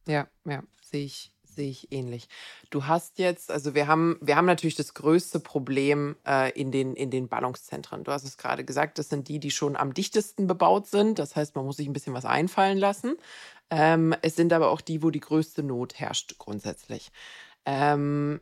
Ja, 0.07 0.27
ja, 0.45 0.63
sehe 0.81 1.05
ich, 1.05 1.33
sehe 1.43 1.69
ich 1.69 1.91
ähnlich. 1.91 2.27
Du 2.69 2.85
hast 2.85 3.19
jetzt, 3.19 3.51
also 3.51 3.75
wir 3.75 3.87
haben, 3.87 4.17
wir 4.21 4.35
haben 4.35 4.45
natürlich 4.45 4.75
das 4.75 4.93
größte 4.93 5.39
Problem 5.39 6.15
äh, 6.25 6.51
in, 6.59 6.71
den, 6.71 6.95
in 6.95 7.09
den 7.09 7.27
Ballungszentren. 7.27 8.03
Du 8.03 8.11
hast 8.11 8.23
es 8.23 8.37
gerade 8.37 8.63
gesagt, 8.63 8.97
das 8.97 9.09
sind 9.09 9.27
die, 9.27 9.39
die 9.39 9.51
schon 9.51 9.75
am 9.75 9.93
dichtesten 9.93 10.47
bebaut 10.47 10.87
sind. 10.87 11.19
Das 11.19 11.35
heißt, 11.35 11.55
man 11.55 11.65
muss 11.65 11.77
sich 11.77 11.87
ein 11.87 11.93
bisschen 11.93 12.13
was 12.13 12.25
einfallen 12.25 12.77
lassen. 12.77 13.17
Ähm, 13.69 14.15
es 14.21 14.35
sind 14.35 14.53
aber 14.53 14.69
auch 14.69 14.81
die, 14.81 15.01
wo 15.03 15.09
die 15.09 15.19
größte 15.19 15.63
Not 15.63 15.99
herrscht 15.99 16.37
grundsätzlich. 16.37 17.11
Ähm, 17.65 18.39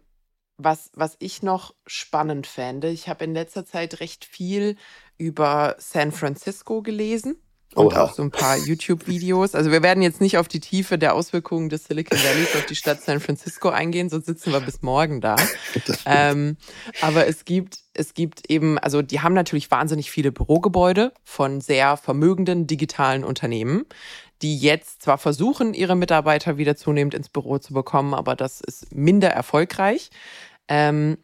was, 0.58 0.92
was 0.94 1.16
ich 1.20 1.42
noch 1.42 1.74
spannend 1.88 2.48
fände, 2.48 2.90
ich 2.90 3.10
habe 3.10 3.24
in 3.24 3.34
letzter 3.34 3.66
Zeit 3.66 4.00
recht 4.00 4.26
viel 4.26 4.76
über 5.18 5.76
San 5.80 6.12
Francisco 6.12 6.82
gelesen 6.82 7.38
und 7.76 7.88
Oha. 7.88 8.04
auch 8.04 8.14
so 8.14 8.22
ein 8.22 8.32
paar 8.32 8.58
YouTube-Videos. 8.58 9.56
Also 9.56 9.72
wir 9.72 9.82
werden 9.82 10.04
jetzt 10.04 10.22
nicht 10.22 10.38
auf 10.38 10.48
die 10.48 10.60
Tiefe 10.60 10.98
der 10.98 11.16
Auswirkungen 11.16 11.70
des 11.70 11.86
Silicon 11.86 12.20
Valleys 12.20 12.56
auf 12.56 12.66
die 12.66 12.76
Stadt 12.76 13.02
San 13.02 13.20
Francisco 13.20 13.70
eingehen, 13.70 14.10
sonst 14.10 14.26
sitzen 14.26 14.52
wir 14.52 14.60
bis 14.60 14.82
morgen 14.82 15.22
da. 15.22 15.36
ähm, 16.06 16.58
aber 17.02 17.28
es 17.28 17.46
gibt, 17.46 17.80
es 17.94 18.14
gibt 18.14 18.50
eben, 18.50 18.78
also 18.78 19.02
die 19.02 19.22
haben 19.22 19.34
natürlich 19.34 19.72
wahnsinnig 19.72 20.12
viele 20.12 20.32
Bürogebäude 20.32 21.14
von 21.24 21.62
sehr 21.62 21.98
vermögenden 21.98 22.68
digitalen 22.68 23.24
Unternehmen, 23.24 23.86
die 24.42 24.58
jetzt 24.58 25.02
zwar 25.02 25.18
versuchen, 25.18 25.74
ihre 25.74 25.96
Mitarbeiter 25.96 26.58
wieder 26.58 26.76
zunehmend 26.76 27.14
ins 27.14 27.30
Büro 27.30 27.60
zu 27.60 27.74
bekommen, 27.74 28.14
aber 28.14 28.36
das 28.36 28.62
ist 28.62 28.94
minder 28.94 29.30
erfolgreich. 29.30 30.10
Ähm, 30.68 31.18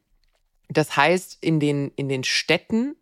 das 0.69 0.95
heißt, 0.95 1.37
in 1.41 1.59
den, 1.59 1.91
in 1.95 2.07
den 2.07 2.23
Städten 2.23 2.95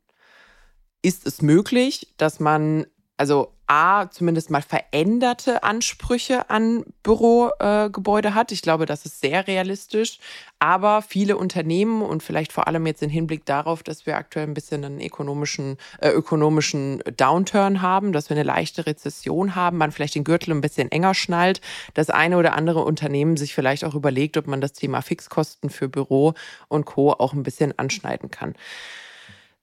ist 1.02 1.28
es 1.28 1.42
möglich, 1.42 2.14
dass 2.18 2.40
man 2.40 2.88
also 3.18 3.54
A, 3.68 4.10
zumindest 4.10 4.50
mal 4.50 4.62
veränderte 4.62 5.62
Ansprüche 5.64 6.50
an 6.50 6.86
Bürogebäude 7.04 8.30
äh, 8.30 8.32
hat. 8.32 8.54
Ich 8.54 8.62
glaube, 8.62 8.86
das 8.86 9.06
ist 9.06 9.20
sehr 9.20 9.46
realistisch. 9.46 10.20
Aber 10.60 11.02
viele 11.02 11.38
Unternehmen 11.38 12.02
und 12.02 12.24
vielleicht 12.24 12.54
vor 12.54 12.68
allem 12.68 12.88
jetzt 12.88 13.04
im 13.04 13.10
Hinblick 13.10 13.46
darauf, 13.46 13.84
dass 13.84 14.06
wir 14.06 14.16
aktuell 14.16 14.48
ein 14.48 14.54
bisschen 14.54 14.86
einen 14.86 15.02
ökonomischen, 15.02 15.78
äh, 16.00 16.10
ökonomischen 16.10 17.04
Downturn 17.18 17.82
haben, 17.82 18.14
dass 18.14 18.30
wir 18.30 18.38
eine 18.38 18.44
leichte 18.44 18.86
Rezession 18.86 19.56
haben, 19.56 19.78
man 19.78 19.92
vielleicht 19.92 20.16
den 20.16 20.24
Gürtel 20.24 20.52
ein 20.52 20.62
bisschen 20.62 20.90
enger 20.92 21.14
schnallt, 21.14 21.62
das 21.94 22.10
eine 22.10 22.38
oder 22.38 22.54
andere 22.54 22.84
Unternehmen 22.84 23.38
sich 23.38 23.54
vielleicht 23.54 23.84
auch 23.84 23.96
überlegt, 23.96 24.38
ob 24.38 24.48
man 24.48 24.62
das 24.62 24.74
Thema 24.74 25.02
Fixkosten 25.02 25.70
für 25.70 25.90
Büro 25.90 26.34
und 26.70 26.86
Co. 26.86 27.12
auch 27.12 27.34
ein 27.34 27.44
bisschen 27.44 27.78
anschneiden 27.78 28.32
kann. 28.32 28.56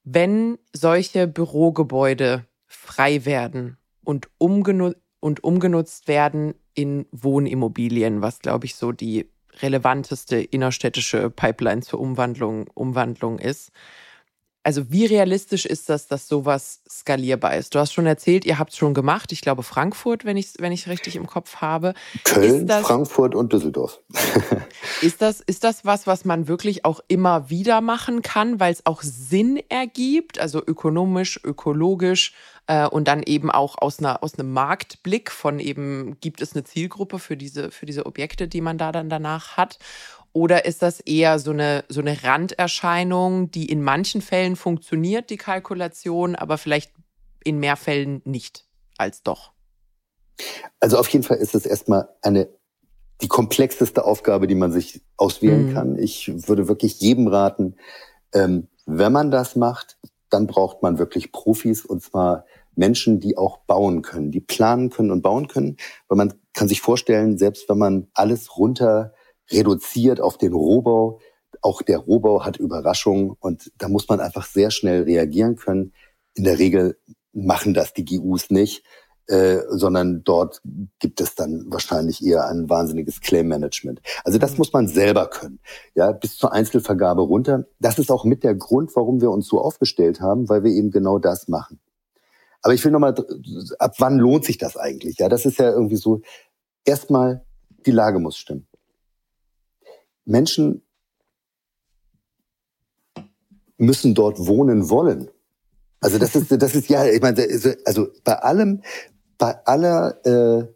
Wenn 0.04 0.58
solche 0.72 1.26
Bürogebäude 1.26 2.44
frei 2.66 3.24
werden 3.24 3.78
und, 4.04 4.28
umgenu 4.38 4.92
und 5.20 5.42
umgenutzt 5.42 6.08
werden 6.08 6.54
in 6.74 7.06
Wohnimmobilien, 7.12 8.20
was, 8.20 8.40
glaube 8.40 8.66
ich, 8.66 8.74
so 8.74 8.92
die 8.92 9.30
relevanteste 9.62 10.36
innerstädtische 10.36 11.30
Pipeline 11.30 11.82
zur 11.82 12.00
Umwandlung, 12.00 12.68
Umwandlung 12.74 13.38
ist. 13.38 13.70
Also 14.64 14.90
wie 14.90 15.04
realistisch 15.04 15.66
ist 15.66 15.90
das, 15.90 16.06
dass 16.06 16.26
sowas 16.26 16.80
skalierbar 16.88 17.54
ist? 17.54 17.74
Du 17.74 17.78
hast 17.78 17.92
schon 17.92 18.06
erzählt, 18.06 18.46
ihr 18.46 18.58
habt 18.58 18.72
es 18.72 18.78
schon 18.78 18.94
gemacht. 18.94 19.30
Ich 19.30 19.42
glaube 19.42 19.62
Frankfurt, 19.62 20.24
wenn 20.24 20.38
ich 20.38 20.54
wenn 20.58 20.72
ich 20.72 20.88
richtig 20.88 21.16
im 21.16 21.26
Kopf 21.26 21.56
habe. 21.56 21.92
Köln, 22.24 22.66
das, 22.66 22.86
Frankfurt 22.86 23.34
und 23.34 23.52
Düsseldorf. 23.52 24.00
ist 25.02 25.20
das 25.20 25.40
ist 25.40 25.64
das 25.64 25.84
was, 25.84 26.06
was 26.06 26.24
man 26.24 26.48
wirklich 26.48 26.86
auch 26.86 27.00
immer 27.08 27.50
wieder 27.50 27.82
machen 27.82 28.22
kann, 28.22 28.58
weil 28.58 28.72
es 28.72 28.86
auch 28.86 29.02
Sinn 29.02 29.60
ergibt, 29.68 30.38
also 30.38 30.62
ökonomisch, 30.66 31.38
ökologisch 31.44 32.32
äh, 32.66 32.86
und 32.86 33.06
dann 33.06 33.22
eben 33.22 33.50
auch 33.50 33.76
aus 33.76 33.98
einer 33.98 34.22
aus 34.22 34.38
einem 34.38 34.50
Marktblick 34.50 35.30
von 35.30 35.58
eben 35.58 36.16
gibt 36.22 36.40
es 36.40 36.54
eine 36.54 36.64
Zielgruppe 36.64 37.18
für 37.18 37.36
diese 37.36 37.70
für 37.70 37.84
diese 37.84 38.06
Objekte, 38.06 38.48
die 38.48 38.62
man 38.62 38.78
da 38.78 38.92
dann 38.92 39.10
danach 39.10 39.58
hat 39.58 39.78
oder 40.34 40.66
ist 40.66 40.82
das 40.82 41.00
eher 41.00 41.38
so 41.38 41.52
eine, 41.52 41.84
so 41.88 42.00
eine 42.00 42.24
Randerscheinung, 42.24 43.50
die 43.52 43.66
in 43.66 43.82
manchen 43.82 44.20
Fällen 44.20 44.56
funktioniert, 44.56 45.30
die 45.30 45.36
Kalkulation, 45.36 46.34
aber 46.34 46.58
vielleicht 46.58 46.92
in 47.44 47.60
mehr 47.60 47.76
Fällen 47.76 48.20
nicht 48.24 48.66
als 48.98 49.22
doch? 49.22 49.52
Also 50.80 50.98
auf 50.98 51.08
jeden 51.08 51.22
Fall 51.22 51.36
ist 51.36 51.54
es 51.54 51.64
erstmal 51.64 52.08
eine 52.20 52.48
die 53.22 53.28
komplexeste 53.28 54.04
Aufgabe, 54.04 54.48
die 54.48 54.56
man 54.56 54.72
sich 54.72 55.00
auswählen 55.16 55.68
mhm. 55.68 55.72
kann. 55.72 55.98
Ich 55.98 56.48
würde 56.48 56.66
wirklich 56.66 57.00
jedem 57.00 57.28
raten, 57.28 57.76
ähm, 58.34 58.66
wenn 58.86 59.12
man 59.12 59.30
das 59.30 59.54
macht, 59.54 59.98
dann 60.30 60.48
braucht 60.48 60.82
man 60.82 60.98
wirklich 60.98 61.30
Profis 61.30 61.84
und 61.84 62.02
zwar 62.02 62.44
Menschen, 62.74 63.20
die 63.20 63.38
auch 63.38 63.58
bauen 63.58 64.02
können, 64.02 64.32
die 64.32 64.40
planen 64.40 64.90
können 64.90 65.12
und 65.12 65.22
bauen 65.22 65.46
können. 65.46 65.76
Weil 66.08 66.18
man 66.18 66.34
kann 66.52 66.66
sich 66.66 66.80
vorstellen, 66.80 67.38
selbst 67.38 67.68
wenn 67.68 67.78
man 67.78 68.08
alles 68.14 68.58
runter 68.58 69.14
reduziert 69.50 70.20
auf 70.20 70.38
den 70.38 70.52
Rohbau. 70.52 71.20
Auch 71.62 71.82
der 71.82 71.98
Rohbau 71.98 72.44
hat 72.44 72.56
Überraschungen 72.56 73.36
und 73.40 73.72
da 73.78 73.88
muss 73.88 74.08
man 74.08 74.20
einfach 74.20 74.46
sehr 74.46 74.70
schnell 74.70 75.02
reagieren 75.02 75.56
können. 75.56 75.92
In 76.34 76.44
der 76.44 76.58
Regel 76.58 76.98
machen 77.32 77.74
das 77.74 77.92
die 77.92 78.04
GUs 78.04 78.50
nicht, 78.50 78.84
äh, 79.26 79.60
sondern 79.68 80.22
dort 80.24 80.60
gibt 80.98 81.20
es 81.20 81.34
dann 81.34 81.64
wahrscheinlich 81.68 82.24
eher 82.24 82.46
ein 82.46 82.68
wahnsinniges 82.68 83.20
Claim-Management. 83.20 84.02
Also 84.24 84.38
das 84.38 84.52
mhm. 84.52 84.58
muss 84.58 84.72
man 84.72 84.88
selber 84.88 85.28
können, 85.28 85.60
ja, 85.94 86.12
bis 86.12 86.36
zur 86.36 86.52
Einzelvergabe 86.52 87.22
runter. 87.22 87.64
Das 87.80 87.98
ist 87.98 88.10
auch 88.10 88.24
mit 88.24 88.44
der 88.44 88.54
Grund, 88.54 88.94
warum 88.94 89.20
wir 89.20 89.30
uns 89.30 89.46
so 89.46 89.60
aufgestellt 89.60 90.20
haben, 90.20 90.48
weil 90.48 90.62
wir 90.62 90.72
eben 90.72 90.90
genau 90.90 91.18
das 91.18 91.48
machen. 91.48 91.80
Aber 92.60 92.74
ich 92.74 92.84
will 92.84 92.92
nochmal, 92.92 93.14
ab 93.78 93.94
wann 93.98 94.18
lohnt 94.18 94.44
sich 94.44 94.58
das 94.58 94.76
eigentlich? 94.76 95.18
Ja, 95.18 95.28
das 95.28 95.44
ist 95.44 95.58
ja 95.58 95.70
irgendwie 95.70 95.96
so, 95.96 96.22
erstmal, 96.84 97.44
die 97.86 97.90
Lage 97.90 98.18
muss 98.18 98.36
stimmen. 98.38 98.66
Menschen 100.24 100.82
müssen 103.76 104.14
dort 104.14 104.38
wohnen 104.46 104.88
wollen. 104.88 105.30
Also 106.00 106.18
das 106.18 106.34
ist, 106.36 106.50
das 106.50 106.74
ist 106.74 106.88
ja, 106.88 107.06
ich 107.06 107.20
meine, 107.20 107.46
also 107.84 108.08
bei 108.24 108.38
allem, 108.38 108.82
bei 109.38 109.64
aller, 109.64 110.18
äh, 110.24 110.66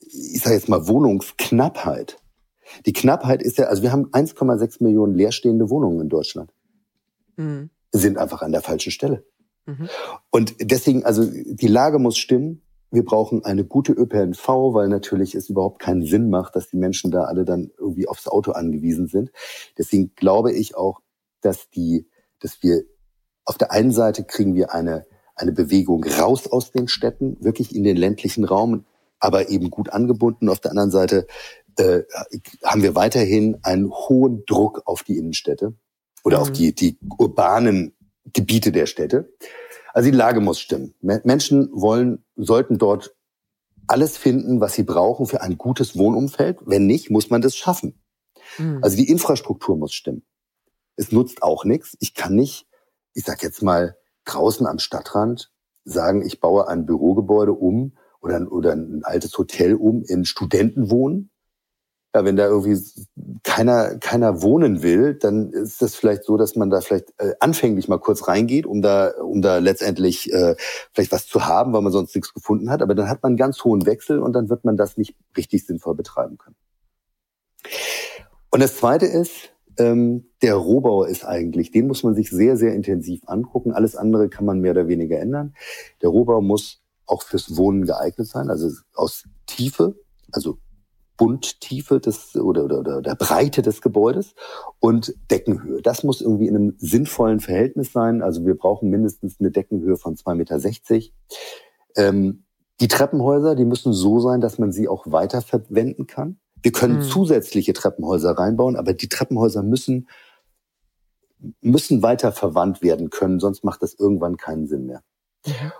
ich 0.00 0.40
sage 0.40 0.56
jetzt 0.56 0.68
mal 0.68 0.86
Wohnungsknappheit. 0.88 2.18
Die 2.84 2.92
Knappheit 2.92 3.42
ist 3.42 3.58
ja, 3.58 3.66
also 3.66 3.82
wir 3.82 3.92
haben 3.92 4.06
1,6 4.10 4.82
Millionen 4.82 5.14
leerstehende 5.14 5.70
Wohnungen 5.70 6.00
in 6.00 6.08
Deutschland. 6.08 6.52
Mhm. 7.36 7.70
Sind 7.92 8.18
einfach 8.18 8.42
an 8.42 8.52
der 8.52 8.62
falschen 8.62 8.90
Stelle. 8.90 9.24
Mhm. 9.66 9.88
Und 10.30 10.56
deswegen, 10.60 11.04
also 11.04 11.24
die 11.26 11.68
Lage 11.68 11.98
muss 11.98 12.16
stimmen 12.18 12.62
wir 12.90 13.04
brauchen 13.04 13.44
eine 13.44 13.64
gute 13.64 13.92
ÖPNV, 13.92 14.48
weil 14.48 14.88
natürlich 14.88 15.34
es 15.34 15.48
überhaupt 15.48 15.80
keinen 15.80 16.04
Sinn 16.04 16.30
macht, 16.30 16.56
dass 16.56 16.70
die 16.70 16.76
Menschen 16.76 17.10
da 17.10 17.24
alle 17.24 17.44
dann 17.44 17.70
irgendwie 17.78 18.08
aufs 18.08 18.28
Auto 18.28 18.52
angewiesen 18.52 19.08
sind. 19.08 19.30
Deswegen 19.76 20.14
glaube 20.14 20.52
ich 20.52 20.76
auch, 20.76 21.00
dass 21.40 21.68
die, 21.70 22.08
dass 22.38 22.62
wir 22.62 22.84
auf 23.44 23.58
der 23.58 23.70
einen 23.72 23.92
Seite 23.92 24.24
kriegen 24.24 24.54
wir 24.54 24.72
eine, 24.72 25.06
eine 25.34 25.52
Bewegung 25.52 26.04
raus 26.04 26.46
aus 26.46 26.72
den 26.72 26.88
Städten, 26.88 27.36
wirklich 27.40 27.74
in 27.74 27.84
den 27.84 27.96
ländlichen 27.96 28.44
Raum, 28.44 28.86
aber 29.18 29.48
eben 29.48 29.70
gut 29.70 29.90
angebunden. 29.90 30.48
Auf 30.48 30.60
der 30.60 30.70
anderen 30.72 30.90
Seite 30.90 31.26
äh, 31.76 32.02
haben 32.64 32.82
wir 32.82 32.94
weiterhin 32.94 33.58
einen 33.62 33.90
hohen 33.90 34.44
Druck 34.46 34.82
auf 34.84 35.02
die 35.02 35.16
Innenstädte 35.16 35.74
oder 36.24 36.38
mhm. 36.38 36.42
auf 36.42 36.52
die, 36.52 36.74
die 36.74 36.98
urbanen 37.18 37.94
Gebiete 38.32 38.72
der 38.72 38.86
Städte. 38.86 39.32
Also 39.96 40.10
die 40.10 40.16
Lage 40.16 40.42
muss 40.42 40.60
stimmen. 40.60 40.94
Menschen 41.00 41.70
wollen, 41.72 42.22
sollten 42.36 42.76
dort 42.76 43.16
alles 43.86 44.18
finden, 44.18 44.60
was 44.60 44.74
sie 44.74 44.82
brauchen 44.82 45.24
für 45.24 45.40
ein 45.40 45.56
gutes 45.56 45.96
Wohnumfeld. 45.96 46.58
Wenn 46.66 46.84
nicht, 46.84 47.08
muss 47.08 47.30
man 47.30 47.40
das 47.40 47.56
schaffen. 47.56 47.98
Mhm. 48.58 48.80
Also 48.82 48.98
die 48.98 49.08
Infrastruktur 49.08 49.74
muss 49.74 49.94
stimmen. 49.94 50.26
Es 50.96 51.12
nutzt 51.12 51.42
auch 51.42 51.64
nichts. 51.64 51.96
Ich 52.00 52.12
kann 52.12 52.34
nicht, 52.34 52.66
ich 53.14 53.24
sag 53.24 53.42
jetzt 53.42 53.62
mal, 53.62 53.96
draußen 54.26 54.66
am 54.66 54.80
Stadtrand 54.80 55.50
sagen, 55.84 56.26
ich 56.26 56.40
baue 56.40 56.68
ein 56.68 56.84
Bürogebäude 56.84 57.54
um 57.54 57.96
oder, 58.20 58.52
oder 58.52 58.72
ein 58.72 59.00
altes 59.02 59.38
Hotel 59.38 59.76
um 59.76 60.02
in 60.02 60.26
Studentenwohnen 60.26 61.30
ja, 62.16 62.24
wenn 62.24 62.36
da 62.36 62.46
irgendwie 62.46 62.80
keiner, 63.42 63.98
keiner 63.98 64.40
wohnen 64.40 64.82
will, 64.82 65.14
dann 65.14 65.50
ist 65.50 65.82
das 65.82 65.94
vielleicht 65.94 66.24
so, 66.24 66.38
dass 66.38 66.56
man 66.56 66.70
da 66.70 66.80
vielleicht 66.80 67.12
äh, 67.18 67.34
anfänglich 67.40 67.88
mal 67.88 67.98
kurz 67.98 68.26
reingeht, 68.26 68.64
um 68.64 68.80
da, 68.80 69.10
um 69.20 69.42
da 69.42 69.58
letztendlich 69.58 70.32
äh, 70.32 70.56
vielleicht 70.94 71.12
was 71.12 71.26
zu 71.26 71.44
haben, 71.44 71.74
weil 71.74 71.82
man 71.82 71.92
sonst 71.92 72.14
nichts 72.14 72.32
gefunden 72.32 72.70
hat. 72.70 72.80
Aber 72.80 72.94
dann 72.94 73.10
hat 73.10 73.22
man 73.22 73.30
einen 73.30 73.36
ganz 73.36 73.62
hohen 73.64 73.84
Wechsel 73.84 74.18
und 74.20 74.32
dann 74.32 74.48
wird 74.48 74.64
man 74.64 74.78
das 74.78 74.96
nicht 74.96 75.14
richtig 75.36 75.66
sinnvoll 75.66 75.94
betreiben 75.94 76.38
können. 76.38 76.56
Und 78.50 78.62
das 78.62 78.78
Zweite 78.78 79.04
ist, 79.04 79.50
ähm, 79.76 80.30
der 80.40 80.54
Rohbau 80.54 81.04
ist 81.04 81.26
eigentlich, 81.26 81.70
den 81.70 81.86
muss 81.86 82.02
man 82.02 82.14
sich 82.14 82.30
sehr, 82.30 82.56
sehr 82.56 82.72
intensiv 82.72 83.20
angucken. 83.26 83.72
Alles 83.72 83.94
andere 83.94 84.30
kann 84.30 84.46
man 84.46 84.60
mehr 84.60 84.70
oder 84.70 84.88
weniger 84.88 85.18
ändern. 85.18 85.54
Der 86.00 86.08
Rohbau 86.08 86.40
muss 86.40 86.80
auch 87.04 87.22
fürs 87.22 87.58
Wohnen 87.58 87.84
geeignet 87.84 88.26
sein, 88.26 88.48
also 88.48 88.70
aus 88.94 89.24
Tiefe, 89.44 89.96
also 90.32 90.56
Bundtiefe 91.16 92.00
des 92.00 92.36
oder, 92.36 92.64
oder, 92.64 92.80
oder 92.80 93.02
der 93.02 93.14
Breite 93.14 93.62
des 93.62 93.80
Gebäudes 93.80 94.34
und 94.80 95.14
Deckenhöhe. 95.30 95.82
Das 95.82 96.04
muss 96.04 96.20
irgendwie 96.20 96.46
in 96.46 96.56
einem 96.56 96.74
sinnvollen 96.78 97.40
Verhältnis 97.40 97.92
sein. 97.92 98.22
Also 98.22 98.44
wir 98.44 98.56
brauchen 98.56 98.90
mindestens 98.90 99.40
eine 99.40 99.50
Deckenhöhe 99.50 99.96
von 99.96 100.16
2,60 100.16 100.34
Meter. 100.34 101.00
Ähm, 101.96 102.44
die 102.80 102.88
Treppenhäuser, 102.88 103.54
die 103.54 103.64
müssen 103.64 103.92
so 103.92 104.20
sein, 104.20 104.40
dass 104.40 104.58
man 104.58 104.72
sie 104.72 104.88
auch 104.88 105.06
weiter 105.06 105.40
verwenden 105.40 106.06
kann. 106.06 106.38
Wir 106.62 106.72
können 106.72 106.96
mhm. 106.96 107.02
zusätzliche 107.02 107.72
Treppenhäuser 107.72 108.32
reinbauen, 108.32 108.76
aber 108.76 108.92
die 108.92 109.08
Treppenhäuser 109.08 109.62
müssen 109.62 110.08
müssen 111.60 112.02
weiter 112.02 112.32
verwandt 112.32 112.82
werden 112.82 113.10
können, 113.10 113.40
sonst 113.40 113.64
macht 113.64 113.82
das 113.82 113.94
irgendwann 113.94 114.36
keinen 114.36 114.66
Sinn 114.66 114.86
mehr. 114.86 115.02
Mhm. 115.46 115.72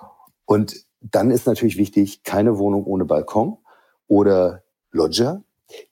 Und 0.45 0.87
dann 1.01 1.31
ist 1.31 1.47
natürlich 1.47 1.77
wichtig, 1.77 2.23
keine 2.23 2.59
Wohnung 2.59 2.85
ohne 2.85 3.05
Balkon 3.05 3.59
oder 4.07 4.63
Loggia. 4.97 5.43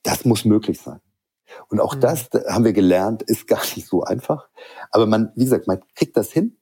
Das 0.03 0.25
muss 0.25 0.45
möglich 0.45 0.79
sein. 0.79 0.99
Und 1.69 1.79
auch 1.79 1.95
mhm. 1.95 2.01
das 2.01 2.29
haben 2.47 2.65
wir 2.65 2.73
gelernt, 2.73 3.23
ist 3.23 3.47
gar 3.47 3.61
nicht 3.75 3.87
so 3.87 4.03
einfach. 4.03 4.49
Aber 4.91 5.05
man, 5.05 5.31
wie 5.35 5.45
gesagt, 5.45 5.67
man 5.67 5.79
kriegt 5.95 6.17
das 6.17 6.31
hin. 6.31 6.57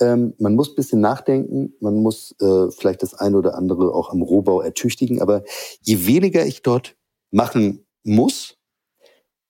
Ähm, 0.00 0.34
man 0.38 0.54
muss 0.54 0.76
bisschen 0.76 1.00
nachdenken, 1.00 1.74
man 1.80 1.96
muss 1.96 2.34
äh, 2.40 2.70
vielleicht 2.70 3.02
das 3.02 3.14
eine 3.14 3.36
oder 3.36 3.56
andere 3.56 3.92
auch 3.92 4.10
am 4.10 4.22
Rohbau 4.22 4.60
ertüchtigen. 4.60 5.20
Aber 5.20 5.42
je 5.82 6.06
weniger 6.06 6.46
ich 6.46 6.62
dort 6.62 6.96
machen 7.32 7.84
muss 8.04 8.56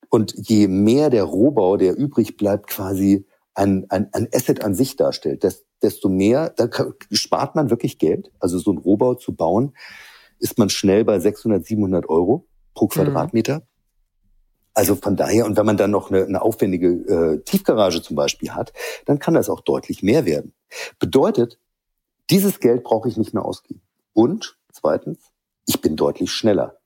und 0.08 0.34
je 0.36 0.68
mehr 0.68 1.10
der 1.10 1.24
Rohbau, 1.24 1.76
der 1.76 1.98
übrig 1.98 2.38
bleibt, 2.38 2.66
quasi 2.66 3.26
ein, 3.54 3.86
ein, 3.90 4.08
ein 4.12 4.28
Asset 4.32 4.64
an 4.64 4.74
sich 4.74 4.96
darstellt, 4.96 5.44
desto 5.82 6.08
mehr, 6.08 6.50
da 6.50 6.68
spart 7.10 7.54
man 7.54 7.70
wirklich 7.70 7.98
Geld. 7.98 8.30
Also 8.38 8.58
so 8.58 8.72
ein 8.72 8.78
Rohbau 8.78 9.14
zu 9.14 9.34
bauen, 9.34 9.74
ist 10.38 10.58
man 10.58 10.70
schnell 10.70 11.04
bei 11.04 11.18
600, 11.18 11.64
700 11.64 12.08
Euro 12.08 12.46
pro 12.74 12.86
mhm. 12.86 12.90
Quadratmeter. 12.90 13.56
Mhm. 13.60 13.62
Also 14.74 14.94
von 14.94 15.16
daher, 15.16 15.44
und 15.44 15.56
wenn 15.56 15.66
man 15.66 15.76
dann 15.76 15.90
noch 15.90 16.10
eine, 16.10 16.24
eine 16.24 16.40
aufwendige 16.40 16.88
äh, 16.88 17.42
Tiefgarage 17.42 18.00
zum 18.00 18.14
Beispiel 18.14 18.50
hat, 18.50 18.72
dann 19.06 19.18
kann 19.18 19.34
das 19.34 19.50
auch 19.50 19.60
deutlich 19.60 20.02
mehr 20.02 20.24
werden. 20.24 20.54
Bedeutet, 21.00 21.58
dieses 22.30 22.60
Geld 22.60 22.84
brauche 22.84 23.08
ich 23.08 23.16
nicht 23.16 23.34
mehr 23.34 23.44
ausgeben. 23.44 23.80
Und 24.12 24.56
zweitens, 24.72 25.18
ich 25.66 25.80
bin 25.80 25.96
deutlich 25.96 26.30
schneller. 26.30 26.78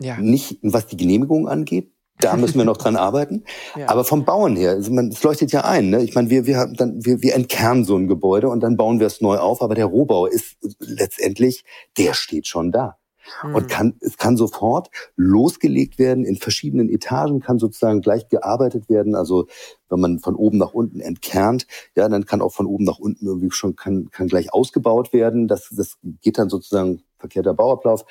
Ja. 0.00 0.18
Nicht, 0.18 0.58
was 0.62 0.86
die 0.86 0.96
Genehmigung 0.96 1.48
angeht, 1.48 1.92
da 2.20 2.36
müssen 2.36 2.58
wir 2.58 2.64
noch 2.64 2.76
dran 2.76 2.96
arbeiten. 2.96 3.44
Ja. 3.76 3.88
Aber 3.88 4.04
vom 4.04 4.24
Bauen 4.24 4.56
her, 4.56 4.72
also 4.72 4.90
man, 4.92 5.08
es 5.08 5.22
leuchtet 5.22 5.52
ja 5.52 5.64
ein. 5.64 5.90
Ne? 5.90 6.02
Ich 6.02 6.14
meine, 6.14 6.28
wir, 6.28 6.44
wir, 6.44 6.70
dann, 6.74 7.04
wir, 7.04 7.22
wir 7.22 7.34
entkernen 7.34 7.84
so 7.84 7.96
ein 7.96 8.08
Gebäude 8.08 8.48
und 8.48 8.60
dann 8.60 8.76
bauen 8.76 8.98
wir 8.98 9.06
es 9.06 9.20
neu 9.20 9.38
auf. 9.38 9.62
Aber 9.62 9.74
der 9.74 9.86
Rohbau 9.86 10.26
ist 10.26 10.56
letztendlich, 10.80 11.64
der 11.96 12.14
steht 12.14 12.48
schon 12.48 12.72
da. 12.72 12.98
Mhm. 13.42 13.54
Und 13.54 13.68
kann, 13.68 13.94
es 14.00 14.16
kann 14.16 14.36
sofort 14.36 14.90
losgelegt 15.16 15.98
werden 15.98 16.24
in 16.24 16.36
verschiedenen 16.36 16.88
Etagen, 16.88 17.40
kann 17.40 17.58
sozusagen 17.58 18.00
gleich 18.00 18.28
gearbeitet 18.28 18.88
werden. 18.88 19.14
Also 19.14 19.46
wenn 19.88 20.00
man 20.00 20.18
von 20.18 20.34
oben 20.34 20.58
nach 20.58 20.72
unten 20.72 21.00
entkernt, 21.00 21.66
ja, 21.96 22.08
dann 22.08 22.26
kann 22.26 22.42
auch 22.42 22.52
von 22.52 22.66
oben 22.66 22.84
nach 22.84 22.98
unten 22.98 23.26
irgendwie 23.26 23.50
schon 23.50 23.76
kann, 23.76 24.10
kann 24.10 24.28
gleich 24.28 24.52
ausgebaut 24.52 25.12
werden. 25.12 25.48
Das, 25.48 25.68
das 25.70 25.98
geht 26.20 26.38
dann 26.38 26.48
sozusagen 26.48 27.02
verkehrter 27.18 27.54
Bauablauf, 27.54 28.04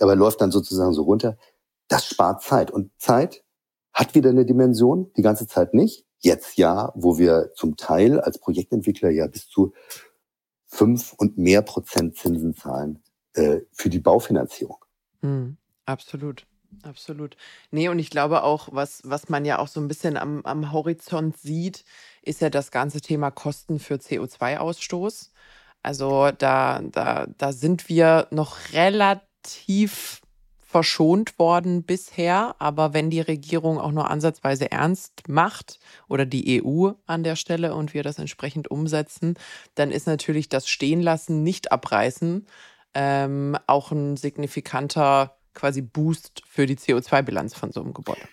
aber 0.00 0.16
läuft 0.16 0.40
dann 0.40 0.50
sozusagen 0.50 0.92
so 0.92 1.02
runter. 1.02 1.36
Das 1.88 2.06
spart 2.06 2.42
Zeit. 2.42 2.70
Und 2.70 2.90
Zeit 2.98 3.44
hat 3.96 4.14
wieder 4.14 4.28
eine 4.30 4.44
Dimension, 4.44 5.10
die 5.16 5.22
ganze 5.22 5.46
Zeit 5.46 5.72
nicht. 5.72 6.04
Jetzt 6.18 6.58
ja, 6.58 6.92
wo 6.94 7.18
wir 7.18 7.52
zum 7.54 7.76
Teil 7.76 8.20
als 8.20 8.38
Projektentwickler 8.38 9.10
ja 9.10 9.26
bis 9.26 9.48
zu 9.48 9.72
fünf 10.66 11.14
und 11.14 11.38
mehr 11.38 11.62
Prozent 11.62 12.16
Zinsen 12.16 12.54
zahlen 12.54 13.02
äh, 13.32 13.60
für 13.72 13.88
die 13.88 13.98
Baufinanzierung. 13.98 14.84
Mhm, 15.22 15.56
absolut. 15.86 16.46
Absolut. 16.82 17.36
Nee, 17.70 17.88
und 17.88 17.98
ich 17.98 18.10
glaube 18.10 18.42
auch, 18.42 18.68
was, 18.72 19.00
was 19.04 19.30
man 19.30 19.46
ja 19.46 19.60
auch 19.60 19.68
so 19.68 19.80
ein 19.80 19.88
bisschen 19.88 20.18
am, 20.18 20.42
am 20.44 20.72
Horizont 20.72 21.38
sieht, 21.38 21.84
ist 22.20 22.42
ja 22.42 22.50
das 22.50 22.70
ganze 22.70 23.00
Thema 23.00 23.30
Kosten 23.30 23.78
für 23.78 23.94
CO2-Ausstoß. 23.94 25.30
Also 25.82 26.32
da, 26.36 26.82
da, 26.82 27.28
da 27.38 27.52
sind 27.52 27.88
wir 27.88 28.26
noch 28.30 28.58
relativ 28.72 30.20
verschont 30.76 31.38
worden 31.38 31.84
bisher. 31.84 32.54
Aber 32.58 32.92
wenn 32.92 33.08
die 33.08 33.22
Regierung 33.22 33.80
auch 33.80 33.92
nur 33.92 34.10
ansatzweise 34.10 34.70
ernst 34.70 35.26
macht 35.26 35.80
oder 36.06 36.26
die 36.26 36.62
EU 36.62 36.90
an 37.06 37.24
der 37.24 37.34
Stelle 37.34 37.74
und 37.74 37.94
wir 37.94 38.02
das 38.02 38.18
entsprechend 38.18 38.70
umsetzen, 38.70 39.38
dann 39.74 39.90
ist 39.90 40.06
natürlich 40.06 40.50
das 40.50 40.68
Stehenlassen, 40.68 41.42
nicht 41.42 41.72
abreißen, 41.72 42.46
ähm, 42.92 43.56
auch 43.66 43.90
ein 43.90 44.18
signifikanter 44.18 45.38
quasi 45.54 45.80
Boost 45.80 46.42
für 46.46 46.66
die 46.66 46.76
CO2-Bilanz 46.76 47.54
von 47.54 47.72
so 47.72 47.80
einem 47.80 47.94
Gebäude. 47.94 48.28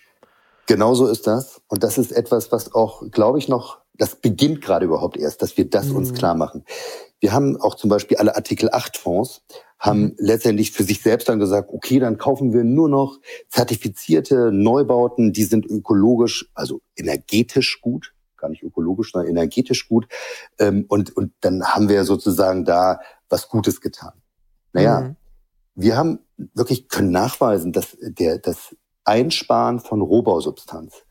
Genauso 0.66 1.06
ist 1.06 1.26
das. 1.26 1.62
Und 1.68 1.82
das 1.82 1.96
ist 1.96 2.12
etwas, 2.12 2.52
was 2.52 2.74
auch, 2.74 3.04
glaube 3.10 3.38
ich, 3.38 3.48
noch, 3.48 3.78
das 3.94 4.16
beginnt 4.16 4.60
gerade 4.60 4.84
überhaupt 4.84 5.16
erst, 5.16 5.40
dass 5.40 5.56
wir 5.56 5.70
das 5.70 5.86
mhm. 5.86 5.96
uns 5.96 6.12
klar 6.12 6.34
machen. 6.34 6.66
Wir 7.20 7.32
haben 7.32 7.58
auch 7.58 7.74
zum 7.74 7.88
Beispiel 7.88 8.18
alle 8.18 8.36
Artikel 8.36 8.68
8 8.70 8.98
Fonds, 8.98 9.40
haben 9.84 10.14
letztendlich 10.16 10.72
für 10.72 10.82
sich 10.82 11.02
selbst 11.02 11.28
dann 11.28 11.38
gesagt, 11.38 11.68
okay, 11.70 11.98
dann 11.98 12.16
kaufen 12.16 12.54
wir 12.54 12.64
nur 12.64 12.88
noch 12.88 13.20
zertifizierte 13.50 14.50
Neubauten, 14.50 15.34
die 15.34 15.44
sind 15.44 15.66
ökologisch, 15.66 16.50
also 16.54 16.80
energetisch 16.96 17.82
gut, 17.82 18.14
gar 18.38 18.48
nicht 18.48 18.62
ökologisch, 18.62 19.12
sondern 19.12 19.30
energetisch 19.30 19.86
gut. 19.86 20.08
Ähm, 20.58 20.86
und, 20.88 21.14
und 21.14 21.34
dann 21.42 21.62
haben 21.62 21.90
wir 21.90 22.04
sozusagen 22.04 22.64
da 22.64 22.98
was 23.28 23.50
Gutes 23.50 23.82
getan. 23.82 24.14
Naja, 24.72 25.00
mhm. 25.00 25.16
wir 25.74 25.98
haben 25.98 26.18
wirklich, 26.54 26.88
können 26.88 27.10
nachweisen, 27.10 27.72
dass 27.72 27.94
der, 28.00 28.38
das 28.38 28.74
Einsparen 29.04 29.80
von 29.80 30.00
Rohbausubstanz 30.00 31.02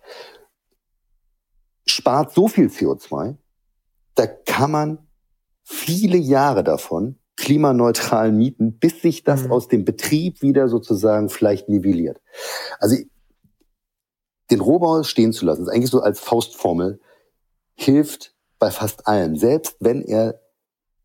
spart 1.86 2.34
so 2.34 2.48
viel 2.48 2.70
CO2, 2.70 3.36
da 4.16 4.26
kann 4.26 4.72
man 4.72 5.08
viele 5.64 6.18
Jahre 6.18 6.64
davon 6.64 7.20
klimaneutral 7.44 8.32
mieten, 8.32 8.80
bis 8.80 9.02
sich 9.02 9.26
das 9.26 9.44
mhm. 9.44 9.52
aus 9.52 9.68
dem 9.68 9.84
Betrieb 9.84 10.42
wieder 10.42 10.70
sozusagen 10.70 11.28
vielleicht 11.30 11.68
nivelliert. 11.68 12.22
Also 12.80 12.96
den 14.50 14.62
Rohbau 14.62 15.04
stehen 15.04 15.34
zu 15.34 15.46
lassen, 15.46 15.64
ist 15.64 15.68
eigentlich 15.68 15.90
so 15.90 16.02
als 16.02 16.22
Faustformel, 16.22 17.02
hilft 17.76 18.34
bei 18.60 18.72
fast 18.72 19.08
allen. 19.08 19.36
Selbst 19.36 19.76
wenn 19.82 20.02
er 20.02 20.40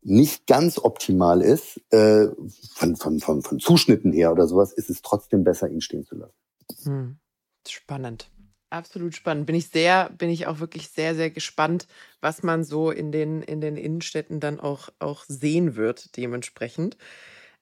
nicht 0.01 0.47
ganz 0.47 0.79
optimal 0.79 1.41
ist, 1.41 1.81
äh, 1.91 2.27
von, 2.73 2.95
von, 2.95 3.19
von, 3.19 3.41
von 3.41 3.59
Zuschnitten 3.59 4.13
her 4.13 4.31
oder 4.31 4.47
sowas, 4.47 4.71
ist 4.71 4.89
es 4.89 5.01
trotzdem 5.01 5.43
besser, 5.43 5.69
ihn 5.69 5.81
stehen 5.81 6.05
zu 6.05 6.15
lassen. 6.15 6.35
Hm. 6.83 7.19
Spannend. 7.67 8.31
Absolut 8.71 9.15
spannend. 9.15 9.47
Bin 9.47 9.55
ich 9.55 9.69
sehr, 9.69 10.09
bin 10.11 10.29
ich 10.29 10.45
auch 10.45 10.59
wirklich 10.59 10.89
sehr, 10.89 11.15
sehr 11.15 11.31
gespannt, 11.31 11.87
was 12.21 12.43
man 12.43 12.63
so 12.63 12.91
in 12.91 13.11
den, 13.11 13.41
in 13.41 13.61
den 13.61 13.77
Innenstädten 13.77 14.39
dann 14.39 14.59
auch, 14.59 14.89
auch 14.99 15.23
sehen 15.27 15.75
wird, 15.75 16.15
dementsprechend. 16.17 16.95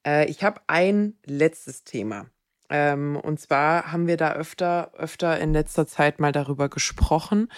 Äh, 0.06 0.26
ich 0.26 0.44
habe 0.44 0.62
ein 0.68 1.14
letztes 1.26 1.86
Thema. 1.86 2.26
Ähm, 2.70 3.16
und 3.16 3.40
zwar 3.40 3.92
haben 3.92 4.08
wir 4.08 4.18
da 4.18 4.34
öfter, 4.34 4.92
öfter 4.98 5.40
in 5.40 5.54
letzter 5.54 5.88
Zeit 5.88 6.20
mal 6.20 6.34
darüber 6.34 6.68
gesprochen. 6.68 7.50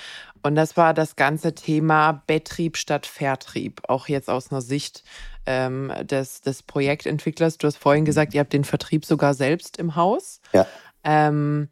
Und 0.44 0.54
das 0.54 0.78
war 0.78 0.94
das 0.94 1.16
ganze 1.16 1.56
Thema 1.56 2.24
Betrieb 2.28 2.78
statt 2.78 3.08
Vertrieb. 3.08 3.82
Auch 3.88 4.08
jetzt 4.08 4.30
aus 4.30 4.52
einer 4.52 4.62
Sicht 4.62 5.04
ähm, 5.48 5.92
des, 6.04 6.42
des 6.42 6.62
Projektentwicklers. 6.62 7.58
Du 7.58 7.66
hast 7.66 7.78
vorhin 7.78 8.06
gesagt, 8.06 8.36
ihr 8.36 8.42
habt 8.42 8.54
den 8.54 8.64
Vertrieb 8.64 9.06
sogar 9.06 9.34
selbst 9.34 9.78
im 9.78 9.96
Haus. 9.96 10.42
Ja. 10.54 10.68
Ähm, 11.04 11.70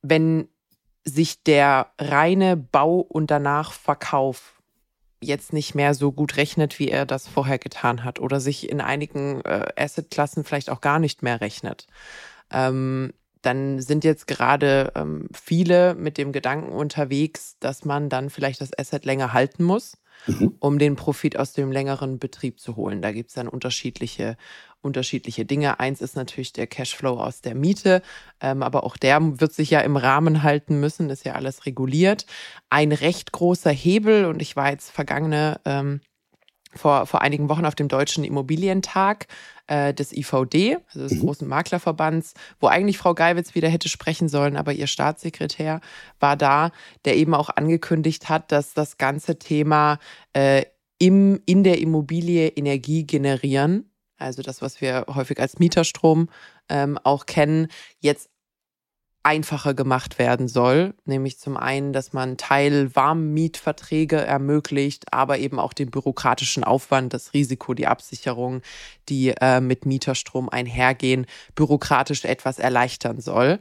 wenn 0.00 0.48
sich 1.10 1.42
der 1.42 1.92
reine 1.98 2.56
Bau 2.56 3.00
und 3.00 3.30
danach 3.30 3.72
Verkauf 3.72 4.60
jetzt 5.20 5.52
nicht 5.52 5.74
mehr 5.74 5.94
so 5.94 6.12
gut 6.12 6.36
rechnet, 6.36 6.78
wie 6.78 6.88
er 6.88 7.04
das 7.04 7.28
vorher 7.28 7.58
getan 7.58 8.04
hat 8.04 8.18
oder 8.18 8.40
sich 8.40 8.70
in 8.70 8.80
einigen 8.80 9.42
äh, 9.44 9.66
Assetklassen 9.76 10.44
vielleicht 10.44 10.70
auch 10.70 10.80
gar 10.80 10.98
nicht 10.98 11.22
mehr 11.22 11.40
rechnet. 11.40 11.86
Ähm, 12.50 13.12
dann 13.42 13.80
sind 13.80 14.04
jetzt 14.04 14.26
gerade 14.26 14.92
ähm, 14.94 15.28
viele 15.32 15.94
mit 15.94 16.18
dem 16.18 16.32
Gedanken 16.32 16.72
unterwegs, 16.72 17.56
dass 17.60 17.84
man 17.84 18.08
dann 18.08 18.30
vielleicht 18.30 18.60
das 18.60 18.76
Asset 18.78 19.04
länger 19.04 19.32
halten 19.32 19.64
muss, 19.64 19.96
mhm. 20.26 20.54
um 20.58 20.78
den 20.78 20.96
Profit 20.96 21.36
aus 21.36 21.52
dem 21.52 21.72
längeren 21.72 22.18
Betrieb 22.18 22.60
zu 22.60 22.76
holen. 22.76 23.02
Da 23.02 23.12
gibt 23.12 23.30
es 23.30 23.34
dann 23.34 23.48
unterschiedliche 23.48 24.36
unterschiedliche 24.82 25.44
Dinge. 25.44 25.78
Eins 25.78 26.00
ist 26.00 26.16
natürlich 26.16 26.52
der 26.52 26.66
Cashflow 26.66 27.20
aus 27.20 27.42
der 27.42 27.54
Miete, 27.54 28.02
ähm, 28.40 28.62
aber 28.62 28.84
auch 28.84 28.96
der 28.96 29.40
wird 29.40 29.52
sich 29.52 29.70
ja 29.70 29.80
im 29.80 29.96
Rahmen 29.96 30.42
halten 30.42 30.80
müssen, 30.80 31.10
ist 31.10 31.24
ja 31.24 31.34
alles 31.34 31.66
reguliert. 31.66 32.26
Ein 32.70 32.92
recht 32.92 33.32
großer 33.32 33.70
Hebel, 33.70 34.24
und 34.24 34.40
ich 34.40 34.56
war 34.56 34.70
jetzt 34.70 34.90
vergangene 34.90 35.60
ähm, 35.64 36.00
vor, 36.74 37.06
vor 37.06 37.22
einigen 37.22 37.48
Wochen 37.48 37.64
auf 37.64 37.74
dem 37.74 37.88
Deutschen 37.88 38.24
Immobilientag 38.24 39.26
äh, 39.66 39.92
des 39.94 40.12
IVD, 40.12 40.78
also 40.88 41.00
des 41.00 41.14
mhm. 41.14 41.20
großen 41.20 41.48
Maklerverbands, 41.48 42.34
wo 42.58 42.68
eigentlich 42.68 42.98
Frau 42.98 43.14
Geiwitz 43.14 43.54
wieder 43.54 43.68
hätte 43.68 43.88
sprechen 43.88 44.28
sollen, 44.28 44.56
aber 44.56 44.72
ihr 44.72 44.86
Staatssekretär 44.86 45.80
war 46.18 46.36
da, 46.36 46.70
der 47.04 47.16
eben 47.16 47.34
auch 47.34 47.50
angekündigt 47.50 48.28
hat, 48.28 48.52
dass 48.52 48.74
das 48.74 48.98
ganze 48.98 49.38
Thema 49.38 49.98
äh, 50.32 50.64
im, 50.98 51.40
in 51.46 51.64
der 51.64 51.78
Immobilie 51.78 52.48
Energie 52.48 53.04
generieren 53.04 53.90
also 54.20 54.42
das, 54.42 54.60
was 54.62 54.80
wir 54.80 55.06
häufig 55.08 55.40
als 55.40 55.58
Mieterstrom 55.58 56.28
ähm, 56.68 56.98
auch 57.02 57.26
kennen, 57.26 57.68
jetzt 58.00 58.28
einfacher 59.22 59.74
gemacht 59.74 60.18
werden 60.18 60.48
soll. 60.48 60.94
Nämlich 61.04 61.38
zum 61.38 61.56
einen, 61.56 61.92
dass 61.92 62.12
man 62.12 62.36
Teil 62.36 62.94
Warmmietverträge 62.94 64.16
ermöglicht, 64.16 65.12
aber 65.12 65.38
eben 65.38 65.58
auch 65.58 65.72
den 65.72 65.90
bürokratischen 65.90 66.64
Aufwand, 66.64 67.12
das 67.12 67.34
Risiko, 67.34 67.74
die 67.74 67.86
Absicherung, 67.86 68.62
die 69.08 69.34
äh, 69.40 69.60
mit 69.60 69.84
Mieterstrom 69.84 70.48
einhergehen, 70.48 71.26
bürokratisch 71.54 72.24
etwas 72.24 72.58
erleichtern 72.58 73.20
soll. 73.20 73.58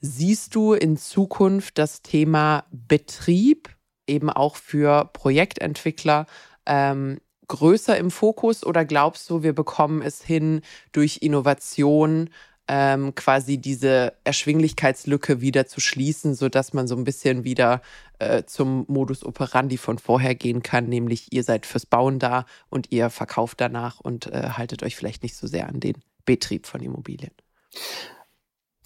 Siehst 0.00 0.54
du 0.54 0.72
in 0.72 0.96
Zukunft 0.96 1.78
das 1.78 2.02
Thema 2.02 2.64
Betrieb 2.70 3.74
eben 4.06 4.30
auch 4.30 4.56
für 4.56 5.10
Projektentwickler 5.12 6.26
ähm, 6.66 7.18
größer 7.48 7.96
im 7.96 8.10
Fokus 8.10 8.64
oder 8.64 8.84
glaubst 8.84 9.30
du, 9.30 9.42
wir 9.42 9.54
bekommen 9.54 10.02
es 10.02 10.22
hin, 10.22 10.62
durch 10.92 11.18
Innovation 11.22 12.30
ähm, 12.68 13.14
quasi 13.14 13.58
diese 13.58 14.14
Erschwinglichkeitslücke 14.24 15.40
wieder 15.40 15.66
zu 15.66 15.80
schließen, 15.80 16.34
sodass 16.34 16.72
man 16.72 16.88
so 16.88 16.96
ein 16.96 17.04
bisschen 17.04 17.44
wieder 17.44 17.80
äh, 18.18 18.44
zum 18.44 18.84
Modus 18.88 19.24
operandi 19.24 19.76
von 19.76 19.98
vorher 19.98 20.34
gehen 20.34 20.62
kann, 20.62 20.88
nämlich 20.88 21.32
ihr 21.32 21.44
seid 21.44 21.66
fürs 21.66 21.86
Bauen 21.86 22.18
da 22.18 22.44
und 22.68 22.92
ihr 22.92 23.10
verkauft 23.10 23.60
danach 23.60 24.00
und 24.00 24.26
äh, 24.32 24.50
haltet 24.50 24.82
euch 24.82 24.96
vielleicht 24.96 25.22
nicht 25.22 25.36
so 25.36 25.46
sehr 25.46 25.68
an 25.68 25.80
den 25.80 25.96
Betrieb 26.24 26.66
von 26.66 26.80
Immobilien. 26.80 27.32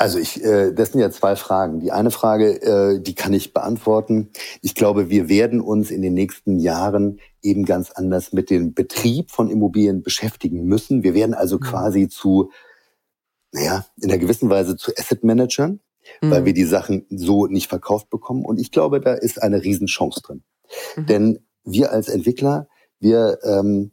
Also 0.00 0.18
ich, 0.18 0.42
äh, 0.42 0.72
das 0.72 0.92
sind 0.92 1.00
ja 1.02 1.10
zwei 1.10 1.36
Fragen. 1.36 1.80
Die 1.80 1.92
eine 1.92 2.10
Frage, 2.10 2.62
äh, 2.62 3.00
die 3.00 3.14
kann 3.14 3.34
ich 3.34 3.52
beantworten. 3.52 4.30
Ich 4.62 4.74
glaube, 4.74 5.10
wir 5.10 5.28
werden 5.28 5.60
uns 5.60 5.90
in 5.90 6.00
den 6.00 6.14
nächsten 6.14 6.58
Jahren 6.58 7.20
eben 7.42 7.66
ganz 7.66 7.90
anders 7.90 8.32
mit 8.32 8.48
dem 8.48 8.72
Betrieb 8.72 9.30
von 9.30 9.50
Immobilien 9.50 10.02
beschäftigen 10.02 10.64
müssen. 10.64 11.02
Wir 11.02 11.12
werden 11.12 11.34
also 11.34 11.56
mhm. 11.56 11.60
quasi 11.60 12.08
zu 12.08 12.50
naja, 13.53 13.86
in 14.01 14.11
einer 14.11 14.18
gewissen 14.18 14.51
Weise 14.51 14.76
zu 14.76 14.92
Asset 14.96 15.24
Managern, 15.24 15.80
mhm. 16.20 16.30
weil 16.30 16.44
wir 16.44 16.55
die 16.55 16.64
Sachen 16.64 17.07
so 17.11 17.46
nicht 17.46 17.68
verkauft 17.68 18.11
bekommen. 18.11 18.44
Und 18.44 18.61
ich 18.61 18.70
glaube, 18.70 19.01
da 19.01 19.14
ist 19.14 19.42
eine 19.42 19.62
Riesenchance 19.62 20.20
drin. 20.22 20.42
Mhm. 20.96 21.07
Denn 21.07 21.38
wir 21.64 21.92
als 21.92 22.09
Entwickler, 22.09 22.68
wir 23.01 23.38
ähm, 23.44 23.92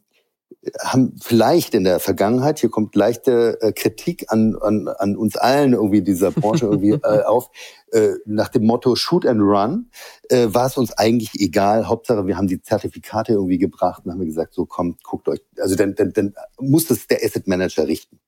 haben 0.82 1.16
vielleicht 1.22 1.74
in 1.74 1.84
der 1.84 2.00
Vergangenheit, 2.00 2.60
hier 2.60 2.70
kommt 2.70 2.96
leichte 2.96 3.62
äh, 3.62 3.72
Kritik 3.72 4.26
an, 4.30 4.56
an, 4.62 4.88
an 4.88 5.16
uns 5.16 5.38
allen 5.38 5.74
irgendwie 5.74 6.02
dieser 6.02 6.32
Branche 6.32 6.66
irgendwie 6.72 6.92
äh, 6.92 7.24
auf, 7.24 7.50
äh, 7.92 8.14
nach 8.26 8.50
dem 8.50 8.66
Motto 8.66 8.96
Shoot 8.96 9.26
and 9.26 9.42
Run, 9.42 9.90
äh, 10.30 10.48
war 10.50 10.68
es 10.68 10.78
uns 10.78 10.98
eigentlich 10.98 11.32
egal. 11.36 11.88
Hauptsache, 11.88 12.28
wir 12.28 12.38
haben 12.38 12.48
die 12.48 12.62
Zertifikate 12.62 13.34
irgendwie 13.34 13.58
gebracht 13.58 14.04
und 14.06 14.12
haben 14.12 14.26
gesagt, 14.26 14.54
so 14.54 14.66
kommt, 14.66 15.04
guckt 15.04 15.28
euch, 15.28 15.42
also 15.60 15.76
dann, 15.76 15.96
dann, 15.96 16.14
dann 16.14 16.34
muss 16.60 16.90
es 16.90 17.08
der 17.08 17.24
Asset 17.24 17.48
Manager 17.48 17.88
richten. 17.88 18.20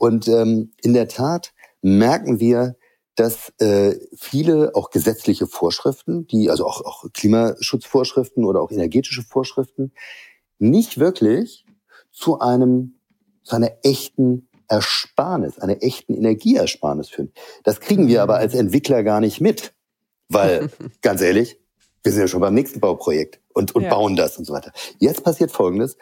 Und 0.00 0.28
ähm, 0.28 0.72
in 0.82 0.94
der 0.94 1.08
Tat 1.08 1.52
merken 1.82 2.40
wir, 2.40 2.76
dass 3.16 3.52
äh, 3.58 3.96
viele 4.16 4.74
auch 4.74 4.88
gesetzliche 4.88 5.46
Vorschriften, 5.46 6.26
die 6.26 6.48
also 6.48 6.64
auch, 6.64 6.80
auch 6.80 7.04
Klimaschutzvorschriften 7.12 8.46
oder 8.46 8.62
auch 8.62 8.70
energetische 8.70 9.22
Vorschriften, 9.22 9.92
nicht 10.58 10.98
wirklich 10.98 11.66
zu 12.10 12.40
einem 12.40 12.94
zu 13.42 13.56
einer 13.56 13.72
echten 13.82 14.48
Ersparnis, 14.68 15.58
einer 15.58 15.82
echten 15.82 16.14
Energieersparnis 16.14 17.10
führen. 17.10 17.32
Das 17.62 17.80
kriegen 17.80 18.08
wir 18.08 18.22
aber 18.22 18.36
als 18.36 18.54
Entwickler 18.54 19.02
gar 19.02 19.20
nicht 19.20 19.42
mit, 19.42 19.74
weil 20.30 20.70
ganz 21.02 21.20
ehrlich, 21.20 21.60
wir 22.02 22.12
sind 22.12 22.22
ja 22.22 22.28
schon 22.28 22.40
beim 22.40 22.54
nächsten 22.54 22.80
Bauprojekt 22.80 23.38
und, 23.52 23.74
und 23.74 23.82
ja. 23.82 23.90
bauen 23.90 24.16
das 24.16 24.38
und 24.38 24.46
so 24.46 24.54
weiter. 24.54 24.72
Jetzt 24.98 25.24
passiert 25.24 25.50
Folgendes: 25.50 25.98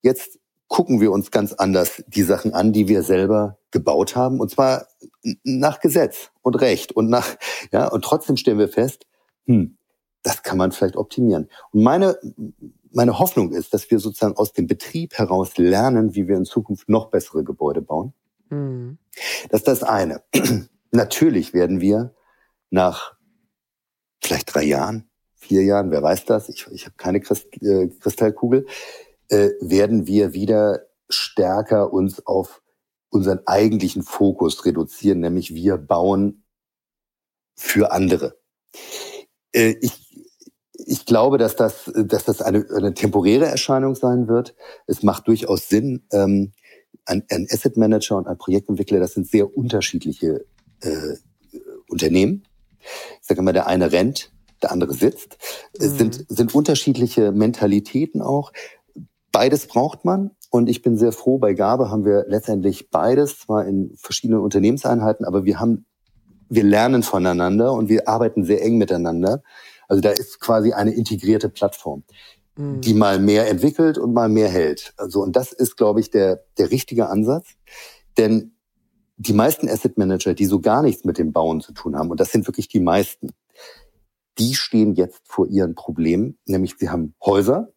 Jetzt 0.00 0.38
gucken 0.72 1.02
wir 1.02 1.12
uns 1.12 1.30
ganz 1.30 1.52
anders 1.52 2.02
die 2.06 2.22
Sachen 2.22 2.54
an, 2.54 2.72
die 2.72 2.88
wir 2.88 3.02
selber 3.02 3.58
gebaut 3.72 4.16
haben. 4.16 4.40
Und 4.40 4.50
zwar 4.50 4.86
nach 5.44 5.80
Gesetz 5.80 6.30
und 6.40 6.54
Recht 6.54 6.92
und 6.92 7.10
nach, 7.10 7.36
ja, 7.72 7.88
und 7.88 8.02
trotzdem 8.02 8.38
stellen 8.38 8.58
wir 8.58 8.70
fest, 8.70 9.06
hm, 9.44 9.76
das 10.22 10.42
kann 10.42 10.56
man 10.56 10.72
vielleicht 10.72 10.96
optimieren. 10.96 11.50
Und 11.72 11.82
meine, 11.82 12.16
meine 12.90 13.18
Hoffnung 13.18 13.52
ist, 13.52 13.74
dass 13.74 13.90
wir 13.90 13.98
sozusagen 13.98 14.38
aus 14.38 14.54
dem 14.54 14.66
Betrieb 14.66 15.12
heraus 15.12 15.58
lernen, 15.58 16.14
wie 16.14 16.26
wir 16.26 16.38
in 16.38 16.46
Zukunft 16.46 16.88
noch 16.88 17.10
bessere 17.10 17.44
Gebäude 17.44 17.82
bauen. 17.82 18.14
Mhm. 18.48 18.96
Das 19.50 19.60
ist 19.60 19.68
das 19.68 19.82
eine. 19.82 20.22
Natürlich 20.90 21.52
werden 21.52 21.82
wir 21.82 22.14
nach 22.70 23.12
vielleicht 24.22 24.54
drei 24.54 24.64
Jahren, 24.64 25.10
vier 25.34 25.64
Jahren, 25.64 25.90
wer 25.90 26.02
weiß 26.02 26.24
das, 26.24 26.48
ich, 26.48 26.66
ich 26.72 26.86
habe 26.86 26.96
keine 26.96 27.18
äh, 27.18 27.88
Kristallkugel, 28.00 28.64
äh, 29.32 29.54
werden 29.60 30.06
wir 30.06 30.34
wieder 30.34 30.86
stärker 31.08 31.92
uns 31.92 32.26
auf 32.26 32.62
unseren 33.08 33.40
eigentlichen 33.46 34.02
Fokus 34.02 34.64
reduzieren, 34.66 35.20
nämlich 35.20 35.54
wir 35.54 35.78
bauen 35.78 36.44
für 37.56 37.92
andere. 37.92 38.38
Äh, 39.52 39.76
ich, 39.80 40.26
ich 40.74 41.06
glaube, 41.06 41.38
dass 41.38 41.56
das, 41.56 41.90
dass 41.94 42.24
das 42.24 42.42
eine, 42.42 42.66
eine 42.76 42.92
temporäre 42.92 43.46
Erscheinung 43.46 43.94
sein 43.94 44.28
wird. 44.28 44.54
Es 44.86 45.02
macht 45.02 45.28
durchaus 45.28 45.68
Sinn. 45.68 46.06
Ähm, 46.12 46.52
ein, 47.06 47.24
ein 47.30 47.46
Asset 47.50 47.78
Manager 47.78 48.18
und 48.18 48.26
ein 48.26 48.38
Projektentwickler, 48.38 49.00
das 49.00 49.14
sind 49.14 49.26
sehr 49.26 49.56
unterschiedliche 49.56 50.44
äh, 50.82 51.16
Unternehmen. 51.88 52.44
Ich 53.20 53.26
sage 53.26 53.40
immer, 53.40 53.54
der 53.54 53.66
eine 53.66 53.92
rennt, 53.92 54.30
der 54.62 54.72
andere 54.72 54.92
sitzt. 54.92 55.38
Mhm. 55.78 55.84
Es 55.84 55.98
sind, 55.98 56.26
sind 56.28 56.54
unterschiedliche 56.54 57.32
Mentalitäten 57.32 58.20
auch. 58.20 58.52
Beides 59.32 59.66
braucht 59.66 60.04
man. 60.04 60.30
Und 60.50 60.68
ich 60.68 60.82
bin 60.82 60.98
sehr 60.98 61.12
froh, 61.12 61.38
bei 61.38 61.54
Gabe 61.54 61.90
haben 61.90 62.04
wir 62.04 62.26
letztendlich 62.28 62.90
beides, 62.90 63.38
zwar 63.38 63.64
in 63.64 63.94
verschiedenen 63.96 64.40
Unternehmenseinheiten, 64.40 65.24
aber 65.24 65.46
wir 65.46 65.58
haben, 65.58 65.86
wir 66.50 66.62
lernen 66.62 67.02
voneinander 67.02 67.72
und 67.72 67.88
wir 67.88 68.06
arbeiten 68.06 68.44
sehr 68.44 68.62
eng 68.62 68.76
miteinander. 68.76 69.42
Also 69.88 70.02
da 70.02 70.10
ist 70.10 70.40
quasi 70.40 70.74
eine 70.74 70.92
integrierte 70.92 71.48
Plattform, 71.48 72.04
mhm. 72.56 72.82
die 72.82 72.92
mal 72.92 73.18
mehr 73.18 73.48
entwickelt 73.48 73.96
und 73.96 74.12
mal 74.12 74.28
mehr 74.28 74.50
hält. 74.50 74.92
Also, 74.98 75.22
und 75.22 75.36
das 75.36 75.52
ist, 75.52 75.78
glaube 75.78 76.00
ich, 76.00 76.10
der, 76.10 76.44
der 76.58 76.70
richtige 76.70 77.08
Ansatz. 77.08 77.46
Denn 78.18 78.54
die 79.16 79.32
meisten 79.32 79.70
Asset 79.70 79.96
Manager, 79.96 80.34
die 80.34 80.46
so 80.46 80.60
gar 80.60 80.82
nichts 80.82 81.04
mit 81.04 81.16
dem 81.16 81.32
Bauen 81.32 81.62
zu 81.62 81.72
tun 81.72 81.96
haben, 81.96 82.10
und 82.10 82.20
das 82.20 82.30
sind 82.30 82.46
wirklich 82.46 82.68
die 82.68 82.80
meisten, 82.80 83.30
die 84.38 84.54
stehen 84.54 84.94
jetzt 84.94 85.22
vor 85.24 85.46
ihren 85.46 85.74
Problemen, 85.74 86.38
nämlich 86.44 86.74
sie 86.78 86.90
haben 86.90 87.14
Häuser, 87.24 87.68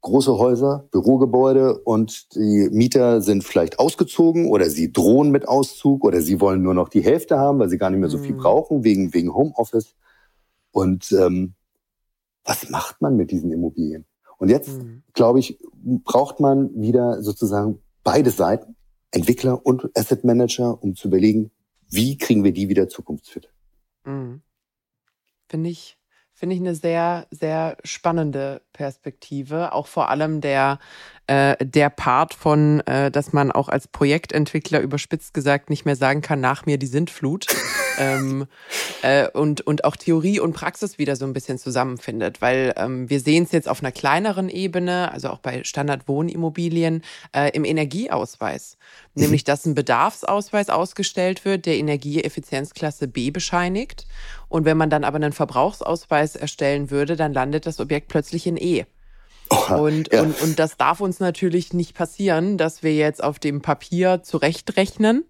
große 0.00 0.38
Häuser, 0.38 0.88
Bürogebäude 0.90 1.78
und 1.78 2.34
die 2.34 2.68
Mieter 2.70 3.20
sind 3.20 3.44
vielleicht 3.44 3.78
ausgezogen 3.78 4.48
oder 4.48 4.70
sie 4.70 4.92
drohen 4.92 5.30
mit 5.30 5.48
Auszug 5.48 6.04
oder 6.04 6.22
sie 6.22 6.40
wollen 6.40 6.62
nur 6.62 6.74
noch 6.74 6.88
die 6.88 7.00
Hälfte 7.00 7.38
haben, 7.38 7.58
weil 7.58 7.68
sie 7.68 7.78
gar 7.78 7.90
nicht 7.90 8.00
mehr 8.00 8.08
so 8.08 8.18
viel 8.18 8.34
mhm. 8.34 8.38
brauchen 8.38 8.84
wegen, 8.84 9.12
wegen 9.12 9.34
Homeoffice. 9.34 9.94
Und 10.70 11.10
ähm, 11.12 11.54
was 12.44 12.70
macht 12.70 13.00
man 13.02 13.16
mit 13.16 13.30
diesen 13.30 13.50
Immobilien? 13.50 14.06
Und 14.38 14.50
jetzt, 14.50 14.82
mhm. 14.82 15.02
glaube 15.14 15.40
ich, 15.40 15.58
braucht 16.04 16.38
man 16.38 16.70
wieder 16.80 17.22
sozusagen 17.22 17.80
beide 18.04 18.30
Seiten, 18.30 18.76
Entwickler 19.10 19.64
und 19.66 19.90
Asset 19.96 20.24
Manager, 20.24 20.80
um 20.82 20.94
zu 20.94 21.08
überlegen, 21.08 21.50
wie 21.90 22.16
kriegen 22.18 22.44
wir 22.44 22.52
die 22.52 22.68
wieder 22.68 22.88
zukunftsfit. 22.88 23.52
Mhm. 24.04 24.42
Finde 25.48 25.70
ich 25.70 25.97
Finde 26.38 26.54
ich 26.54 26.60
eine 26.60 26.76
sehr, 26.76 27.26
sehr 27.32 27.76
spannende 27.82 28.62
Perspektive. 28.72 29.72
Auch 29.72 29.88
vor 29.88 30.08
allem 30.08 30.40
der, 30.40 30.78
äh, 31.26 31.56
der 31.58 31.90
Part 31.90 32.32
von, 32.32 32.78
äh, 32.86 33.10
dass 33.10 33.32
man 33.32 33.50
auch 33.50 33.68
als 33.68 33.88
Projektentwickler 33.88 34.78
überspitzt 34.80 35.34
gesagt 35.34 35.68
nicht 35.68 35.84
mehr 35.84 35.96
sagen 35.96 36.20
kann, 36.20 36.40
nach 36.40 36.64
mir 36.64 36.78
die 36.78 36.86
Sintflut. 36.86 37.48
ähm, 37.98 38.46
äh, 39.02 39.28
und, 39.30 39.62
und 39.62 39.82
auch 39.82 39.96
Theorie 39.96 40.38
und 40.38 40.52
Praxis 40.52 40.96
wieder 40.96 41.16
so 41.16 41.24
ein 41.24 41.32
bisschen 41.32 41.58
zusammenfindet. 41.58 42.40
Weil 42.40 42.72
ähm, 42.76 43.10
wir 43.10 43.18
sehen 43.18 43.42
es 43.42 43.50
jetzt 43.50 43.68
auf 43.68 43.82
einer 43.82 43.90
kleineren 43.90 44.48
Ebene, 44.48 45.10
also 45.10 45.30
auch 45.30 45.40
bei 45.40 45.64
Standardwohnimmobilien, 45.64 47.02
äh, 47.34 47.50
im 47.50 47.64
Energieausweis. 47.64 48.78
Mhm. 49.14 49.22
Nämlich, 49.22 49.42
dass 49.42 49.66
ein 49.66 49.74
Bedarfsausweis 49.74 50.70
ausgestellt 50.70 51.44
wird, 51.44 51.66
der 51.66 51.78
Energieeffizienzklasse 51.78 53.08
B 53.08 53.32
bescheinigt. 53.32 54.06
Und 54.48 54.64
wenn 54.64 54.76
man 54.76 54.90
dann 54.90 55.04
aber 55.04 55.16
einen 55.16 55.32
Verbrauchsausweis 55.32 56.36
erstellen 56.36 56.90
würde, 56.90 57.16
dann 57.16 57.32
landet 57.32 57.66
das 57.66 57.80
Objekt 57.80 58.08
plötzlich 58.08 58.46
in 58.46 58.56
E. 58.56 58.86
Oha, 59.50 59.76
und, 59.76 60.12
ja. 60.12 60.22
und, 60.22 60.40
und 60.42 60.58
das 60.58 60.76
darf 60.76 61.00
uns 61.00 61.20
natürlich 61.20 61.72
nicht 61.72 61.94
passieren, 61.94 62.58
dass 62.58 62.82
wir 62.82 62.94
jetzt 62.94 63.22
auf 63.22 63.38
dem 63.38 63.62
Papier 63.62 64.22
zurechtrechnen 64.22 65.24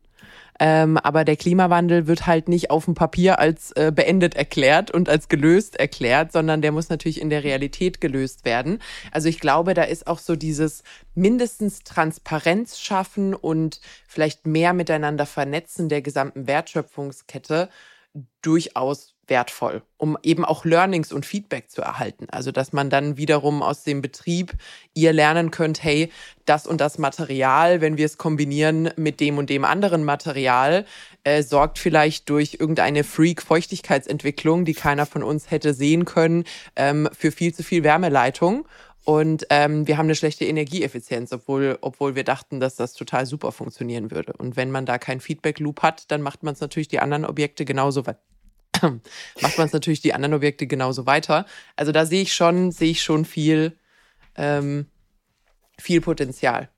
ähm, 0.60 0.96
aber 0.98 1.24
der 1.24 1.36
Klimawandel 1.36 2.06
wird 2.06 2.26
halt 2.26 2.48
nicht 2.48 2.70
auf 2.70 2.84
dem 2.86 2.94
Papier 2.94 3.38
als 3.38 3.72
äh, 3.72 3.92
beendet 3.94 4.34
erklärt 4.34 4.90
und 4.90 5.08
als 5.08 5.28
gelöst 5.28 5.76
erklärt, 5.76 6.32
sondern 6.32 6.62
der 6.62 6.72
muss 6.72 6.88
natürlich 6.88 7.20
in 7.20 7.30
der 7.30 7.44
Realität 7.44 8.00
gelöst 8.00 8.44
werden. 8.44 8.80
Also 9.12 9.28
ich 9.28 9.38
glaube, 9.38 9.74
da 9.74 9.84
ist 9.84 10.06
auch 10.06 10.18
so 10.18 10.34
dieses 10.34 10.82
mindestens 11.14 11.84
Transparenz 11.84 12.80
schaffen 12.80 13.34
und 13.34 13.80
vielleicht 14.08 14.46
mehr 14.46 14.72
miteinander 14.72 15.26
vernetzen 15.26 15.88
der 15.88 16.02
gesamten 16.02 16.46
Wertschöpfungskette 16.46 17.68
durchaus 18.42 19.14
wertvoll, 19.28 19.82
um 19.96 20.16
eben 20.22 20.44
auch 20.44 20.64
Learnings 20.64 21.12
und 21.12 21.26
Feedback 21.26 21.70
zu 21.70 21.82
erhalten. 21.82 22.26
Also, 22.30 22.50
dass 22.50 22.72
man 22.72 22.90
dann 22.90 23.16
wiederum 23.16 23.62
aus 23.62 23.84
dem 23.84 24.00
Betrieb 24.00 24.54
ihr 24.94 25.12
lernen 25.12 25.50
könnt, 25.50 25.82
hey, 25.82 26.10
das 26.44 26.66
und 26.66 26.80
das 26.80 26.98
Material, 26.98 27.80
wenn 27.80 27.98
wir 27.98 28.06
es 28.06 28.16
kombinieren 28.16 28.90
mit 28.96 29.20
dem 29.20 29.38
und 29.38 29.50
dem 29.50 29.64
anderen 29.64 30.04
Material, 30.04 30.86
äh, 31.24 31.42
sorgt 31.42 31.78
vielleicht 31.78 32.30
durch 32.30 32.56
irgendeine 32.58 33.04
Freak-Feuchtigkeitsentwicklung, 33.04 34.64
die 34.64 34.74
keiner 34.74 35.04
von 35.04 35.22
uns 35.22 35.50
hätte 35.50 35.74
sehen 35.74 36.04
können, 36.04 36.44
ähm, 36.76 37.08
für 37.12 37.32
viel 37.32 37.54
zu 37.54 37.62
viel 37.62 37.84
Wärmeleitung. 37.84 38.66
Und 39.08 39.46
ähm, 39.48 39.86
wir 39.86 39.96
haben 39.96 40.04
eine 40.04 40.14
schlechte 40.14 40.44
Energieeffizienz, 40.44 41.32
obwohl, 41.32 41.78
obwohl 41.80 42.14
wir 42.14 42.24
dachten, 42.24 42.60
dass 42.60 42.76
das 42.76 42.92
total 42.92 43.24
super 43.24 43.52
funktionieren 43.52 44.10
würde. 44.10 44.34
Und 44.36 44.54
wenn 44.58 44.70
man 44.70 44.84
da 44.84 44.98
keinen 44.98 45.20
Feedback-Loop 45.20 45.80
hat, 45.80 46.10
dann 46.10 46.20
macht 46.20 46.42
man 46.42 46.52
es 46.52 46.60
natürlich 46.60 46.88
die 46.88 46.98
anderen 46.98 47.24
Objekte 47.24 47.64
genauso 47.64 48.06
weit 48.06 48.18
macht 49.40 49.56
man 49.56 49.66
es 49.66 49.72
natürlich 49.72 50.02
die 50.02 50.12
anderen 50.12 50.34
Objekte 50.34 50.66
genauso 50.66 51.06
weiter. 51.06 51.46
Also 51.74 51.90
da 51.90 52.04
sehe 52.04 52.20
ich 52.20 52.34
schon, 52.34 52.70
sehe 52.70 52.90
ich 52.90 53.02
schon 53.02 53.24
viel, 53.24 53.72
ähm, 54.36 54.84
viel 55.78 56.02
Potenzial. 56.02 56.68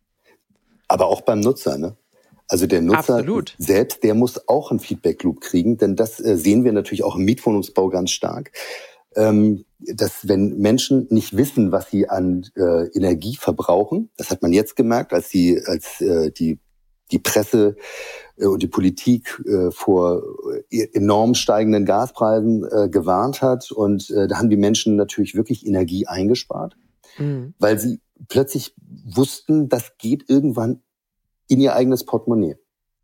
Aber 0.86 1.06
auch 1.06 1.22
beim 1.22 1.40
Nutzer, 1.40 1.78
ne? 1.78 1.96
Also 2.46 2.68
der 2.68 2.80
Nutzer 2.80 3.16
Absolut. 3.16 3.56
selbst, 3.58 4.04
der 4.04 4.14
muss 4.14 4.46
auch 4.46 4.70
einen 4.70 4.78
Feedback-Loop 4.78 5.40
kriegen, 5.40 5.78
denn 5.78 5.96
das 5.96 6.20
äh, 6.20 6.36
sehen 6.36 6.62
wir 6.62 6.72
natürlich 6.72 7.02
auch 7.02 7.16
im 7.16 7.24
Mietwohnungsbau 7.24 7.88
ganz 7.88 8.12
stark. 8.12 8.52
Ähm, 9.16 9.64
dass 9.94 10.28
wenn 10.28 10.58
Menschen 10.58 11.06
nicht 11.10 11.36
wissen, 11.36 11.72
was 11.72 11.90
sie 11.90 12.08
an 12.08 12.46
äh, 12.56 12.86
Energie 12.94 13.36
verbrauchen, 13.36 14.10
das 14.16 14.30
hat 14.30 14.42
man 14.42 14.52
jetzt 14.52 14.76
gemerkt, 14.76 15.12
als 15.12 15.28
die, 15.28 15.60
als 15.66 16.00
äh, 16.00 16.30
die 16.30 16.60
die 17.10 17.18
Presse 17.18 17.76
äh, 18.36 18.46
und 18.46 18.62
die 18.62 18.68
Politik 18.68 19.40
äh, 19.46 19.70
vor 19.70 20.22
äh, 20.70 20.88
enorm 20.92 21.34
steigenden 21.34 21.84
Gaspreisen 21.84 22.62
gewarnt 22.90 23.42
hat. 23.42 23.70
Und 23.70 24.10
da 24.10 24.36
haben 24.36 24.50
die 24.50 24.56
Menschen 24.56 24.96
natürlich 24.96 25.34
wirklich 25.34 25.66
Energie 25.66 26.06
eingespart, 26.06 26.76
mhm. 27.18 27.54
weil 27.58 27.78
sie 27.78 28.00
plötzlich 28.28 28.74
wussten, 29.04 29.68
das 29.68 29.96
geht 29.98 30.28
irgendwann 30.28 30.82
in 31.48 31.60
ihr 31.60 31.74
eigenes 31.74 32.04
Portemonnaie. 32.04 32.56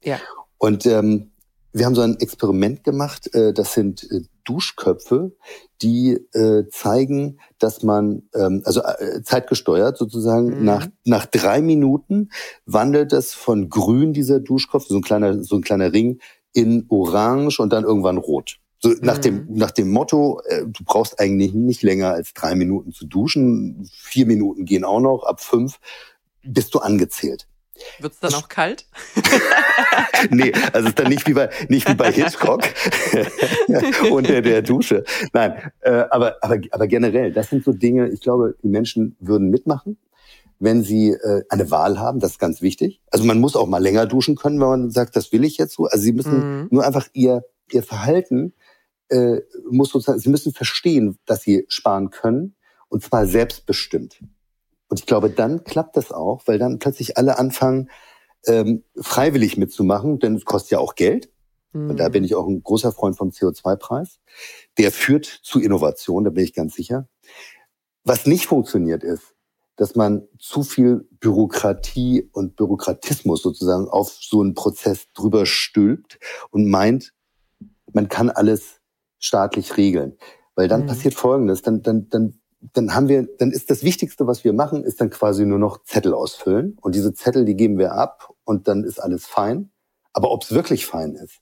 Ja. 0.03 0.19
Und 0.59 0.87
ähm, 0.87 1.33
wir 1.77 1.85
haben 1.85 1.95
so 1.95 2.01
ein 2.01 2.19
Experiment 2.19 2.85
gemacht. 2.85 3.33
Äh, 3.35 3.53
das 3.53 3.75
sind 3.75 4.11
äh, 4.11 4.23
Duschköpfe, 4.45 5.37
die 5.83 6.13
äh, 6.33 6.69
zeigen, 6.71 7.39
dass 7.59 7.83
man, 7.83 8.23
ähm, 8.35 8.63
also 8.65 8.81
zeitgesteuert 9.23 9.99
sozusagen, 9.99 10.59
mhm. 10.59 10.65
nach, 10.65 10.87
nach 11.05 11.27
drei 11.27 11.61
Minuten 11.61 12.31
wandelt 12.65 13.13
es 13.13 13.35
von 13.35 13.69
grün, 13.69 14.15
dieser 14.15 14.41
Duschkopf, 14.41 14.87
so 14.87 14.97
ein 14.97 15.03
kleiner, 15.03 15.43
so 15.45 15.57
ein 15.57 15.63
kleiner 15.63 15.93
Ring, 15.93 16.19
in 16.55 16.87
orange 16.89 17.61
und 17.61 17.73
dann 17.75 17.85
irgendwann 17.85 18.17
rot. 18.17 18.59
So 18.79 18.95
nach 19.03 19.19
dem 19.19 19.47
mhm. 19.47 19.55
nach 19.55 19.71
dem 19.71 19.91
Motto, 19.91 20.41
du 20.67 20.85
brauchst 20.85 21.21
eigentlich 21.21 21.53
nicht 21.53 21.83
länger 21.83 22.13
als 22.13 22.33
drei 22.33 22.55
Minuten 22.55 22.93
zu 22.93 23.07
duschen, 23.07 23.89
vier 23.93 24.27
Minuten 24.27 24.65
gehen 24.65 24.85
auch 24.85 25.01
noch, 25.01 25.25
ab 25.25 25.41
fünf 25.41 25.79
bist 26.43 26.75
du 26.75 26.79
angezählt. 26.79 27.47
Wird 28.01 28.13
es 28.15 28.21
dann 28.21 28.35
auch 28.35 28.49
kalt? 28.49 28.87
nee, 30.31 30.53
also 30.73 30.89
ist 30.89 30.99
dann 30.99 31.09
nicht 31.09 31.27
wie 31.27 31.35
bei, 31.35 31.51
nicht 31.69 31.89
wie 31.89 31.95
bei 31.95 32.13
Hitchcock 32.13 32.63
unter 34.11 34.43
der 34.43 34.63
Dusche. 34.63 35.05
Nein, 35.33 35.71
äh, 35.81 36.05
aber, 36.11 36.37
aber, 36.43 36.59
aber 36.71 36.87
generell, 36.87 37.33
das 37.33 37.51
sind 37.51 37.65
so 37.65 37.73
Dinge, 37.73 38.09
ich 38.09 38.21
glaube, 38.21 38.55
die 38.63 38.69
Menschen 38.69 39.17
würden 39.21 39.51
mitmachen, 39.51 39.99
wenn 40.59 40.83
sie 40.83 41.11
äh, 41.11 41.43
eine 41.49 41.71
Wahl 41.71 41.99
haben, 41.99 42.21
das 42.21 42.33
ist 42.33 42.39
ganz 42.39 42.63
wichtig. 42.63 43.01
Also 43.11 43.25
man 43.25 43.41
muss 43.41 43.57
auch 43.57 43.67
mal 43.67 43.83
länger 43.83 44.07
duschen 44.07 44.37
können, 44.37 44.61
wenn 44.61 44.69
man 44.69 44.91
sagt, 44.91 45.17
das 45.17 45.33
will 45.33 45.45
ich 45.45 45.59
jetzt 45.59 45.75
so. 45.75 45.85
Also 45.85 46.03
sie 46.03 46.13
müssen 46.13 46.61
mhm. 46.61 46.69
nur 46.71 46.85
einfach 46.85 47.09
ihr, 47.13 47.45
ihr 47.71 47.83
Verhalten 47.83 48.55
äh, 49.09 49.41
muss 49.71 49.91
sozusagen, 49.91 50.19
sie 50.19 50.31
müssen 50.31 50.53
verstehen, 50.53 51.19
dass 51.27 51.43
sie 51.43 51.65
sparen 51.69 52.11
können 52.11 52.55
und 52.89 53.03
zwar 53.03 53.27
selbstbestimmt. 53.27 54.21
Und 54.89 55.01
ich 55.01 55.07
glaube, 55.07 55.31
dann 55.31 55.65
klappt 55.65 55.97
das 55.97 56.13
auch, 56.13 56.43
weil 56.47 56.59
dann 56.59 56.79
plötzlich 56.79 57.17
alle 57.17 57.39
anfangen, 57.39 57.91
ähm, 58.47 58.85
freiwillig 58.97 59.57
mitzumachen, 59.57 60.19
denn 60.19 60.37
es 60.37 60.45
kostet 60.45 60.73
ja 60.73 60.79
auch 60.79 60.95
Geld. 60.95 61.31
Mhm. 61.73 61.91
Und 61.91 61.97
da 61.99 62.09
bin 62.09 62.25
ich 62.25 62.35
auch 62.35 62.47
ein 62.47 62.63
großer 62.63 62.93
Freund 62.93 63.17
vom 63.17 63.31
CO2-Preis. 63.31 64.21
Der 64.79 64.93
führt 64.93 65.27
zu 65.27 65.61
Innovation, 65.61 66.25
da 66.25 66.31
bin 66.31 66.45
ich 66.45 66.55
ganz 66.55 66.75
sicher. 66.75 67.09
Was 68.05 68.27
nicht 68.27 68.47
funktioniert 68.47 69.03
ist, 69.03 69.35
dass 69.77 69.95
man 69.95 70.27
zu 70.39 70.63
viel 70.63 71.07
Bürokratie 71.21 72.31
und 72.33 72.57
Bürokratismus 72.57 73.43
sozusagen 73.43 73.89
auf 73.89 74.11
so 74.21 74.41
einen 74.41 74.55
Prozess 74.55 75.13
drüber 75.13 75.45
stülpt 75.45 76.19
und 76.51 76.69
meint, 76.69 77.13
man 77.93 78.09
kann 78.09 78.31
alles 78.31 78.81
staatlich 79.19 79.77
regeln. 79.77 80.17
Weil 80.55 80.69
dann 80.69 80.83
mhm. 80.83 80.87
passiert 80.87 81.15
Folgendes, 81.15 81.63
dann, 81.63 81.83
dann, 81.83 82.09
dann 82.09 82.41
dann 82.73 82.95
haben 82.95 83.09
wir, 83.09 83.29
dann 83.39 83.53
ist 83.53 83.71
das 83.71 83.83
Wichtigste, 83.83 84.27
was 84.27 84.45
wir 84.45 84.53
machen, 84.53 84.85
ist 84.85 85.01
dann 85.01 85.11
quasi 85.11 85.45
nur 85.45 85.59
noch 85.59 85.83
Zettel 85.85 86.15
ausfüllen. 86.15 86.77
Und 86.81 86.95
diese 86.95 87.13
Zettel, 87.15 87.45
die 87.45 87.57
geben 87.57 87.79
wir 87.79 87.93
ab 87.93 88.33
und 88.45 88.69
dann 88.69 88.85
ist 88.85 88.99
alles 88.99 89.27
fein. 89.27 89.71
Aber 90.13 90.31
ob 90.31 90.43
es 90.43 90.53
wirklich 90.53 90.87
fein 90.87 91.15
ist, 91.15 91.41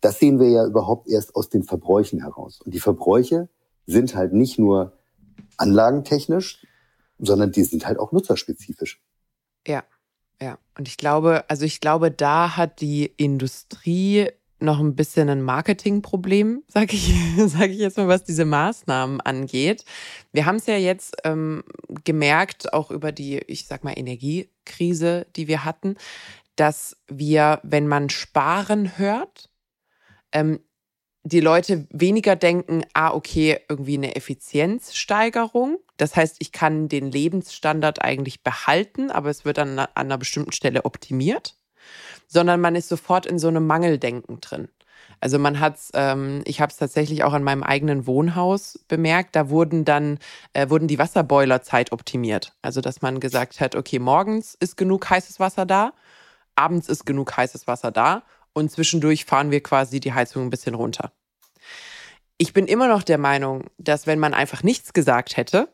das 0.00 0.18
sehen 0.18 0.38
wir 0.38 0.48
ja 0.48 0.66
überhaupt 0.66 1.08
erst 1.08 1.34
aus 1.34 1.48
den 1.48 1.62
Verbräuchen 1.62 2.20
heraus. 2.20 2.60
Und 2.60 2.74
die 2.74 2.80
Verbräuche 2.80 3.48
sind 3.86 4.14
halt 4.14 4.32
nicht 4.32 4.58
nur 4.58 4.98
anlagentechnisch, 5.56 6.66
sondern 7.18 7.52
die 7.52 7.64
sind 7.64 7.86
halt 7.86 7.98
auch 7.98 8.12
nutzerspezifisch. 8.12 9.02
Ja, 9.66 9.84
ja. 10.40 10.58
Und 10.76 10.88
ich 10.88 10.96
glaube, 10.96 11.44
also 11.48 11.64
ich 11.64 11.80
glaube, 11.80 12.10
da 12.10 12.56
hat 12.56 12.80
die 12.80 13.06
Industrie 13.16 14.28
noch 14.62 14.80
ein 14.80 14.96
bisschen 14.96 15.28
ein 15.28 15.42
Marketingproblem, 15.42 16.62
sage 16.68 16.94
ich, 16.94 17.12
sag 17.46 17.70
ich 17.70 17.78
jetzt 17.78 17.96
mal, 17.96 18.08
was 18.08 18.24
diese 18.24 18.44
Maßnahmen 18.44 19.20
angeht. 19.20 19.84
Wir 20.32 20.46
haben 20.46 20.56
es 20.56 20.66
ja 20.66 20.76
jetzt 20.76 21.16
ähm, 21.24 21.64
gemerkt, 22.04 22.72
auch 22.72 22.90
über 22.90 23.12
die, 23.12 23.38
ich 23.46 23.66
sag 23.66 23.84
mal, 23.84 23.98
Energiekrise, 23.98 25.26
die 25.36 25.48
wir 25.48 25.64
hatten, 25.64 25.96
dass 26.56 26.96
wir, 27.08 27.60
wenn 27.62 27.88
man 27.88 28.10
sparen 28.10 28.98
hört, 28.98 29.50
ähm, 30.32 30.60
die 31.22 31.40
Leute 31.40 31.86
weniger 31.90 32.34
denken, 32.34 32.82
ah, 32.94 33.12
okay, 33.12 33.58
irgendwie 33.68 33.96
eine 33.96 34.16
Effizienzsteigerung. 34.16 35.78
Das 35.98 36.16
heißt, 36.16 36.36
ich 36.38 36.50
kann 36.50 36.88
den 36.88 37.10
Lebensstandard 37.10 38.02
eigentlich 38.02 38.42
behalten, 38.42 39.10
aber 39.10 39.28
es 39.28 39.44
wird 39.44 39.58
dann 39.58 39.78
an 39.78 39.88
einer 39.94 40.16
bestimmten 40.16 40.52
Stelle 40.52 40.86
optimiert 40.86 41.59
sondern 42.30 42.60
man 42.60 42.76
ist 42.76 42.88
sofort 42.88 43.26
in 43.26 43.38
so 43.38 43.48
einem 43.48 43.66
Mangeldenken 43.66 44.40
drin. 44.40 44.68
Also 45.20 45.38
man 45.38 45.60
hat's, 45.60 45.90
ähm, 45.94 46.42
ich 46.46 46.60
habe 46.60 46.70
es 46.70 46.78
tatsächlich 46.78 47.24
auch 47.24 47.34
an 47.34 47.42
meinem 47.42 47.62
eigenen 47.62 48.06
Wohnhaus 48.06 48.78
bemerkt. 48.88 49.36
Da 49.36 49.50
wurden 49.50 49.84
dann 49.84 50.18
äh, 50.54 50.70
wurden 50.70 50.88
die 50.88 50.98
Wasserboiler 50.98 51.60
zeitoptimiert. 51.62 52.54
Also 52.62 52.80
dass 52.80 53.02
man 53.02 53.20
gesagt 53.20 53.60
hat, 53.60 53.74
okay, 53.74 53.98
morgens 53.98 54.54
ist 54.54 54.76
genug 54.76 55.10
heißes 55.10 55.40
Wasser 55.40 55.66
da, 55.66 55.92
abends 56.54 56.88
ist 56.88 57.04
genug 57.04 57.36
heißes 57.36 57.66
Wasser 57.66 57.90
da 57.90 58.22
und 58.52 58.70
zwischendurch 58.70 59.24
fahren 59.24 59.50
wir 59.50 59.62
quasi 59.62 60.00
die 60.00 60.14
Heizung 60.14 60.44
ein 60.44 60.50
bisschen 60.50 60.74
runter. 60.74 61.12
Ich 62.38 62.54
bin 62.54 62.66
immer 62.66 62.88
noch 62.88 63.02
der 63.02 63.18
Meinung, 63.18 63.64
dass 63.76 64.06
wenn 64.06 64.18
man 64.18 64.32
einfach 64.32 64.62
nichts 64.62 64.94
gesagt 64.94 65.36
hätte, 65.36 65.68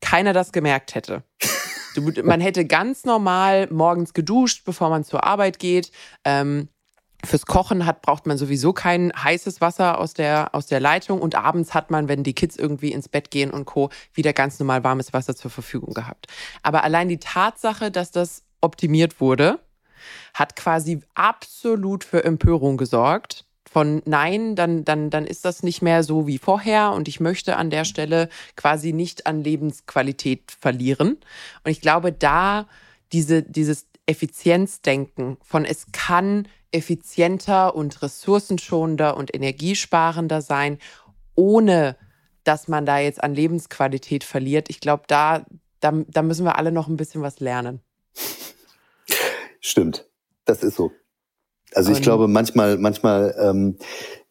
keiner 0.00 0.32
das 0.32 0.52
gemerkt 0.52 0.94
hätte. 0.94 1.24
Du, 1.94 2.02
man 2.22 2.40
hätte 2.40 2.64
ganz 2.64 3.04
normal 3.04 3.68
morgens 3.70 4.12
geduscht, 4.12 4.64
bevor 4.64 4.90
man 4.90 5.04
zur 5.04 5.24
Arbeit 5.24 5.58
geht. 5.58 5.90
Ähm, 6.24 6.68
Fürs 7.24 7.46
Kochen 7.46 7.86
hat, 7.86 8.02
braucht 8.02 8.26
man 8.26 8.36
sowieso 8.36 8.72
kein 8.72 9.10
heißes 9.16 9.60
Wasser 9.60 9.98
aus 9.98 10.12
der, 10.12 10.54
aus 10.54 10.66
der 10.66 10.80
Leitung 10.80 11.22
und 11.22 11.34
abends 11.34 11.72
hat 11.72 11.90
man, 11.90 12.06
wenn 12.08 12.22
die 12.22 12.34
Kids 12.34 12.56
irgendwie 12.56 12.92
ins 12.92 13.08
Bett 13.08 13.30
gehen 13.30 13.50
und 13.50 13.64
Co., 13.64 13.90
wieder 14.12 14.32
ganz 14.32 14.58
normal 14.58 14.84
warmes 14.84 15.12
Wasser 15.12 15.34
zur 15.34 15.50
Verfügung 15.50 15.94
gehabt. 15.94 16.26
Aber 16.62 16.84
allein 16.84 17.08
die 17.08 17.18
Tatsache, 17.18 17.90
dass 17.90 18.10
das 18.10 18.42
optimiert 18.60 19.20
wurde, 19.20 19.58
hat 20.34 20.56
quasi 20.56 21.00
absolut 21.14 22.04
für 22.04 22.24
Empörung 22.24 22.76
gesorgt 22.76 23.46
von 23.74 24.02
nein, 24.04 24.54
dann, 24.54 24.84
dann, 24.84 25.10
dann 25.10 25.26
ist 25.26 25.44
das 25.44 25.64
nicht 25.64 25.82
mehr 25.82 26.04
so 26.04 26.28
wie 26.28 26.38
vorher 26.38 26.92
und 26.92 27.08
ich 27.08 27.18
möchte 27.18 27.56
an 27.56 27.70
der 27.70 27.84
Stelle 27.84 28.28
quasi 28.54 28.92
nicht 28.92 29.26
an 29.26 29.42
Lebensqualität 29.42 30.56
verlieren. 30.60 31.18
Und 31.64 31.72
ich 31.72 31.80
glaube, 31.80 32.12
da 32.12 32.68
diese, 33.10 33.42
dieses 33.42 33.88
Effizienzdenken 34.06 35.38
von 35.42 35.64
es 35.64 35.86
kann 35.90 36.46
effizienter 36.70 37.74
und 37.74 38.00
ressourcenschonender 38.00 39.16
und 39.16 39.34
energiesparender 39.34 40.40
sein, 40.40 40.78
ohne 41.34 41.96
dass 42.44 42.68
man 42.68 42.86
da 42.86 43.00
jetzt 43.00 43.24
an 43.24 43.34
Lebensqualität 43.34 44.22
verliert. 44.22 44.70
Ich 44.70 44.78
glaube, 44.78 45.02
da, 45.08 45.44
da, 45.80 45.90
da 46.06 46.22
müssen 46.22 46.44
wir 46.44 46.58
alle 46.58 46.70
noch 46.70 46.86
ein 46.86 46.96
bisschen 46.96 47.22
was 47.22 47.40
lernen. 47.40 47.80
Stimmt, 49.58 50.08
das 50.44 50.62
ist 50.62 50.76
so. 50.76 50.92
Also 51.74 51.92
ich 51.92 52.02
glaube, 52.02 52.28
manchmal, 52.28 52.78
manchmal, 52.78 53.34
ähm, 53.38 53.76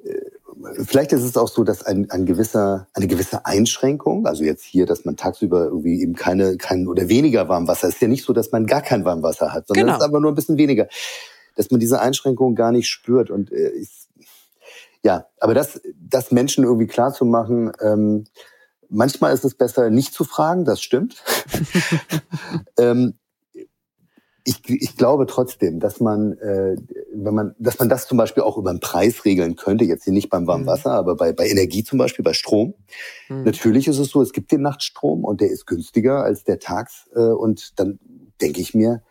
äh, 0.03 0.83
vielleicht 0.85 1.11
ist 1.11 1.23
es 1.23 1.37
auch 1.37 1.47
so, 1.47 1.63
dass 1.63 1.83
ein, 1.83 2.09
ein 2.09 2.25
gewisser, 2.25 2.87
eine 2.93 3.07
gewisse 3.07 3.45
Einschränkung, 3.45 4.25
also 4.25 4.43
jetzt 4.43 4.63
hier, 4.63 4.85
dass 4.85 5.05
man 5.05 5.17
tagsüber 5.17 5.65
irgendwie 5.65 6.01
eben 6.01 6.13
keine, 6.13 6.57
kein 6.57 6.87
oder 6.87 7.09
weniger 7.09 7.49
Warmwasser, 7.49 7.87
ist 7.87 8.01
ja 8.01 8.07
nicht 8.07 8.25
so, 8.25 8.33
dass 8.33 8.51
man 8.51 8.65
gar 8.65 8.81
kein 8.81 9.05
Warmwasser 9.05 9.53
hat, 9.53 9.67
sondern 9.67 9.85
genau. 9.85 9.97
es 9.97 10.03
ist 10.03 10.07
aber 10.07 10.19
nur 10.19 10.31
ein 10.31 10.35
bisschen 10.35 10.57
weniger, 10.57 10.87
dass 11.55 11.69
man 11.71 11.79
diese 11.79 11.99
Einschränkung 11.99 12.55
gar 12.55 12.71
nicht 12.71 12.87
spürt. 12.87 13.29
Und 13.29 13.51
äh, 13.51 13.71
ich, 13.71 13.89
ja, 15.03 15.25
aber 15.39 15.53
das, 15.53 15.81
das 15.99 16.31
Menschen 16.31 16.63
irgendwie 16.63 16.87
klar 16.87 17.13
zu 17.13 17.25
machen, 17.25 17.71
ähm, 17.81 18.25
manchmal 18.89 19.33
ist 19.33 19.43
es 19.43 19.55
besser, 19.55 19.89
nicht 19.89 20.13
zu 20.13 20.23
fragen, 20.23 20.65
das 20.65 20.81
stimmt. 20.81 21.21
ähm, 22.77 23.15
ich, 24.45 24.61
ich 24.67 24.97
glaube 24.97 25.25
trotzdem, 25.25 25.79
dass 25.79 25.99
man, 25.99 26.33
äh, 26.39 26.75
wenn 27.13 27.33
man, 27.33 27.55
dass 27.59 27.79
man 27.79 27.87
das 27.87 28.07
zum 28.07 28.17
Beispiel 28.17 28.43
auch 28.43 28.57
über 28.57 28.73
den 28.73 28.81
Preis 28.81 29.23
regeln 29.23 29.55
könnte, 29.55 29.85
jetzt 29.85 30.03
hier 30.03 30.13
nicht 30.13 30.29
beim 30.29 30.47
warmen 30.47 30.63
mhm. 30.63 30.67
Wasser, 30.67 30.91
mhm. 30.91 30.97
aber 30.97 31.15
bei, 31.15 31.31
bei 31.31 31.47
Energie 31.47 31.83
zum 31.83 31.97
Beispiel, 31.97 32.23
bei 32.23 32.33
Strom. 32.33 32.73
Mhm. 33.29 33.43
Natürlich 33.43 33.87
ist 33.87 33.99
es 33.99 34.09
so, 34.09 34.21
es 34.21 34.33
gibt 34.33 34.51
den 34.51 34.61
Nachtstrom 34.61 35.23
und 35.23 35.39
der 35.39 35.49
ist 35.49 35.65
günstiger 35.65 36.23
als 36.23 36.43
der 36.43 36.59
Tags. 36.59 37.09
Äh, 37.15 37.19
und 37.19 37.79
dann 37.79 37.99
denke 38.41 38.59
ich 38.59 38.73
mir, 38.73 39.01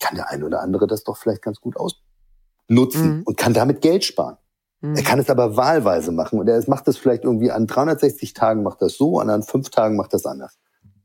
kann 0.00 0.14
der 0.14 0.30
ein 0.30 0.42
oder 0.42 0.62
andere 0.62 0.86
das 0.86 1.04
doch 1.04 1.18
vielleicht 1.18 1.42
ganz 1.42 1.60
gut 1.60 1.76
ausnutzen 1.76 3.18
mhm. 3.18 3.22
und 3.24 3.36
kann 3.36 3.52
damit 3.52 3.82
Geld 3.82 4.04
sparen. 4.04 4.38
Mhm. 4.80 4.94
Er 4.94 5.02
kann 5.02 5.18
es 5.18 5.28
aber 5.28 5.56
wahlweise 5.56 6.10
machen 6.10 6.38
und 6.38 6.48
er 6.48 6.62
macht 6.68 6.88
das 6.88 6.96
vielleicht 6.96 7.24
irgendwie 7.24 7.50
an 7.50 7.66
360 7.66 8.32
Tagen 8.32 8.62
macht 8.62 8.80
das 8.80 8.94
so, 8.94 9.18
an 9.18 9.42
fünf 9.42 9.68
Tagen 9.68 9.96
macht 9.96 10.14
das 10.14 10.24
anders. 10.24 10.58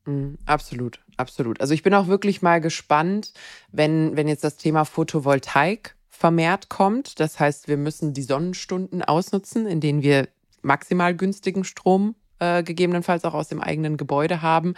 Mhm, 0.05 0.37
absolut, 0.45 1.02
absolut. 1.17 1.61
Also 1.61 1.73
ich 1.73 1.83
bin 1.83 1.93
auch 1.93 2.07
wirklich 2.07 2.41
mal 2.41 2.61
gespannt, 2.61 3.33
wenn, 3.71 4.15
wenn 4.15 4.27
jetzt 4.27 4.43
das 4.43 4.57
Thema 4.57 4.85
Photovoltaik 4.85 5.95
vermehrt 6.09 6.69
kommt. 6.69 7.19
Das 7.19 7.39
heißt, 7.39 7.67
wir 7.67 7.77
müssen 7.77 8.13
die 8.13 8.23
Sonnenstunden 8.23 9.01
ausnutzen, 9.01 9.65
in 9.65 9.79
denen 9.79 10.01
wir 10.01 10.27
maximal 10.61 11.15
günstigen 11.15 11.63
Strom 11.63 12.15
äh, 12.39 12.63
gegebenenfalls 12.63 13.25
auch 13.25 13.33
aus 13.33 13.49
dem 13.49 13.61
eigenen 13.61 13.97
Gebäude 13.97 14.41
haben, 14.41 14.75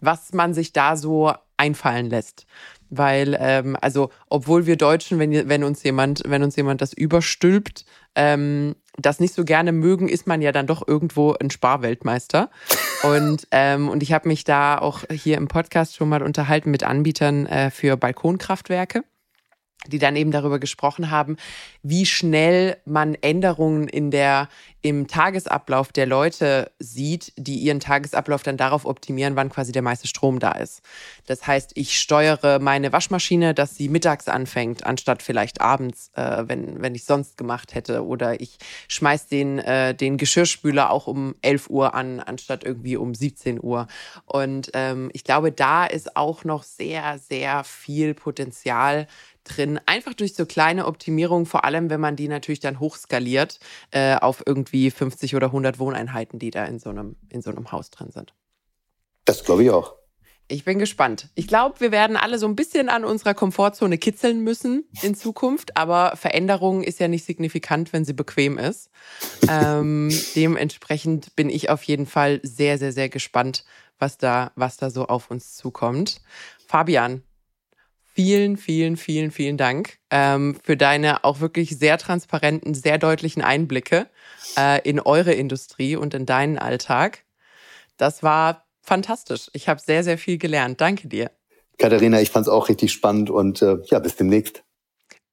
was 0.00 0.32
man 0.32 0.54
sich 0.54 0.72
da 0.72 0.96
so 0.96 1.32
einfallen 1.56 2.10
lässt 2.10 2.46
weil 2.94 3.36
ähm, 3.40 3.76
also 3.80 4.10
obwohl 4.28 4.66
wir 4.66 4.76
Deutschen, 4.76 5.18
wenn, 5.18 5.48
wenn 5.48 5.64
uns 5.64 5.82
jemand, 5.82 6.22
wenn 6.26 6.42
uns 6.42 6.56
jemand 6.56 6.82
das 6.82 6.92
überstülpt, 6.92 7.86
ähm, 8.14 8.74
das 8.98 9.20
nicht 9.20 9.34
so 9.34 9.44
gerne 9.44 9.72
mögen, 9.72 10.08
ist 10.08 10.26
man 10.26 10.42
ja 10.42 10.52
dann 10.52 10.66
doch 10.66 10.86
irgendwo 10.86 11.32
ein 11.32 11.50
Sparweltmeister. 11.50 12.50
Und 13.02 13.48
ähm, 13.50 13.88
und 13.88 14.02
ich 14.02 14.12
habe 14.12 14.28
mich 14.28 14.44
da 14.44 14.78
auch 14.78 15.04
hier 15.10 15.36
im 15.36 15.48
Podcast 15.48 15.96
schon 15.96 16.08
mal 16.08 16.22
unterhalten 16.22 16.70
mit 16.70 16.84
Anbietern 16.84 17.46
äh, 17.46 17.70
für 17.70 17.96
Balkonkraftwerke 17.96 19.02
die 19.86 19.98
dann 19.98 20.16
eben 20.16 20.30
darüber 20.30 20.58
gesprochen 20.58 21.10
haben, 21.10 21.36
wie 21.82 22.06
schnell 22.06 22.76
man 22.84 23.14
Änderungen 23.14 23.88
in 23.88 24.10
der, 24.10 24.48
im 24.82 25.06
Tagesablauf 25.06 25.92
der 25.92 26.06
Leute 26.06 26.70
sieht, 26.78 27.32
die 27.36 27.56
ihren 27.56 27.80
Tagesablauf 27.80 28.42
dann 28.42 28.56
darauf 28.56 28.84
optimieren, 28.84 29.36
wann 29.36 29.50
quasi 29.50 29.72
der 29.72 29.82
meiste 29.82 30.06
Strom 30.06 30.38
da 30.38 30.52
ist. 30.52 30.82
Das 31.26 31.46
heißt, 31.46 31.72
ich 31.74 31.98
steuere 31.98 32.58
meine 32.58 32.92
Waschmaschine, 32.92 33.54
dass 33.54 33.76
sie 33.76 33.88
mittags 33.88 34.28
anfängt, 34.28 34.84
anstatt 34.84 35.22
vielleicht 35.22 35.60
abends, 35.60 36.10
äh, 36.14 36.44
wenn, 36.46 36.82
wenn 36.82 36.94
ich 36.94 37.04
sonst 37.04 37.36
gemacht 37.36 37.74
hätte. 37.74 38.04
Oder 38.04 38.40
ich 38.40 38.58
schmeiß 38.88 39.26
den, 39.28 39.58
äh, 39.58 39.94
den 39.94 40.16
Geschirrspüler 40.16 40.90
auch 40.90 41.06
um 41.06 41.34
11 41.42 41.70
Uhr 41.70 41.94
an, 41.94 42.20
anstatt 42.20 42.64
irgendwie 42.64 42.96
um 42.96 43.14
17 43.14 43.62
Uhr. 43.62 43.86
Und 44.26 44.70
ähm, 44.74 45.10
ich 45.12 45.24
glaube, 45.24 45.52
da 45.52 45.86
ist 45.86 46.16
auch 46.16 46.44
noch 46.44 46.62
sehr, 46.62 47.18
sehr 47.18 47.64
viel 47.64 48.14
Potenzial 48.14 49.06
drin, 49.44 49.80
einfach 49.86 50.14
durch 50.14 50.34
so 50.34 50.46
kleine 50.46 50.86
Optimierungen, 50.86 51.46
vor 51.46 51.64
allem 51.64 51.90
wenn 51.90 52.00
man 52.00 52.16
die 52.16 52.28
natürlich 52.28 52.60
dann 52.60 52.80
hochskaliert 52.80 53.58
äh, 53.90 54.16
auf 54.16 54.42
irgendwie 54.46 54.90
50 54.90 55.34
oder 55.34 55.46
100 55.46 55.78
Wohneinheiten, 55.78 56.38
die 56.38 56.50
da 56.50 56.64
in 56.64 56.78
so 56.78 56.90
einem, 56.90 57.16
in 57.28 57.42
so 57.42 57.50
einem 57.50 57.72
Haus 57.72 57.90
drin 57.90 58.10
sind. 58.10 58.34
Das 59.24 59.44
glaube 59.44 59.64
ich 59.64 59.70
auch. 59.70 59.94
Ich 60.48 60.64
bin 60.64 60.78
gespannt. 60.78 61.28
Ich 61.34 61.46
glaube, 61.46 61.80
wir 61.80 61.92
werden 61.92 62.16
alle 62.16 62.38
so 62.38 62.46
ein 62.46 62.56
bisschen 62.56 62.88
an 62.88 63.04
unserer 63.04 63.32
Komfortzone 63.32 63.96
kitzeln 63.96 64.40
müssen 64.40 64.84
in 65.00 65.14
Zukunft, 65.14 65.76
aber 65.78 66.14
Veränderung 66.16 66.82
ist 66.82 67.00
ja 67.00 67.08
nicht 67.08 67.24
signifikant, 67.24 67.92
wenn 67.92 68.04
sie 68.04 68.12
bequem 68.12 68.58
ist. 68.58 68.90
ähm, 69.48 70.10
dementsprechend 70.36 71.34
bin 71.36 71.48
ich 71.48 71.70
auf 71.70 71.82
jeden 71.84 72.06
Fall 72.06 72.40
sehr, 72.42 72.76
sehr, 72.76 72.92
sehr 72.92 73.08
gespannt, 73.08 73.64
was 73.98 74.18
da, 74.18 74.52
was 74.54 74.76
da 74.76 74.90
so 74.90 75.06
auf 75.06 75.30
uns 75.30 75.56
zukommt. 75.56 76.20
Fabian, 76.66 77.22
vielen, 78.14 78.56
vielen, 78.56 78.96
vielen, 78.96 79.30
vielen 79.30 79.56
Dank 79.56 79.98
ähm, 80.10 80.56
für 80.62 80.76
deine 80.76 81.24
auch 81.24 81.40
wirklich 81.40 81.78
sehr 81.78 81.98
transparenten, 81.98 82.74
sehr 82.74 82.98
deutlichen 82.98 83.42
Einblicke 83.42 84.06
äh, 84.58 84.86
in 84.88 85.00
eure 85.00 85.32
Industrie 85.32 85.96
und 85.96 86.14
in 86.14 86.26
deinen 86.26 86.58
Alltag. 86.58 87.24
Das 87.96 88.22
war 88.22 88.64
fantastisch. 88.82 89.50
Ich 89.52 89.68
habe 89.68 89.80
sehr, 89.80 90.04
sehr 90.04 90.18
viel 90.18 90.38
gelernt. 90.38 90.80
Danke 90.80 91.08
dir. 91.08 91.30
Katharina, 91.78 92.20
ich 92.20 92.30
fand 92.30 92.46
es 92.46 92.52
auch 92.52 92.68
richtig 92.68 92.92
spannend 92.92 93.30
und 93.30 93.62
äh, 93.62 93.78
ja, 93.86 93.98
bis 93.98 94.16
demnächst. 94.16 94.62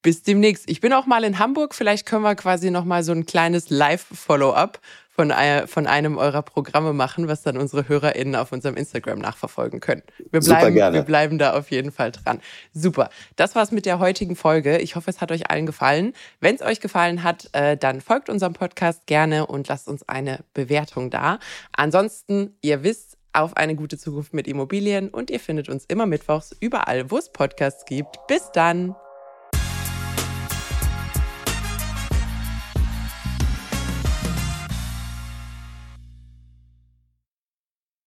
Bis 0.02 0.24
demnächst. 0.24 0.70
Ich 0.70 0.80
bin 0.80 0.94
auch 0.94 1.06
mal 1.06 1.26
in 1.26 1.40
Hamburg. 1.40 1.76
Vielleicht 1.76 2.06
können 2.06 2.24
wir 2.24 2.36
quasi 2.36 2.72
noch 2.72 2.86
mal 2.86 3.04
so 3.04 3.12
ein 3.12 3.26
kleines 3.26 3.70
Live-Follow-up 3.70 4.80
von, 5.20 5.34
von 5.68 5.86
einem 5.86 6.18
eurer 6.18 6.42
Programme 6.42 6.94
machen, 6.94 7.28
was 7.28 7.42
dann 7.42 7.58
unsere 7.58 7.90
HörerInnen 7.90 8.38
auf 8.38 8.54
unserem 8.54 8.78
Instagram 8.78 9.20
nachverfolgen 9.20 9.82
können. 9.82 10.02
Wir 10.18 10.40
bleiben, 10.40 10.44
Super 10.44 10.72
gerne. 10.72 10.96
wir 10.96 11.02
bleiben 11.02 11.38
da 11.38 11.58
auf 11.58 11.72
jeden 11.72 11.92
Fall 11.92 12.14
dran. 12.14 12.40
Super. 12.74 13.10
Das 13.36 13.54
war's 13.54 13.72
mit 13.72 13.86
der 13.86 14.00
heutigen 14.00 14.38
Folge. 14.38 14.78
Ich 14.78 14.96
hoffe, 14.96 15.10
es 15.10 15.20
hat 15.20 15.34
euch 15.34 15.52
allen 15.52 15.66
gefallen. 15.66 16.14
Wenn 16.40 16.56
es 16.56 16.62
euch 16.62 16.80
gefallen 16.80 17.22
hat, 17.22 17.50
äh, 17.52 17.76
dann 17.76 18.00
folgt 18.00 18.30
unserem 18.30 18.54
Podcast 18.54 19.08
gerne 19.08 19.46
und 19.46 19.68
lasst 19.68 19.90
uns 19.90 20.08
eine 20.08 20.40
Bewertung 20.54 21.10
da. 21.10 21.40
Ansonsten, 21.74 22.56
ihr 22.62 22.84
wisst, 22.84 23.18
auf 23.34 23.58
eine 23.58 23.76
gute 23.76 23.98
Zukunft 23.98 24.34
mit 24.34 24.48
Immobilien 24.48 25.10
und 25.10 25.30
ihr 25.32 25.42
findet 25.42 25.68
uns 25.68 25.84
immer 25.84 26.06
mittwochs 26.06 26.56
überall, 26.62 27.12
wo 27.12 27.18
es 27.18 27.30
Podcasts 27.30 27.84
gibt. 27.84 28.26
Bis 28.28 28.50
dann! 28.54 28.96